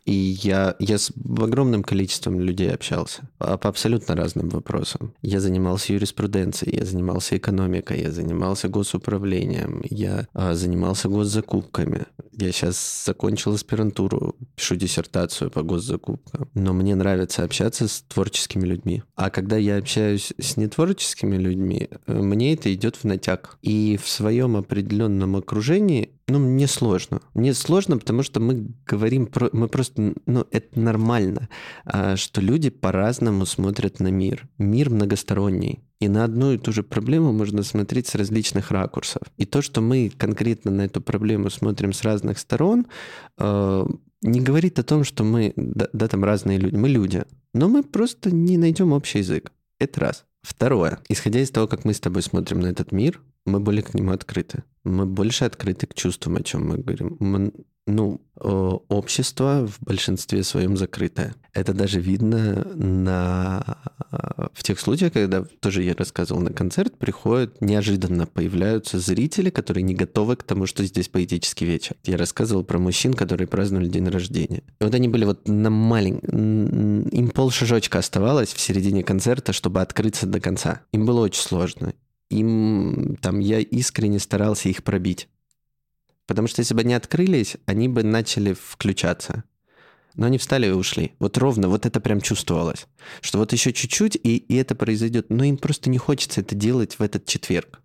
И 0.06 0.38
я, 0.42 0.76
я 0.80 0.98
с 0.98 1.12
огромным 1.40 1.84
количеством 1.84 2.40
людей 2.40 2.72
общался 2.72 3.30
по, 3.38 3.54
абсолютно 3.54 4.16
разным 4.16 4.50
вопросам. 4.50 5.14
Я 5.22 5.40
занимался 5.40 5.94
юриспруденцией, 5.94 6.78
я 6.78 6.86
занимался 6.86 7.38
экономикой, 7.38 8.02
я 8.02 8.12
занимался 8.12 8.68
госуправлением, 8.68 9.82
я 9.90 10.28
а, 10.34 10.54
занимался 10.54 11.08
госзакупками. 11.08 12.06
Я 12.34 12.52
сейчас 12.52 13.04
закончил 13.06 13.54
аспирантуру, 13.54 14.36
пишу 14.56 14.76
диссертацию 14.76 15.52
по 15.52 15.64
госзакупкам. 15.64 16.50
Но 16.54 16.74
мне 16.74 16.96
нравится 16.96 17.44
общаться 17.44 17.88
с 17.88 18.02
творческими 18.02 18.66
людьми. 18.66 19.04
А 19.16 19.30
когда 19.30 19.58
я 19.58 19.78
общаюсь 19.78 20.34
с 20.40 20.58
нетворческими 20.58 21.38
людьми, 21.38 21.90
э, 22.08 22.14
мне 22.14 22.54
это 22.54 22.74
идет 22.74 22.98
в 22.98 23.04
натяг. 23.06 23.58
И 23.62 24.00
в 24.02 24.10
своем 24.10 24.58
определенном 24.58 25.36
окружении 25.36 26.12
ну, 26.28 26.40
мне 26.40 26.68
сложно. 26.68 27.22
Мне 27.34 27.54
сложно, 27.54 27.98
потому 27.98 28.24
что 28.24 28.40
мы 28.40 28.68
говорим 28.86 29.28
про... 29.28 29.50
Мы 29.52 29.68
просто... 29.68 30.14
Ну, 30.26 30.48
это 30.52 30.80
нормально, 30.80 31.50
а, 31.86 32.16
что 32.16 32.40
люди 32.40 32.70
по-разному 32.70 33.46
смотрят 33.46 34.00
на 34.00 34.08
мир. 34.08 34.48
Мир 34.58 34.90
многосторонний. 34.90 35.84
И 36.00 36.08
на 36.08 36.24
одну 36.24 36.54
и 36.54 36.58
ту 36.58 36.72
же 36.72 36.84
проблему 36.84 37.34
можно 37.34 37.64
смотреть 37.64 38.08
с 38.08 38.16
различных 38.16 38.72
ракурсов. 38.72 39.24
И 39.38 39.46
то, 39.46 39.62
что 39.62 39.82
мы 39.82 40.12
конкретно 40.18 40.72
на 40.72 40.86
эту 40.86 41.02
проблему 41.02 41.50
смотрим 41.50 41.92
с 41.92 42.04
разных 42.04 42.40
сторон, 42.40 42.86
а, 43.38 43.86
не 44.22 44.40
говорит 44.40 44.80
о 44.80 44.84
том, 44.84 45.04
что 45.04 45.26
мы, 45.26 45.52
да, 45.58 45.90
да, 45.92 46.08
там 46.08 46.24
разные 46.24 46.58
люди, 46.58 46.76
мы 46.76 46.88
люди, 46.88 47.24
но 47.54 47.68
мы 47.68 47.84
просто 47.84 48.34
не 48.34 48.58
найдем 48.58 48.94
общий 48.94 49.20
язык. 49.20 49.52
Это 49.78 50.00
раз. 50.00 50.26
Второе. 50.42 51.00
Исходя 51.10 51.42
из 51.42 51.52
того, 51.52 51.68
как 51.68 51.84
мы 51.84 51.94
с 51.94 52.00
тобой 52.00 52.22
смотрим 52.22 52.62
на 52.62 52.68
этот 52.68 52.94
мир, 52.94 53.22
мы 53.46 53.60
более 53.60 53.84
к 53.84 53.94
нему 53.94 54.12
открыты. 54.12 54.64
Мы 54.84 55.06
больше 55.06 55.46
открыты 55.46 55.88
к 55.88 55.94
чувствам, 55.94 56.36
о 56.38 56.44
чем 56.44 56.68
мы 56.68 56.78
говорим. 56.78 57.18
Мы, 57.20 57.54
ну, 57.88 58.22
общество 58.36 59.68
в 59.68 59.84
большинстве 59.84 60.44
своем 60.44 60.76
закрытое. 60.78 61.36
Это 61.54 61.74
даже 61.74 62.02
видно 62.02 62.66
на... 62.76 63.78
в 64.54 64.64
тех 64.64 64.80
случаях, 64.80 65.14
когда, 65.14 65.44
тоже 65.60 65.84
я 65.84 65.94
рассказывал, 65.94 66.42
на 66.42 66.52
концерт 66.52 66.98
приходят, 66.98 67.62
неожиданно 67.62 68.26
появляются 68.26 69.00
зрители, 69.00 69.50
которые 69.50 69.84
не 69.84 69.94
готовы 69.94 70.36
к 70.36 70.44
тому, 70.44 70.66
что 70.66 70.84
здесь 70.84 71.10
поэтический 71.10 71.66
вечер. 71.66 71.96
Я 72.04 72.18
рассказывал 72.18 72.64
про 72.64 72.80
мужчин, 72.80 73.14
которые 73.14 73.48
праздновали 73.48 73.88
день 73.88 74.08
рождения. 74.10 74.64
И 74.80 74.84
вот 74.84 74.96
они 74.96 75.08
были 75.08 75.26
вот 75.26 75.48
на 75.48 75.70
маленьком... 75.70 77.04
Им 77.10 77.30
пол 77.30 77.52
шажочка 77.52 78.00
оставалось 78.00 78.54
в 78.54 78.60
середине 78.60 79.04
концерта, 79.04 79.54
чтобы 79.54 79.82
открыться 79.82 80.26
до 80.26 80.40
конца. 80.40 80.82
Им 80.92 81.06
было 81.06 81.22
очень 81.22 81.42
сложно 81.42 81.94
им 82.30 83.18
там 83.22 83.40
я 83.40 83.60
искренне 83.60 84.20
старался 84.20 84.70
их 84.70 84.84
пробить. 84.84 85.28
Потому 86.26 86.48
что 86.48 86.62
если 86.62 86.74
бы 86.74 86.82
они 86.82 86.94
открылись, 86.94 87.58
они 87.66 87.88
бы 87.90 88.04
начали 88.04 88.54
включаться. 88.54 89.44
Но 90.16 90.28
они 90.28 90.38
встали 90.38 90.68
и 90.68 90.72
ушли. 90.72 91.14
Вот 91.20 91.38
ровно, 91.38 91.68
вот 91.70 91.86
это 91.86 92.00
прям 92.00 92.22
чувствовалось. 92.22 92.86
Что 93.22 93.40
вот 93.40 93.52
еще 93.52 93.74
чуть-чуть, 93.74 94.16
и, 94.16 94.38
и 94.38 94.56
это 94.56 94.76
произойдет. 94.76 95.30
Но 95.30 95.44
им 95.44 95.58
просто 95.58 95.90
не 95.90 95.98
хочется 95.98 96.42
это 96.42 96.54
делать 96.56 97.00
в 97.00 97.02
этот 97.02 97.26
четверг. 97.26 97.82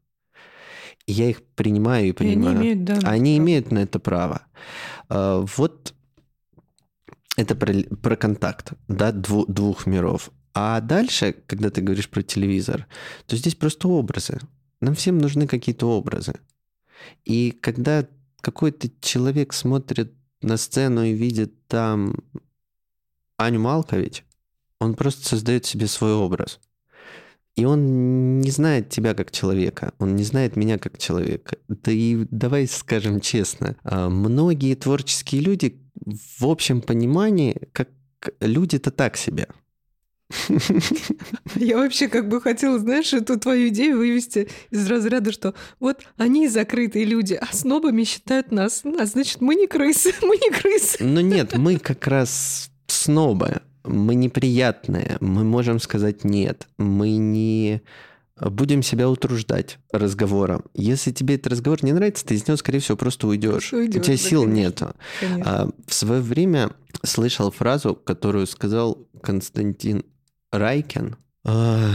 Я 1.07 1.31
их 1.31 1.43
принимаю 1.43 2.09
и 2.09 2.13
понимаю. 2.13 2.59
они 2.59 2.61
имеют, 2.67 2.85
да, 2.85 2.95
Они 3.09 3.37
право. 3.37 3.39
имеют 3.47 3.73
на 3.73 3.79
это 3.79 3.99
право. 3.99 4.43
А, 5.09 5.41
Вот 5.57 5.95
это 7.37 7.55
про, 7.55 7.73
про 8.03 8.17
контакт, 8.17 8.73
да, 8.89 9.11
дву- 9.11 9.47
двух 9.51 9.87
миров. 9.87 10.31
А 10.61 10.81
дальше, 10.81 11.37
когда 11.47 11.71
ты 11.71 11.83
говоришь 11.83 12.09
про 12.09 12.25
телевизор, 12.25 12.89
то 13.27 13.37
здесь 13.37 13.55
просто 13.55 13.87
образы. 13.87 14.41
Нам 14.81 14.97
всем 14.97 15.19
нужны 15.19 15.47
какие-то 15.47 15.87
образы. 15.87 16.33
И 17.25 17.53
когда 17.53 18.09
какой-то 18.41 18.91
человек 19.01 19.53
смотрит 19.53 20.13
на 20.43 20.57
сцену 20.57 21.05
и 21.05 21.13
видит 21.13 21.69
там 21.69 22.17
Аню 23.37 23.61
Малкович, 23.61 24.25
он 24.81 24.95
просто 24.95 25.29
создает 25.29 25.65
себе 25.65 25.87
свой 25.87 26.13
образ. 26.13 26.59
И 27.55 27.65
он 27.65 28.41
не 28.41 28.51
знает 28.51 28.91
тебя 28.91 29.15
как 29.15 29.31
человека, 29.31 29.93
он 30.01 30.17
не 30.17 30.25
знает 30.25 30.57
меня 30.57 30.77
как 30.79 30.99
человека. 30.99 31.59
Да 31.69 31.93
и 31.93 32.27
давай 32.33 32.67
скажем 32.67 33.21
честно, 33.21 33.77
а, 33.85 34.09
многие 34.09 34.75
творческие 34.75 35.41
люди 35.41 35.81
в 36.05 36.47
общем 36.47 36.83
понимании, 36.83 37.69
как 37.71 37.91
люди-то 38.41 38.91
так 38.91 39.17
себе. 39.17 39.47
Я 41.57 41.79
вообще 41.79 42.09
как 42.09 42.29
бы 42.29 42.41
хотела, 42.41 42.79
знаешь, 42.79 43.13
эту 43.13 43.39
твою 43.39 43.69
идею 43.69 43.99
вывести 43.99 44.49
из 44.71 44.89
разряда, 44.89 45.33
что 45.33 45.55
вот 45.81 46.03
они 46.17 46.49
закрытые 46.49 47.05
люди, 47.05 47.35
а 47.35 47.47
снобами 47.53 48.05
считают 48.05 48.53
нас. 48.53 48.83
А 48.99 49.07
значит, 49.07 49.41
мы 49.41 49.55
не 49.55 49.67
крысы, 49.67 50.13
мы 50.23 50.37
не 50.37 50.51
крысы. 50.51 51.03
Но 51.03 51.21
нет, 51.21 51.57
мы 51.57 51.79
как 51.79 52.07
раз 52.07 52.71
снобы, 52.87 53.63
мы 53.85 54.15
неприятные, 54.15 55.17
мы 55.21 55.45
можем 55.45 55.81
сказать 55.81 56.25
нет, 56.25 56.69
мы 56.77 57.17
не 57.17 57.83
будем 58.41 58.83
себя 58.83 59.09
утруждать 59.09 59.79
разговором. 59.93 60.65
Если 60.75 61.11
тебе 61.11 61.35
этот 61.37 61.53
разговор 61.53 61.83
не 61.83 61.93
нравится, 61.93 62.25
ты 62.25 62.35
из 62.35 62.47
него, 62.47 62.57
скорее 62.57 62.81
всего, 62.81 62.97
просто 62.97 63.27
уйдешь. 63.27 63.71
Просто 63.71 63.77
У 63.77 63.87
тебя 63.89 64.03
да, 64.03 64.17
сил 64.17 64.43
конечно. 64.43 64.61
нету. 64.61 64.95
Конечно. 65.21 65.63
А, 65.63 65.71
в 65.87 65.95
свое 65.95 66.21
время 66.21 66.71
слышал 67.03 67.51
фразу, 67.51 67.95
которую 67.97 68.47
сказал 68.47 69.09
Константин 69.23 70.05
Райкин. 70.51 71.17
А, 71.45 71.95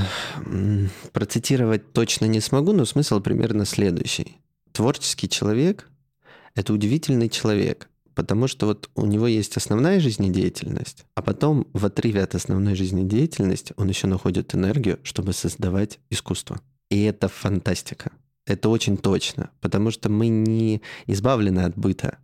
Процитировать 1.12 1.94
точно 1.94 2.26
не 2.26 2.40
смогу, 2.40 2.74
но 2.74 2.86
смысл 2.86 3.20
примерно 3.20 3.66
следующий. 3.66 4.38
Творческий 4.72 5.30
человек— 5.30 5.90
это 6.56 6.74
удивительный 6.74 7.30
человек, 7.30 7.90
потому 8.16 8.48
что 8.48 8.66
вот 8.66 8.90
у 8.96 9.06
него 9.06 9.28
есть 9.28 9.58
основная 9.58 10.00
жизнедеятельность, 10.00 11.06
а 11.16 11.22
потом 11.22 11.68
в 11.74 11.86
отрыве 11.86 12.24
от 12.24 12.36
основной 12.36 12.76
жизнедеятельности 12.76 13.74
он 13.78 13.90
еще 13.90 14.08
находит 14.08 14.56
энергию, 14.56 15.00
чтобы 15.04 15.34
создавать 15.34 16.00
искусство. 16.10 16.60
И 16.90 17.04
это 17.04 17.28
фантастика. 17.28 18.12
Это 18.46 18.70
очень 18.70 18.98
точно, 18.98 19.52
потому 19.62 19.92
что 19.92 20.10
мы 20.10 20.28
не 20.28 20.82
избавлены 21.08 21.62
от 21.62 21.78
быта. 21.78 22.18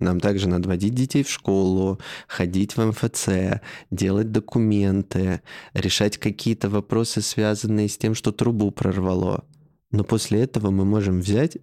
Нам 0.00 0.18
также 0.18 0.48
надо 0.48 0.68
водить 0.68 0.94
детей 0.94 1.22
в 1.22 1.30
школу, 1.30 2.00
ходить 2.26 2.76
в 2.76 2.84
МФЦ, 2.84 3.60
делать 3.90 4.32
документы, 4.32 5.42
решать 5.74 6.18
какие-то 6.18 6.68
вопросы, 6.68 7.20
связанные 7.20 7.88
с 7.88 7.96
тем, 7.96 8.14
что 8.14 8.32
трубу 8.32 8.70
прорвало. 8.70 9.44
Но 9.90 10.02
после 10.04 10.42
этого 10.42 10.70
мы 10.70 10.84
можем 10.84 11.20
взять 11.20 11.58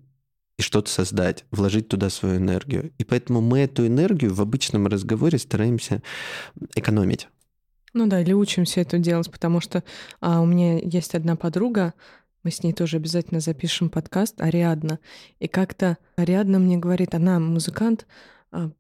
и 0.58 0.62
что-то 0.62 0.90
создать, 0.90 1.46
вложить 1.52 1.88
туда 1.88 2.10
свою 2.10 2.38
энергию. 2.38 2.92
И 2.98 3.04
поэтому 3.04 3.42
мы 3.42 3.60
эту 3.60 3.86
энергию 3.86 4.34
в 4.34 4.42
обычном 4.42 4.88
разговоре 4.88 5.38
стараемся 5.38 6.02
экономить. 6.76 7.28
Ну 7.94 8.08
да, 8.08 8.22
или 8.22 8.34
учимся 8.34 8.82
это 8.82 9.00
делать, 9.00 9.32
потому 9.32 9.62
что 9.62 9.84
а, 10.20 10.42
у 10.42 10.46
меня 10.46 10.80
есть 10.80 11.16
одна 11.16 11.36
подруга, 11.36 11.94
мы 12.44 12.52
с 12.52 12.64
ней 12.64 12.74
тоже 12.74 12.98
обязательно 12.98 13.40
запишем 13.40 13.90
подкаст, 13.90 14.40
Ариадна. 14.42 15.00
И 15.40 15.48
как-то 15.48 15.98
Ариадна 16.16 16.60
мне 16.60 16.78
говорит, 16.78 17.14
она 17.14 17.40
музыкант 17.40 18.08
а, 18.52 18.72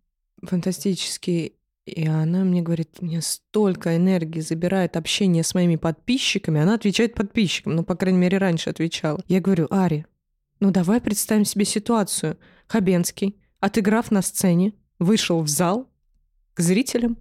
фантастический, 0.41 1.53
и 1.85 2.07
она 2.07 2.43
мне 2.43 2.61
говорит, 2.61 3.01
мне 3.01 3.21
столько 3.21 3.95
энергии 3.95 4.41
забирает 4.41 4.97
общение 4.97 5.43
с 5.43 5.53
моими 5.53 5.77
подписчиками. 5.77 6.59
Она 6.59 6.75
отвечает 6.75 7.13
подписчикам, 7.13 7.75
ну, 7.75 7.83
по 7.83 7.95
крайней 7.95 8.19
мере, 8.19 8.37
раньше 8.37 8.69
отвечала. 8.69 9.21
Я 9.27 9.39
говорю, 9.39 9.67
Ари, 9.69 10.05
ну 10.59 10.71
давай 10.71 10.99
представим 10.99 11.45
себе 11.45 11.65
ситуацию. 11.65 12.37
Хабенский, 12.67 13.39
отыграв 13.59 14.11
на 14.11 14.21
сцене, 14.21 14.73
вышел 14.99 15.41
в 15.41 15.47
зал 15.47 15.89
к 16.53 16.59
зрителям 16.59 17.17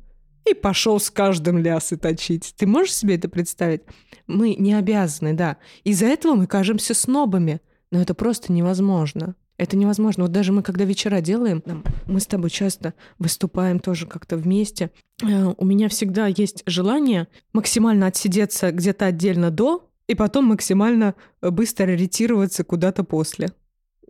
и 0.49 0.55
пошел 0.55 1.01
с 1.01 1.11
каждым 1.11 1.59
лясы 1.59 1.97
точить. 1.97 2.55
Ты 2.57 2.67
можешь 2.67 2.95
себе 2.95 3.17
это 3.17 3.29
представить? 3.29 3.83
Мы 4.27 4.55
не 4.55 4.75
обязаны, 4.75 5.35
да. 5.35 5.57
Из-за 5.85 6.07
этого 6.07 6.35
мы 6.35 6.47
кажемся 6.47 6.95
снобами. 6.95 7.61
Но 7.91 8.01
это 8.01 8.15
просто 8.15 8.53
невозможно. 8.53 9.37
Это 9.59 9.77
невозможно. 9.77 10.25
Вот 10.25 10.33
даже 10.33 10.53
мы, 10.53 10.63
когда 10.63 10.85
вечера 10.85 11.21
делаем, 11.21 11.63
мы 12.07 12.21
с 12.21 12.27
тобой 12.27 12.51
часто 12.51 12.95
выступаем 13.19 13.79
тоже 13.79 14.07
как-то 14.07 14.37
вместе. 14.37 14.91
Э, 15.23 15.55
У 15.57 15.65
меня 15.65 15.89
всегда 15.89 16.27
есть 16.27 16.63
желание 16.67 17.29
максимально 17.53 18.07
отсидеться 18.07 18.71
где-то 18.71 19.07
отдельно 19.07 19.51
до, 19.51 19.89
и 20.09 20.15
потом 20.15 20.47
максимально 20.47 21.15
э, 21.41 21.51
быстро 21.51 21.87
ретироваться 21.87 22.65
куда-то 22.65 23.03
после. 23.03 23.53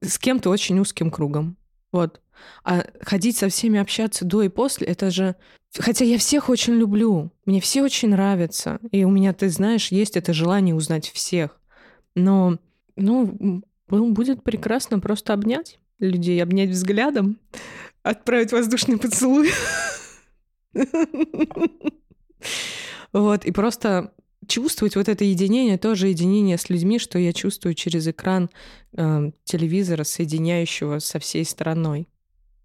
С 0.03 0.19
кем-то 0.19 0.51
очень 0.51 0.79
узким 0.81 1.11
кругом. 1.11 1.57
Вот. 1.93 2.21
А 2.65 2.85
ходить 3.01 3.37
со 3.37 3.49
всеми 3.49 3.79
общаться 3.79 4.25
до 4.25 4.43
и 4.43 4.49
после, 4.49 4.87
это 4.87 5.11
же... 5.11 5.37
Хотя 5.79 6.05
я 6.05 6.19
всех 6.19 6.49
очень 6.49 6.75
люблю, 6.75 7.31
мне 7.45 7.61
все 7.61 7.83
очень 7.83 8.11
нравятся, 8.11 8.79
и 8.93 9.05
у 9.05 9.11
меня, 9.11 9.33
ты 9.33 9.49
знаешь, 9.49 9.89
есть 9.89 10.17
это 10.17 10.33
желание 10.33 10.75
узнать 10.75 11.11
всех. 11.11 11.61
Но, 12.15 12.59
ну, 12.97 13.63
будет 13.89 14.43
прекрасно 14.43 15.01
просто 15.01 15.33
обнять 15.33 15.79
людей, 15.99 16.43
обнять 16.43 16.71
взглядом, 16.71 17.39
отправить 18.03 18.53
воздушный 18.53 18.99
поцелуй. 18.99 19.51
Вот, 23.13 23.47
и 23.47 23.53
просто 23.53 24.13
чувствовать 24.47 24.97
вот 24.97 25.09
это 25.09 25.25
единение, 25.25 25.79
тоже 25.79 26.09
единение 26.09 26.59
с 26.59 26.69
людьми, 26.69 26.99
что 26.99 27.19
я 27.19 27.33
чувствую 27.33 27.75
через 27.75 28.07
экран 28.07 28.51
э, 28.93 29.31
телевизора, 29.45 30.05
соединяющего 30.05 30.99
со 30.99 31.19
всей 31.19 31.45
страной. 31.45 32.09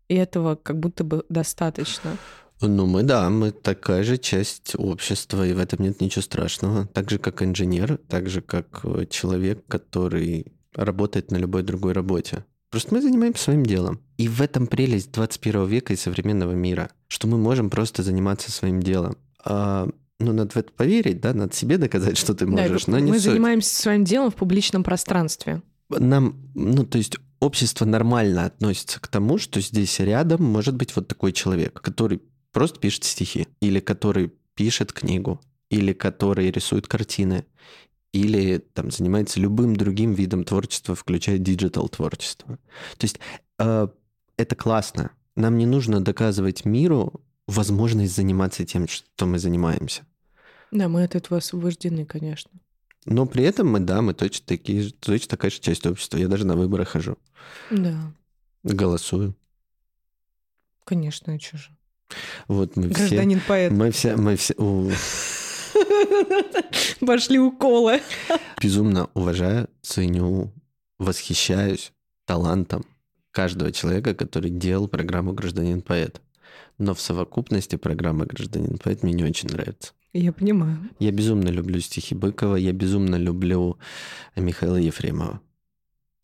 И 0.09 0.15
этого 0.15 0.55
как 0.55 0.79
будто 0.79 1.03
бы 1.03 1.25
достаточно. 1.29 2.17
Ну, 2.61 2.85
мы, 2.85 3.03
да, 3.03 3.29
мы 3.29 3.51
такая 3.51 4.03
же 4.03 4.17
часть 4.17 4.73
общества, 4.77 5.47
и 5.47 5.53
в 5.53 5.59
этом 5.59 5.83
нет 5.83 5.99
ничего 5.99 6.21
страшного. 6.21 6.87
Так 6.87 7.09
же, 7.09 7.17
как 7.17 7.41
инженер, 7.41 7.97
так 8.07 8.29
же, 8.29 8.41
как 8.41 8.81
э, 8.83 9.05
человек, 9.09 9.65
который 9.67 10.53
работает 10.75 11.31
на 11.31 11.37
любой 11.37 11.63
другой 11.63 11.93
работе. 11.93 12.45
Просто 12.69 12.93
мы 12.93 13.01
занимаемся 13.01 13.43
своим 13.43 13.65
делом. 13.65 13.99
И 14.17 14.27
в 14.27 14.41
этом 14.41 14.67
прелесть 14.67 15.11
21 15.11 15.65
века 15.65 15.93
и 15.93 15.97
современного 15.97 16.53
мира, 16.53 16.89
что 17.07 17.27
мы 17.27 17.37
можем 17.37 17.69
просто 17.69 18.03
заниматься 18.03 18.51
своим 18.51 18.81
делом. 18.81 19.17
А, 19.43 19.89
ну, 20.19 20.31
надо 20.31 20.51
в 20.51 20.57
это 20.57 20.71
поверить, 20.71 21.19
да, 21.19 21.33
надо 21.33 21.53
себе 21.53 21.77
доказать, 21.77 22.17
что 22.17 22.33
ты 22.33 22.45
Да, 22.45 22.51
можешь, 22.51 22.87
но 22.87 22.99
не 22.99 23.11
мы 23.11 23.17
суть. 23.19 23.31
занимаемся 23.31 23.75
своим 23.75 24.05
делом 24.05 24.31
в 24.31 24.35
публичном 24.35 24.83
пространстве. 24.83 25.61
Нам, 25.89 26.35
ну, 26.55 26.85
то 26.85 26.97
есть 26.97 27.17
общество 27.41 27.83
нормально 27.83 28.45
относится 28.45 29.01
к 29.01 29.07
тому, 29.09 29.37
что 29.37 29.59
здесь 29.59 29.99
рядом 29.99 30.43
может 30.43 30.75
быть 30.75 30.95
вот 30.95 31.07
такой 31.09 31.33
человек, 31.33 31.81
который 31.81 32.21
просто 32.51 32.79
пишет 32.79 33.03
стихи, 33.03 33.47
или 33.59 33.79
который 33.79 34.31
пишет 34.55 34.93
книгу, 34.93 35.39
или 35.69 35.93
который 35.93 36.51
рисует 36.51 36.87
картины, 36.87 37.45
или 38.13 38.57
там 38.57 38.91
занимается 38.91 39.39
любым 39.39 39.75
другим 39.75 40.13
видом 40.13 40.43
творчества, 40.43 40.95
включая 40.95 41.37
digital 41.37 41.87
творчество. 41.89 42.57
То 42.97 43.05
есть 43.05 43.19
э, 43.57 43.87
это 44.37 44.55
классно. 44.55 45.11
Нам 45.35 45.57
не 45.57 45.65
нужно 45.65 46.01
доказывать 46.03 46.65
миру 46.65 47.21
возможность 47.47 48.15
заниматься 48.15 48.65
тем, 48.65 48.87
что 48.87 49.25
мы 49.25 49.39
занимаемся. 49.39 50.05
Да, 50.71 50.87
мы 50.89 51.03
от 51.03 51.15
этого 51.15 51.37
освобождены, 51.37 52.05
конечно. 52.05 52.51
Но 53.05 53.25
при 53.25 53.43
этом 53.43 53.67
мы, 53.67 53.79
да, 53.79 54.01
мы 54.01 54.13
точно, 54.13 54.45
такие, 54.45 54.91
точно 54.91 55.29
такая 55.29 55.49
же 55.51 55.59
часть 55.59 55.85
общества. 55.87 56.17
Я 56.17 56.27
даже 56.27 56.45
на 56.45 56.55
выборы 56.55 56.85
хожу, 56.85 57.17
Да, 57.71 58.13
голосую. 58.63 59.35
конечно, 60.83 61.33
а 61.33 61.39
чё 61.39 61.57
же. 61.57 61.69
Вот 62.47 62.75
мы 62.75 62.89
все... 62.89 63.07
Гражданин 63.07 63.41
поэт. 63.47 63.71
Мы 63.71 63.91
все, 63.91 64.15
мы 64.15 64.35
все 64.35 64.53
у, 64.57 64.89
Пошли 67.05 67.39
уколы. 67.39 68.01
безумно 68.61 69.09
уважаю, 69.13 69.69
ценю, 69.81 70.51
восхищаюсь 70.99 71.91
талантом 72.25 72.85
каждого 73.31 73.71
человека, 73.71 74.13
который 74.13 74.49
делал 74.49 74.87
программу 74.87 75.33
«Гражданин-поэт». 75.33 76.21
Но 76.77 76.93
в 76.93 77.01
совокупности 77.01 77.75
программа 77.75 78.25
«Гражданин-поэт» 78.25 79.03
мне 79.03 79.13
не 79.13 79.23
очень 79.23 79.49
нравится. 79.49 79.93
Я 80.13 80.33
понимаю. 80.33 80.77
Я 80.99 81.11
безумно 81.11 81.47
люблю 81.49 81.79
стихи 81.79 82.15
Быкова, 82.15 82.57
я 82.57 82.73
безумно 82.73 83.15
люблю 83.15 83.77
Михаила 84.35 84.75
Ефремова. 84.75 85.39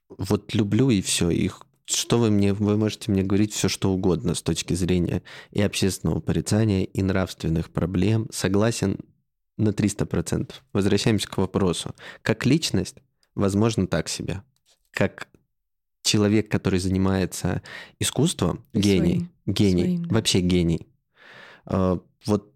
Вот 0.10 0.54
люблю 0.54 0.90
и 0.90 1.02
все. 1.02 1.30
Их 1.30 1.62
что 1.90 2.20
вы 2.20 2.30
мне, 2.30 2.54
вы 2.54 2.78
можете 2.78 3.12
мне 3.12 3.24
говорить 3.24 3.54
все, 3.54 3.70
что 3.70 3.92
угодно 3.92 4.36
с 4.36 4.42
точки 4.42 4.74
зрения 4.74 5.24
и 5.52 5.62
общественного 5.62 6.20
порицания, 6.20 6.84
и 6.84 7.02
нравственных 7.02 7.70
проблем. 7.70 8.28
Согласен 8.32 9.00
на 9.58 9.70
300%. 9.70 10.52
Возвращаемся 10.74 11.28
к 11.28 11.38
вопросу. 11.38 11.96
Как 12.22 12.46
личность, 12.46 12.98
возможно, 13.36 13.88
так 13.88 14.10
себе. 14.10 14.44
Как 14.92 15.30
человек, 16.04 16.50
который 16.50 16.80
занимается 16.80 17.62
искусством, 18.00 18.64
И 18.74 18.80
гений, 18.80 19.10
своим. 19.14 19.30
гений, 19.46 19.82
Своим, 19.84 20.06
да. 20.06 20.16
вообще 20.16 20.40
гений. 20.42 20.88
А, 21.66 22.00
Вот 22.26 22.54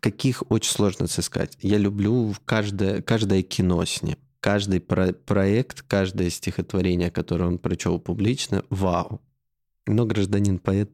каких 0.00 0.42
очень 0.50 0.72
сложно 0.72 1.06
сыскать. 1.06 1.56
Я 1.60 1.78
люблю 1.78 2.34
каждое, 2.44 3.02
каждое 3.02 3.42
кино 3.42 3.84
с 3.84 4.02
ним. 4.02 4.16
Каждый 4.42 4.80
про- 4.80 5.12
проект, 5.12 5.82
каждое 5.82 6.28
стихотворение, 6.28 7.12
которое 7.12 7.44
он 7.44 7.58
прочел 7.58 8.00
публично, 8.00 8.64
вау. 8.70 9.20
Но 9.86 10.04
гражданин-поэт... 10.04 10.90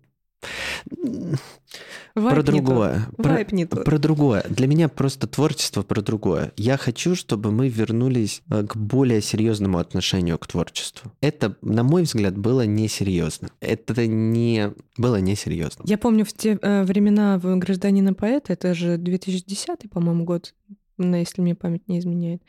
Вайб 2.14 2.34
Про 2.34 2.36
не 2.36 2.42
тот. 2.42 2.44
другое. 2.44 3.08
Про, 3.16 3.84
про 3.84 3.98
другое. 3.98 4.44
Для 4.50 4.66
меня 4.66 4.90
просто 4.90 5.26
творчество 5.26 5.82
про 5.82 6.02
другое. 6.02 6.52
Я 6.58 6.76
хочу, 6.76 7.14
чтобы 7.14 7.50
мы 7.50 7.70
вернулись 7.70 8.42
э, 8.50 8.64
к 8.64 8.76
более 8.76 9.22
серьезному 9.22 9.78
отношению 9.78 10.38
к 10.38 10.46
творчеству. 10.46 11.10
Это, 11.22 11.56
на 11.62 11.82
мой 11.82 12.02
взгляд, 12.02 12.36
было 12.36 12.66
несерьезно. 12.66 13.48
Это 13.60 14.06
не 14.06 14.74
было 14.98 15.20
несерьезно. 15.22 15.84
Я 15.86 15.96
помню 15.96 16.26
в 16.26 16.34
те 16.34 16.58
э, 16.60 16.82
времена 16.84 17.40
«Гражданина 17.42 18.12
поэта», 18.12 18.52
это 18.52 18.74
же 18.74 18.98
2010, 18.98 19.90
по-моему, 19.90 20.24
год, 20.24 20.54
если 20.98 21.40
мне 21.40 21.54
память 21.54 21.88
не 21.88 21.98
изменяет. 21.98 22.42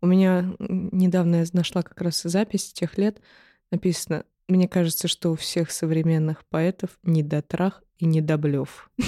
У 0.00 0.06
меня 0.06 0.54
недавно 0.58 1.36
я 1.36 1.46
нашла 1.52 1.82
как 1.82 2.00
раз 2.00 2.22
запись 2.22 2.72
тех 2.72 2.98
лет, 2.98 3.20
написано 3.70 4.24
«Мне 4.48 4.68
кажется, 4.68 5.08
что 5.08 5.32
у 5.32 5.36
всех 5.36 5.70
современных 5.70 6.44
поэтов 6.46 6.90
недотрах 7.02 7.82
и 7.98 8.06
недоблев». 8.06 8.90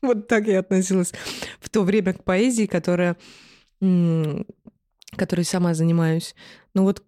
Вот 0.00 0.28
так 0.28 0.46
я 0.46 0.60
относилась 0.60 1.12
в 1.58 1.68
то 1.70 1.82
время 1.82 2.12
к 2.12 2.22
поэзии, 2.22 2.66
которая, 2.66 3.16
которой 3.80 5.44
сама 5.44 5.74
занимаюсь. 5.74 6.36
Ну 6.72 6.84
вот 6.84 7.02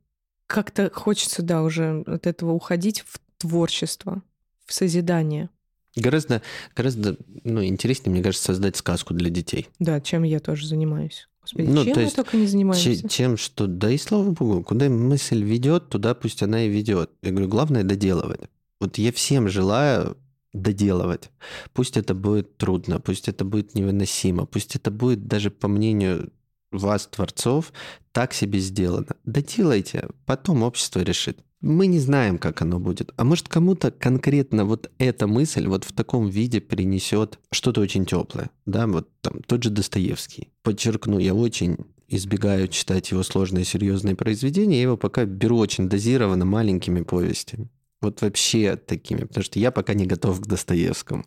как-то 0.48 0.90
хочется, 0.92 1.42
да, 1.42 1.62
уже 1.62 2.02
от 2.08 2.26
этого 2.26 2.50
уходить 2.50 3.04
в 3.06 3.20
творчество, 3.38 4.22
в 4.66 4.74
созидание. 4.74 5.50
Гораздо, 5.94 6.42
гораздо 6.74 7.16
ну, 7.44 7.64
интереснее, 7.64 8.12
мне 8.12 8.24
кажется, 8.24 8.46
создать 8.46 8.76
сказку 8.76 9.14
для 9.14 9.30
детей. 9.30 9.68
Да, 9.78 10.00
чем 10.00 10.24
я 10.24 10.40
тоже 10.40 10.66
занимаюсь. 10.66 11.28
Господи, 11.42 11.66
Ну, 11.68 11.84
чем 11.84 11.94
то 11.94 12.00
мы 12.00 12.04
есть 12.04 12.16
только 12.16 12.36
не 12.36 12.46
занимаемся. 12.46 12.96
Че- 13.02 13.08
чем 13.08 13.36
что, 13.36 13.66
да 13.66 13.90
и 13.90 13.98
слава 13.98 14.30
богу, 14.30 14.62
куда 14.62 14.88
мысль 14.88 15.42
ведет, 15.42 15.88
туда 15.88 16.14
пусть 16.14 16.42
она 16.42 16.64
и 16.64 16.68
ведет. 16.68 17.10
Я 17.22 17.30
говорю, 17.30 17.48
главное 17.48 17.82
доделывать. 17.84 18.40
Вот 18.80 18.98
я 18.98 19.12
всем 19.12 19.48
желаю 19.48 20.16
доделывать. 20.52 21.30
Пусть 21.72 21.96
это 21.96 22.14
будет 22.14 22.56
трудно, 22.56 23.00
пусть 23.00 23.28
это 23.28 23.44
будет 23.44 23.74
невыносимо, 23.74 24.46
пусть 24.46 24.76
это 24.76 24.90
будет 24.90 25.26
даже 25.26 25.50
по 25.50 25.68
мнению 25.68 26.32
вас, 26.72 27.06
творцов, 27.06 27.72
так 28.12 28.32
себе 28.32 28.58
сделано. 28.58 29.16
Доделайте, 29.24 30.08
потом 30.26 30.62
общество 30.62 31.00
решит. 31.00 31.38
Мы 31.60 31.88
не 31.88 31.98
знаем, 31.98 32.38
как 32.38 32.62
оно 32.62 32.78
будет. 32.78 33.12
А 33.16 33.24
может, 33.24 33.48
кому-то 33.48 33.90
конкретно 33.90 34.64
вот 34.64 34.90
эта 34.98 35.26
мысль 35.26 35.66
вот 35.66 35.84
в 35.84 35.92
таком 35.92 36.28
виде 36.28 36.60
принесет 36.60 37.38
что-то 37.50 37.82
очень 37.82 38.06
теплое. 38.06 38.50
Да, 38.64 38.86
вот 38.86 39.10
там 39.20 39.42
тот 39.42 39.62
же 39.62 39.70
Достоевский. 39.70 40.48
Подчеркну, 40.62 41.18
я 41.18 41.34
очень 41.34 41.76
избегаю 42.08 42.68
читать 42.68 43.10
его 43.10 43.22
сложные 43.22 43.64
серьезные 43.64 44.16
произведения. 44.16 44.76
Я 44.76 44.82
его 44.82 44.96
пока 44.96 45.26
беру 45.26 45.58
очень 45.58 45.88
дозированно 45.88 46.46
маленькими 46.46 47.02
повестями. 47.02 47.68
Вот 48.00 48.22
вообще 48.22 48.76
такими, 48.76 49.24
потому 49.24 49.44
что 49.44 49.58
я 49.58 49.70
пока 49.70 49.92
не 49.92 50.06
готов 50.06 50.40
к 50.40 50.46
Достоевскому. 50.46 51.24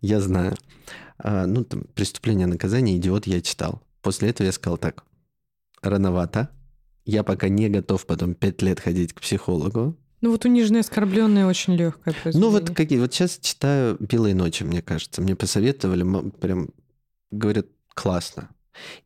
Я 0.00 0.20
знаю. 0.20 0.56
А, 1.18 1.46
ну, 1.46 1.64
там, 1.64 1.84
«Преступление 1.94 2.48
наказание», 2.48 2.96
«Идиот» 2.96 3.28
я 3.28 3.40
читал. 3.40 3.82
После 4.02 4.30
этого 4.30 4.46
я 4.46 4.52
сказал 4.52 4.78
так, 4.78 5.04
рановато. 5.82 6.48
Я 7.04 7.22
пока 7.22 7.48
не 7.48 7.68
готов 7.68 8.06
потом 8.06 8.34
пять 8.34 8.62
лет 8.62 8.80
ходить 8.80 9.12
к 9.12 9.20
психологу. 9.20 9.96
Ну 10.20 10.30
вот 10.30 10.44
униженное, 10.44 10.80
оскорбленное 10.80 11.46
очень 11.46 11.74
легкое 11.76 12.14
Ну 12.34 12.50
вот 12.50 12.70
какие, 12.70 12.98
вот 12.98 13.14
сейчас 13.14 13.38
читаю 13.40 13.96
«Белые 14.00 14.34
ночи», 14.34 14.64
мне 14.64 14.82
кажется. 14.82 15.22
Мне 15.22 15.34
посоветовали, 15.34 16.04
прям 16.40 16.68
говорят, 17.30 17.66
классно. 17.94 18.50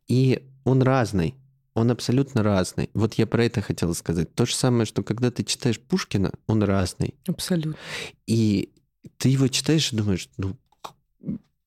И 0.07 0.43
он 0.65 0.81
разный. 0.81 1.35
Он 1.73 1.91
абсолютно 1.91 2.43
разный. 2.43 2.89
Вот 2.93 3.15
я 3.15 3.27
про 3.27 3.45
это 3.45 3.61
хотел 3.61 3.93
сказать. 3.93 4.33
То 4.33 4.45
же 4.45 4.55
самое, 4.55 4.85
что 4.85 5.03
когда 5.03 5.31
ты 5.31 5.43
читаешь 5.43 5.79
Пушкина, 5.79 6.31
он 6.47 6.63
разный. 6.63 7.15
Абсолютно. 7.27 7.75
И 8.27 8.71
ты 9.17 9.29
его 9.29 9.47
читаешь 9.47 9.91
и 9.91 9.95
думаешь, 9.95 10.29
ну 10.37 10.55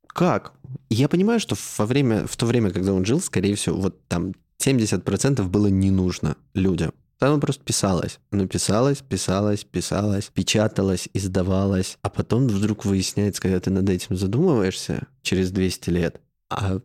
как? 0.07 0.53
И 0.89 0.95
Я 0.95 1.09
понимаю, 1.09 1.41
что 1.41 1.57
во 1.76 1.87
время, 1.87 2.26
в 2.26 2.37
то 2.37 2.47
время, 2.47 2.70
когда 2.70 2.93
он 2.93 3.05
жил, 3.05 3.20
скорее 3.20 3.55
всего, 3.55 3.79
вот 3.79 4.07
там 4.09 4.35
70% 4.62 5.42
было 5.48 5.68
не 5.68 5.90
нужно 5.90 6.36
людям. 6.54 6.92
Там 7.18 7.40
просто 7.40 7.64
писалось. 7.64 8.20
Оно 8.30 8.46
писалось, 8.46 9.02
писалось, 9.02 9.64
писалось, 9.64 10.30
печаталось, 10.32 11.09
издавалось. 11.12 11.98
А 12.02 12.11
потом 12.11 12.46
вдруг 12.46 12.84
выясняется, 12.84 13.42
когда 13.42 13.59
ты 13.59 13.70
над 13.70 13.88
этим 13.88 14.16
задумываешься 14.16 15.09
через 15.22 15.50
200 15.50 15.90
лет, 15.90 16.20
а 16.48 16.80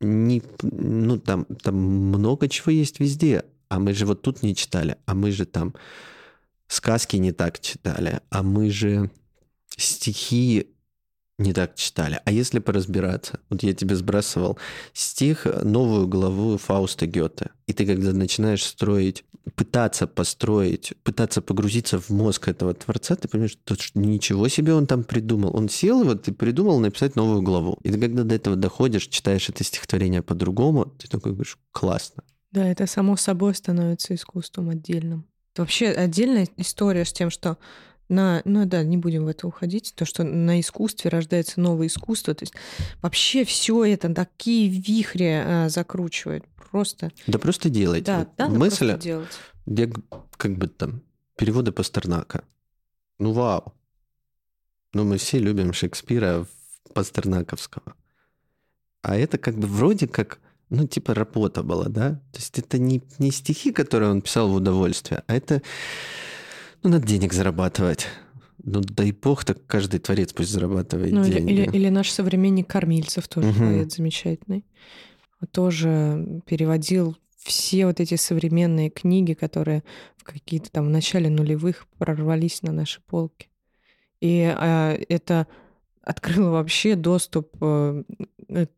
не, 0.00 0.42
ну, 0.62 1.18
там, 1.18 1.44
там 1.44 1.76
много 1.76 2.48
чего 2.48 2.72
есть 2.72 2.98
везде. 2.98 3.44
А 3.68 3.78
мы 3.78 3.92
же 3.92 4.06
вот 4.06 4.22
тут 4.22 4.42
не 4.42 4.54
читали, 4.54 4.96
а 5.06 5.14
мы 5.14 5.32
же 5.32 5.44
там 5.44 5.74
сказки 6.66 7.16
не 7.16 7.32
так 7.32 7.60
читали, 7.60 8.20
а 8.30 8.42
мы 8.42 8.70
же 8.70 9.10
стихи 9.76 10.73
не 11.38 11.52
так 11.52 11.74
читали. 11.74 12.20
А 12.24 12.30
если 12.30 12.58
поразбираться, 12.58 13.40
вот 13.50 13.62
я 13.62 13.72
тебе 13.72 13.96
сбрасывал 13.96 14.58
стих, 14.92 15.46
новую 15.62 16.06
главу 16.06 16.58
Фауста 16.58 17.06
Гёте, 17.06 17.50
и 17.66 17.72
ты 17.72 17.86
когда 17.86 18.12
начинаешь 18.12 18.64
строить, 18.64 19.24
пытаться 19.56 20.06
построить, 20.06 20.94
пытаться 21.02 21.42
погрузиться 21.42 22.00
в 22.00 22.10
мозг 22.10 22.48
этого 22.48 22.72
творца, 22.74 23.14
ты 23.16 23.28
понимаешь, 23.28 23.58
что 23.64 23.76
ничего 23.94 24.48
себе 24.48 24.74
он 24.74 24.86
там 24.86 25.04
придумал. 25.04 25.54
Он 25.54 25.68
сел 25.68 26.04
вот 26.04 26.28
и 26.28 26.32
придумал 26.32 26.80
написать 26.80 27.16
новую 27.16 27.42
главу. 27.42 27.78
И 27.82 27.90
ты 27.90 28.00
когда 28.00 28.24
до 28.24 28.34
этого 28.34 28.56
доходишь, 28.56 29.06
читаешь 29.08 29.48
это 29.48 29.64
стихотворение 29.64 30.22
по-другому, 30.22 30.86
ты 30.98 31.08
такой 31.08 31.32
говоришь, 31.32 31.58
классно. 31.72 32.22
Да, 32.52 32.66
это 32.66 32.86
само 32.86 33.16
собой 33.16 33.54
становится 33.54 34.14
искусством 34.14 34.70
отдельным. 34.70 35.26
Это 35.52 35.62
вообще 35.62 35.88
отдельная 35.88 36.48
история 36.56 37.04
с 37.04 37.12
тем, 37.12 37.30
что 37.30 37.58
на, 38.08 38.42
ну 38.44 38.66
да, 38.66 38.82
не 38.82 38.96
будем 38.96 39.24
в 39.24 39.28
это 39.28 39.46
уходить, 39.46 39.94
то, 39.96 40.04
что 40.04 40.24
на 40.24 40.60
искусстве 40.60 41.10
рождается 41.10 41.60
новое 41.60 41.86
искусство, 41.86 42.34
то 42.34 42.42
есть 42.42 42.54
вообще 43.02 43.44
все 43.44 43.84
это 43.84 44.12
такие 44.12 44.68
вихри 44.68 45.42
а, 45.44 45.68
закручивает, 45.68 46.44
просто. 46.70 47.12
Да 47.26 47.38
просто 47.38 47.70
делайте. 47.70 48.06
Да, 48.06 48.28
да, 48.36 48.48
Мысль, 48.48 48.88
просто 48.88 49.02
делать. 49.02 49.38
где 49.66 49.92
как 50.36 50.56
бы 50.56 50.66
там 50.68 51.02
переводы 51.36 51.72
Пастернака. 51.72 52.44
Ну 53.18 53.32
вау. 53.32 53.74
Ну 54.92 55.04
мы 55.04 55.18
все 55.18 55.38
любим 55.38 55.72
Шекспира 55.72 56.46
Пастернаковского. 56.94 57.94
А 59.02 59.16
это 59.16 59.38
как 59.38 59.56
бы 59.58 59.66
вроде 59.66 60.08
как, 60.08 60.38
ну 60.70 60.86
типа 60.86 61.14
работа 61.14 61.62
была, 61.62 61.88
да? 61.88 62.14
То 62.32 62.38
есть 62.38 62.58
это 62.58 62.78
не, 62.78 63.02
не 63.18 63.30
стихи, 63.30 63.72
которые 63.72 64.10
он 64.10 64.22
писал 64.22 64.48
в 64.48 64.54
удовольствие, 64.54 65.22
а 65.26 65.34
это, 65.34 65.62
ну 66.84 66.90
надо 66.90 67.06
денег 67.06 67.32
зарабатывать. 67.32 68.06
Ну 68.62 68.80
дай 68.80 69.10
бог, 69.12 69.44
так 69.44 69.66
каждый 69.66 69.98
творец 70.00 70.32
пусть 70.32 70.50
зарабатывает 70.50 71.12
Ну, 71.12 71.24
или, 71.24 71.32
деньги. 71.34 71.52
или, 71.52 71.62
или 71.70 71.88
наш 71.88 72.10
современник 72.10 72.68
Кормильцев 72.70 73.26
тоже 73.28 73.48
Мгм. 73.48 73.58
поэт 73.58 73.92
замечательный. 73.92 74.64
Тоже 75.50 76.40
переводил 76.46 77.16
все 77.36 77.84
вот 77.86 78.00
эти 78.00 78.14
современные 78.14 78.88
книги, 78.88 79.34
которые 79.34 79.82
в 80.16 80.24
какие-то 80.24 80.70
там 80.70 80.86
в 80.86 80.90
начале 80.90 81.28
нулевых 81.28 81.86
прорвались 81.98 82.62
на 82.62 82.72
наши 82.72 83.02
полки. 83.02 83.50
И 84.20 84.42
а, 84.56 84.96
это 85.10 85.46
открыло 86.00 86.50
вообще 86.50 86.94
доступ 86.96 87.54
э, 87.60 88.04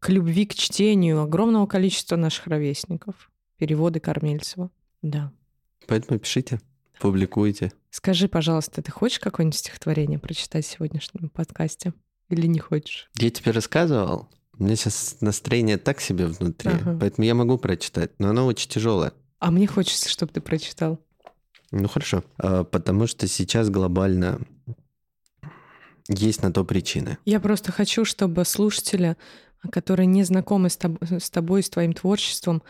к 0.00 0.08
любви 0.08 0.46
к 0.46 0.54
чтению 0.54 1.20
огромного 1.22 1.66
количества 1.66 2.16
наших 2.16 2.48
ровесников. 2.48 3.30
Переводы 3.58 4.00
Кормильцева. 4.00 4.70
Да. 5.02 5.32
Поэтому 5.86 6.18
пишите, 6.18 6.60
публикуйте. 7.00 7.72
Скажи, 7.90 8.28
пожалуйста, 8.28 8.82
ты 8.82 8.90
хочешь 8.90 9.18
какое-нибудь 9.20 9.58
стихотворение 9.58 10.18
прочитать 10.18 10.64
в 10.66 10.70
сегодняшнем 10.70 11.28
подкасте? 11.30 11.92
Или 12.28 12.46
не 12.46 12.58
хочешь? 12.58 13.08
Я 13.18 13.30
тебе 13.30 13.52
рассказывал, 13.52 14.28
у 14.58 14.64
меня 14.64 14.76
сейчас 14.76 15.18
настроение 15.20 15.76
так 15.78 16.00
себе 16.00 16.26
внутри, 16.26 16.70
Ага. 16.72 16.98
поэтому 17.00 17.24
я 17.26 17.34
могу 17.34 17.56
прочитать, 17.58 18.10
но 18.18 18.30
оно 18.30 18.46
очень 18.46 18.68
тяжелое. 18.68 19.12
А 19.38 19.50
мне 19.50 19.66
хочется, 19.66 20.08
чтобы 20.08 20.32
ты 20.32 20.40
прочитал. 20.40 20.98
Ну 21.70 21.88
хорошо. 21.88 22.24
А, 22.38 22.64
Потому 22.64 23.06
что 23.06 23.26
сейчас 23.28 23.70
глобально 23.70 24.40
есть 26.08 26.42
на 26.42 26.52
то 26.52 26.64
причины. 26.64 27.18
Я 27.24 27.40
просто 27.40 27.72
хочу, 27.72 28.04
чтобы 28.04 28.44
слушатели, 28.44 29.16
которые 29.70 30.06
не 30.06 30.22
знакомы 30.24 30.70
с, 30.70 30.78
тоб- 30.78 31.18
с 31.20 31.30
тобой, 31.30 31.62
с 31.62 31.70
твоим 31.70 31.92
творчеством, 31.92 32.62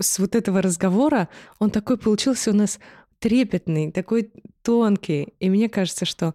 с 0.00 0.18
вот 0.18 0.34
этого 0.34 0.62
разговора, 0.62 1.28
он 1.58 1.70
такой 1.70 1.98
получился 1.98 2.50
у 2.50 2.54
нас 2.54 2.78
трепетный, 3.18 3.92
такой 3.92 4.32
тонкий. 4.62 5.34
И 5.38 5.50
мне 5.50 5.68
кажется, 5.68 6.04
что 6.04 6.34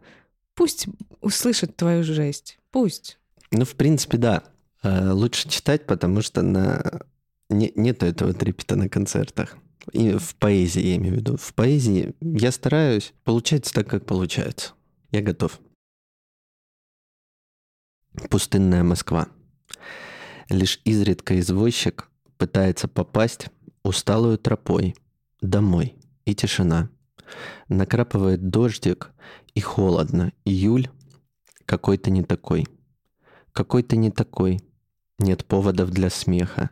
пусть 0.53 0.87
услышат 1.21 1.75
твою 1.75 2.03
жесть. 2.03 2.59
Пусть. 2.71 3.19
Ну, 3.51 3.65
в 3.65 3.75
принципе, 3.75 4.17
да. 4.17 4.43
А, 4.81 5.13
Лучше 5.13 5.49
читать, 5.49 5.85
потому 5.85 6.21
что 6.21 6.41
на... 6.41 7.01
не- 7.49 7.73
нету 7.75 8.05
этого 8.05 8.33
трепета 8.33 8.75
на 8.75 8.89
концертах. 8.89 9.57
И 9.91 10.13
в 10.17 10.35
поэзии, 10.35 10.81
я 10.81 10.95
имею 10.95 11.15
в 11.15 11.17
виду. 11.17 11.37
В 11.37 11.53
поэзии 11.53 12.15
я 12.21 12.51
стараюсь. 12.51 13.13
Получается 13.23 13.73
так, 13.73 13.87
как 13.87 14.05
получается. 14.05 14.73
Я 15.11 15.21
готов. 15.21 15.59
Пустынная 18.29 18.83
Москва. 18.83 19.27
Лишь 20.49 20.79
изредка 20.85 21.39
извозчик 21.39 22.09
пытается 22.37 22.87
попасть 22.87 23.47
усталую 23.85 24.37
тропой 24.37 24.95
домой. 25.41 25.95
И 26.25 26.33
тишина. 26.33 26.89
Накрапывает 27.69 28.49
дождик, 28.49 29.11
и 29.53 29.61
холодно. 29.61 30.33
Июль 30.43 30.89
какой-то 31.65 32.09
не 32.09 32.23
такой. 32.23 32.67
Какой-то 33.53 33.95
не 33.95 34.11
такой. 34.11 34.59
Нет 35.19 35.45
поводов 35.45 35.91
для 35.91 36.09
смеха. 36.09 36.71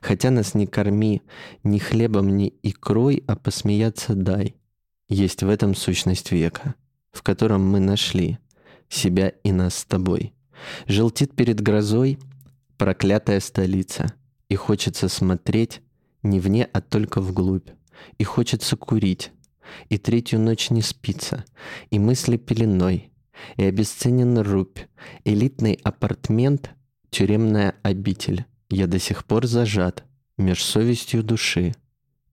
Хотя 0.00 0.30
нас 0.30 0.54
не 0.54 0.66
корми 0.66 1.22
ни 1.62 1.78
хлебом, 1.78 2.36
ни 2.36 2.52
икрой, 2.62 3.22
а 3.26 3.36
посмеяться 3.36 4.14
дай. 4.14 4.56
Есть 5.08 5.42
в 5.42 5.48
этом 5.48 5.74
сущность 5.74 6.32
века, 6.32 6.74
в 7.12 7.22
котором 7.22 7.68
мы 7.68 7.78
нашли 7.78 8.38
себя 8.88 9.28
и 9.28 9.52
нас 9.52 9.76
с 9.76 9.84
тобой. 9.84 10.32
Желтит 10.86 11.34
перед 11.34 11.60
грозой 11.60 12.18
проклятая 12.76 13.40
столица, 13.40 14.14
и 14.48 14.56
хочется 14.56 15.08
смотреть 15.08 15.80
не 16.24 16.40
вне, 16.40 16.68
а 16.72 16.80
только 16.80 17.20
вглубь. 17.20 17.68
И 18.18 18.24
хочется 18.24 18.76
курить, 18.76 19.30
и 19.88 19.98
третью 19.98 20.40
ночь 20.40 20.70
не 20.70 20.82
спится, 20.82 21.44
и 21.90 21.98
мысли 21.98 22.36
пеленой, 22.36 23.12
и 23.56 23.64
обесценен 23.64 24.38
рубь, 24.38 24.78
элитный 25.24 25.78
апартмент, 25.84 26.70
тюремная 27.10 27.76
обитель. 27.82 28.44
Я 28.68 28.88
до 28.88 28.98
сих 28.98 29.24
пор 29.24 29.46
зажат 29.46 30.04
меж 30.36 30.64
совестью 30.64 31.22
души 31.22 31.74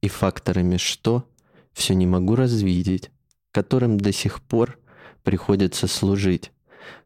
и 0.02 0.08
факторами 0.08 0.78
что 0.78 1.28
все 1.74 1.94
не 1.94 2.08
могу 2.08 2.36
развидеть, 2.36 3.12
которым 3.52 4.00
до 4.00 4.12
сих 4.12 4.42
пор 4.42 4.80
приходится 5.24 5.88
служить. 5.88 6.52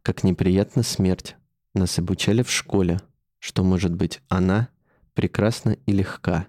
Как 0.01 0.23
неприятна 0.23 0.83
смерть. 0.83 1.36
Нас 1.73 1.99
обучали 1.99 2.41
в 2.41 2.49
школе, 2.49 3.01
что 3.39 3.63
может 3.63 3.93
быть 3.93 4.21
она 4.29 4.69
прекрасна 5.13 5.71
и 5.86 5.91
легка. 5.91 6.47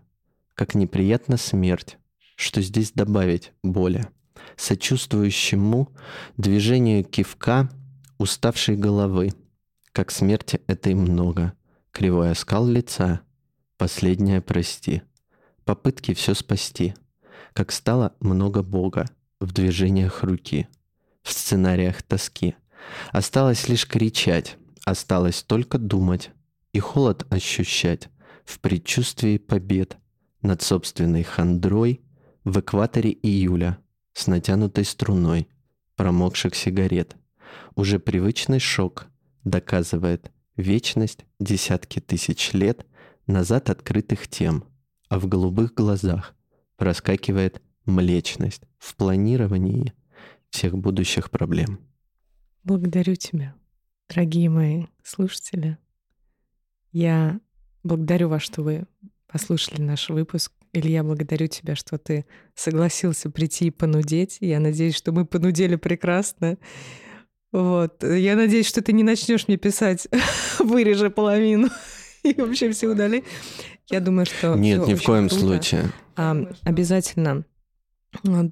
Как 0.56 0.74
неприятна 0.74 1.36
смерть, 1.36 1.98
что 2.34 2.62
здесь 2.62 2.92
добавить 2.92 3.52
боли. 3.62 4.08
Сочувствующему 4.56 5.94
движению 6.38 7.04
кивка 7.04 7.68
уставшей 8.16 8.74
головы. 8.74 9.34
Как 9.92 10.10
смерти 10.10 10.62
этой 10.66 10.94
много. 10.94 11.52
Кривой 11.92 12.30
оскал 12.30 12.66
лица. 12.66 13.20
Последнее 13.76 14.40
прости. 14.40 15.02
Попытки 15.66 16.14
все 16.14 16.32
спасти. 16.32 16.94
Как 17.52 17.70
стало 17.70 18.14
много 18.20 18.62
Бога 18.62 19.04
в 19.40 19.52
движениях 19.52 20.22
руки. 20.22 20.68
В 21.22 21.32
сценариях 21.32 22.02
тоски. 22.02 22.54
Осталось 23.12 23.68
лишь 23.68 23.86
кричать. 23.86 24.56
Осталось 24.86 25.42
только 25.42 25.76
думать. 25.76 26.30
И 26.72 26.78
холод 26.78 27.26
ощущать 27.30 28.08
в 28.46 28.58
предчувствии 28.60 29.36
побед 29.36 29.98
над 30.46 30.62
собственной 30.62 31.24
хандрой 31.24 32.00
в 32.44 32.60
экваторе 32.60 33.10
июля 33.10 33.78
с 34.12 34.28
натянутой 34.28 34.84
струной 34.84 35.48
промокших 35.96 36.54
сигарет. 36.54 37.16
Уже 37.74 37.98
привычный 37.98 38.60
шок 38.60 39.08
доказывает 39.44 40.30
вечность 40.56 41.26
десятки 41.40 42.00
тысяч 42.00 42.52
лет 42.52 42.86
назад 43.26 43.70
открытых 43.70 44.28
тем, 44.28 44.64
а 45.08 45.18
в 45.18 45.26
голубых 45.26 45.74
глазах 45.74 46.34
проскакивает 46.76 47.60
млечность 47.84 48.62
в 48.78 48.94
планировании 48.94 49.92
всех 50.50 50.78
будущих 50.78 51.30
проблем. 51.30 51.80
Благодарю 52.62 53.16
тебя, 53.16 53.54
дорогие 54.08 54.48
мои 54.48 54.86
слушатели. 55.02 55.78
Я 56.92 57.40
благодарю 57.82 58.28
вас, 58.28 58.42
что 58.42 58.62
вы 58.62 58.86
послушали 59.26 59.80
наш 59.80 60.08
выпуск. 60.08 60.52
Илья, 60.72 61.02
благодарю 61.02 61.46
тебя, 61.46 61.74
что 61.74 61.98
ты 61.98 62.26
согласился 62.54 63.30
прийти 63.30 63.66
и 63.66 63.70
понудеть. 63.70 64.38
Я 64.40 64.60
надеюсь, 64.60 64.94
что 64.94 65.12
мы 65.12 65.24
понудели 65.24 65.76
прекрасно. 65.76 66.58
Вот. 67.52 68.02
Я 68.02 68.36
надеюсь, 68.36 68.66
что 68.66 68.82
ты 68.82 68.92
не 68.92 69.02
начнешь 69.02 69.48
мне 69.48 69.56
писать 69.56 70.08
«вырежи 70.58 71.10
половину» 71.10 71.68
и 72.22 72.40
вообще 72.40 72.70
все 72.70 72.88
удали. 72.88 73.24
Я 73.88 74.00
думаю, 74.00 74.26
что... 74.26 74.54
Нет, 74.54 74.86
ни 74.86 74.94
в 74.94 75.02
коем 75.02 75.28
круто. 75.28 75.42
случае. 75.42 75.92
А, 76.16 76.36
обязательно 76.62 77.44
а, 78.26 78.50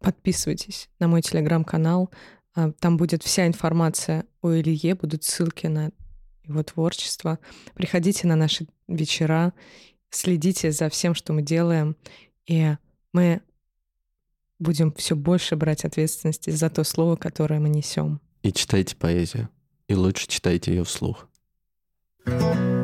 подписывайтесь 0.00 0.88
на 0.98 1.08
мой 1.08 1.22
телеграм-канал. 1.22 2.10
А, 2.54 2.72
там 2.72 2.96
будет 2.96 3.22
вся 3.22 3.46
информация 3.46 4.24
о 4.40 4.52
Илье, 4.52 4.94
будут 4.94 5.24
ссылки 5.24 5.66
на 5.66 5.92
его 6.44 6.62
творчество. 6.62 7.38
Приходите 7.74 8.26
на 8.26 8.36
наши 8.36 8.66
вечера 8.88 9.52
следите 10.10 10.72
за 10.72 10.88
всем, 10.88 11.14
что 11.14 11.32
мы 11.32 11.42
делаем, 11.42 11.96
и 12.46 12.76
мы 13.12 13.40
будем 14.58 14.92
все 14.92 15.16
больше 15.16 15.56
брать 15.56 15.84
ответственности 15.84 16.50
за 16.50 16.70
то 16.70 16.84
слово, 16.84 17.16
которое 17.16 17.60
мы 17.60 17.68
несем. 17.68 18.20
И 18.42 18.52
читайте 18.52 18.96
поэзию. 18.96 19.48
И 19.88 19.94
лучше 19.94 20.28
читайте 20.28 20.72
ее 20.72 20.84
вслух. 20.84 21.28
thank 22.24 22.54
you 22.54 22.81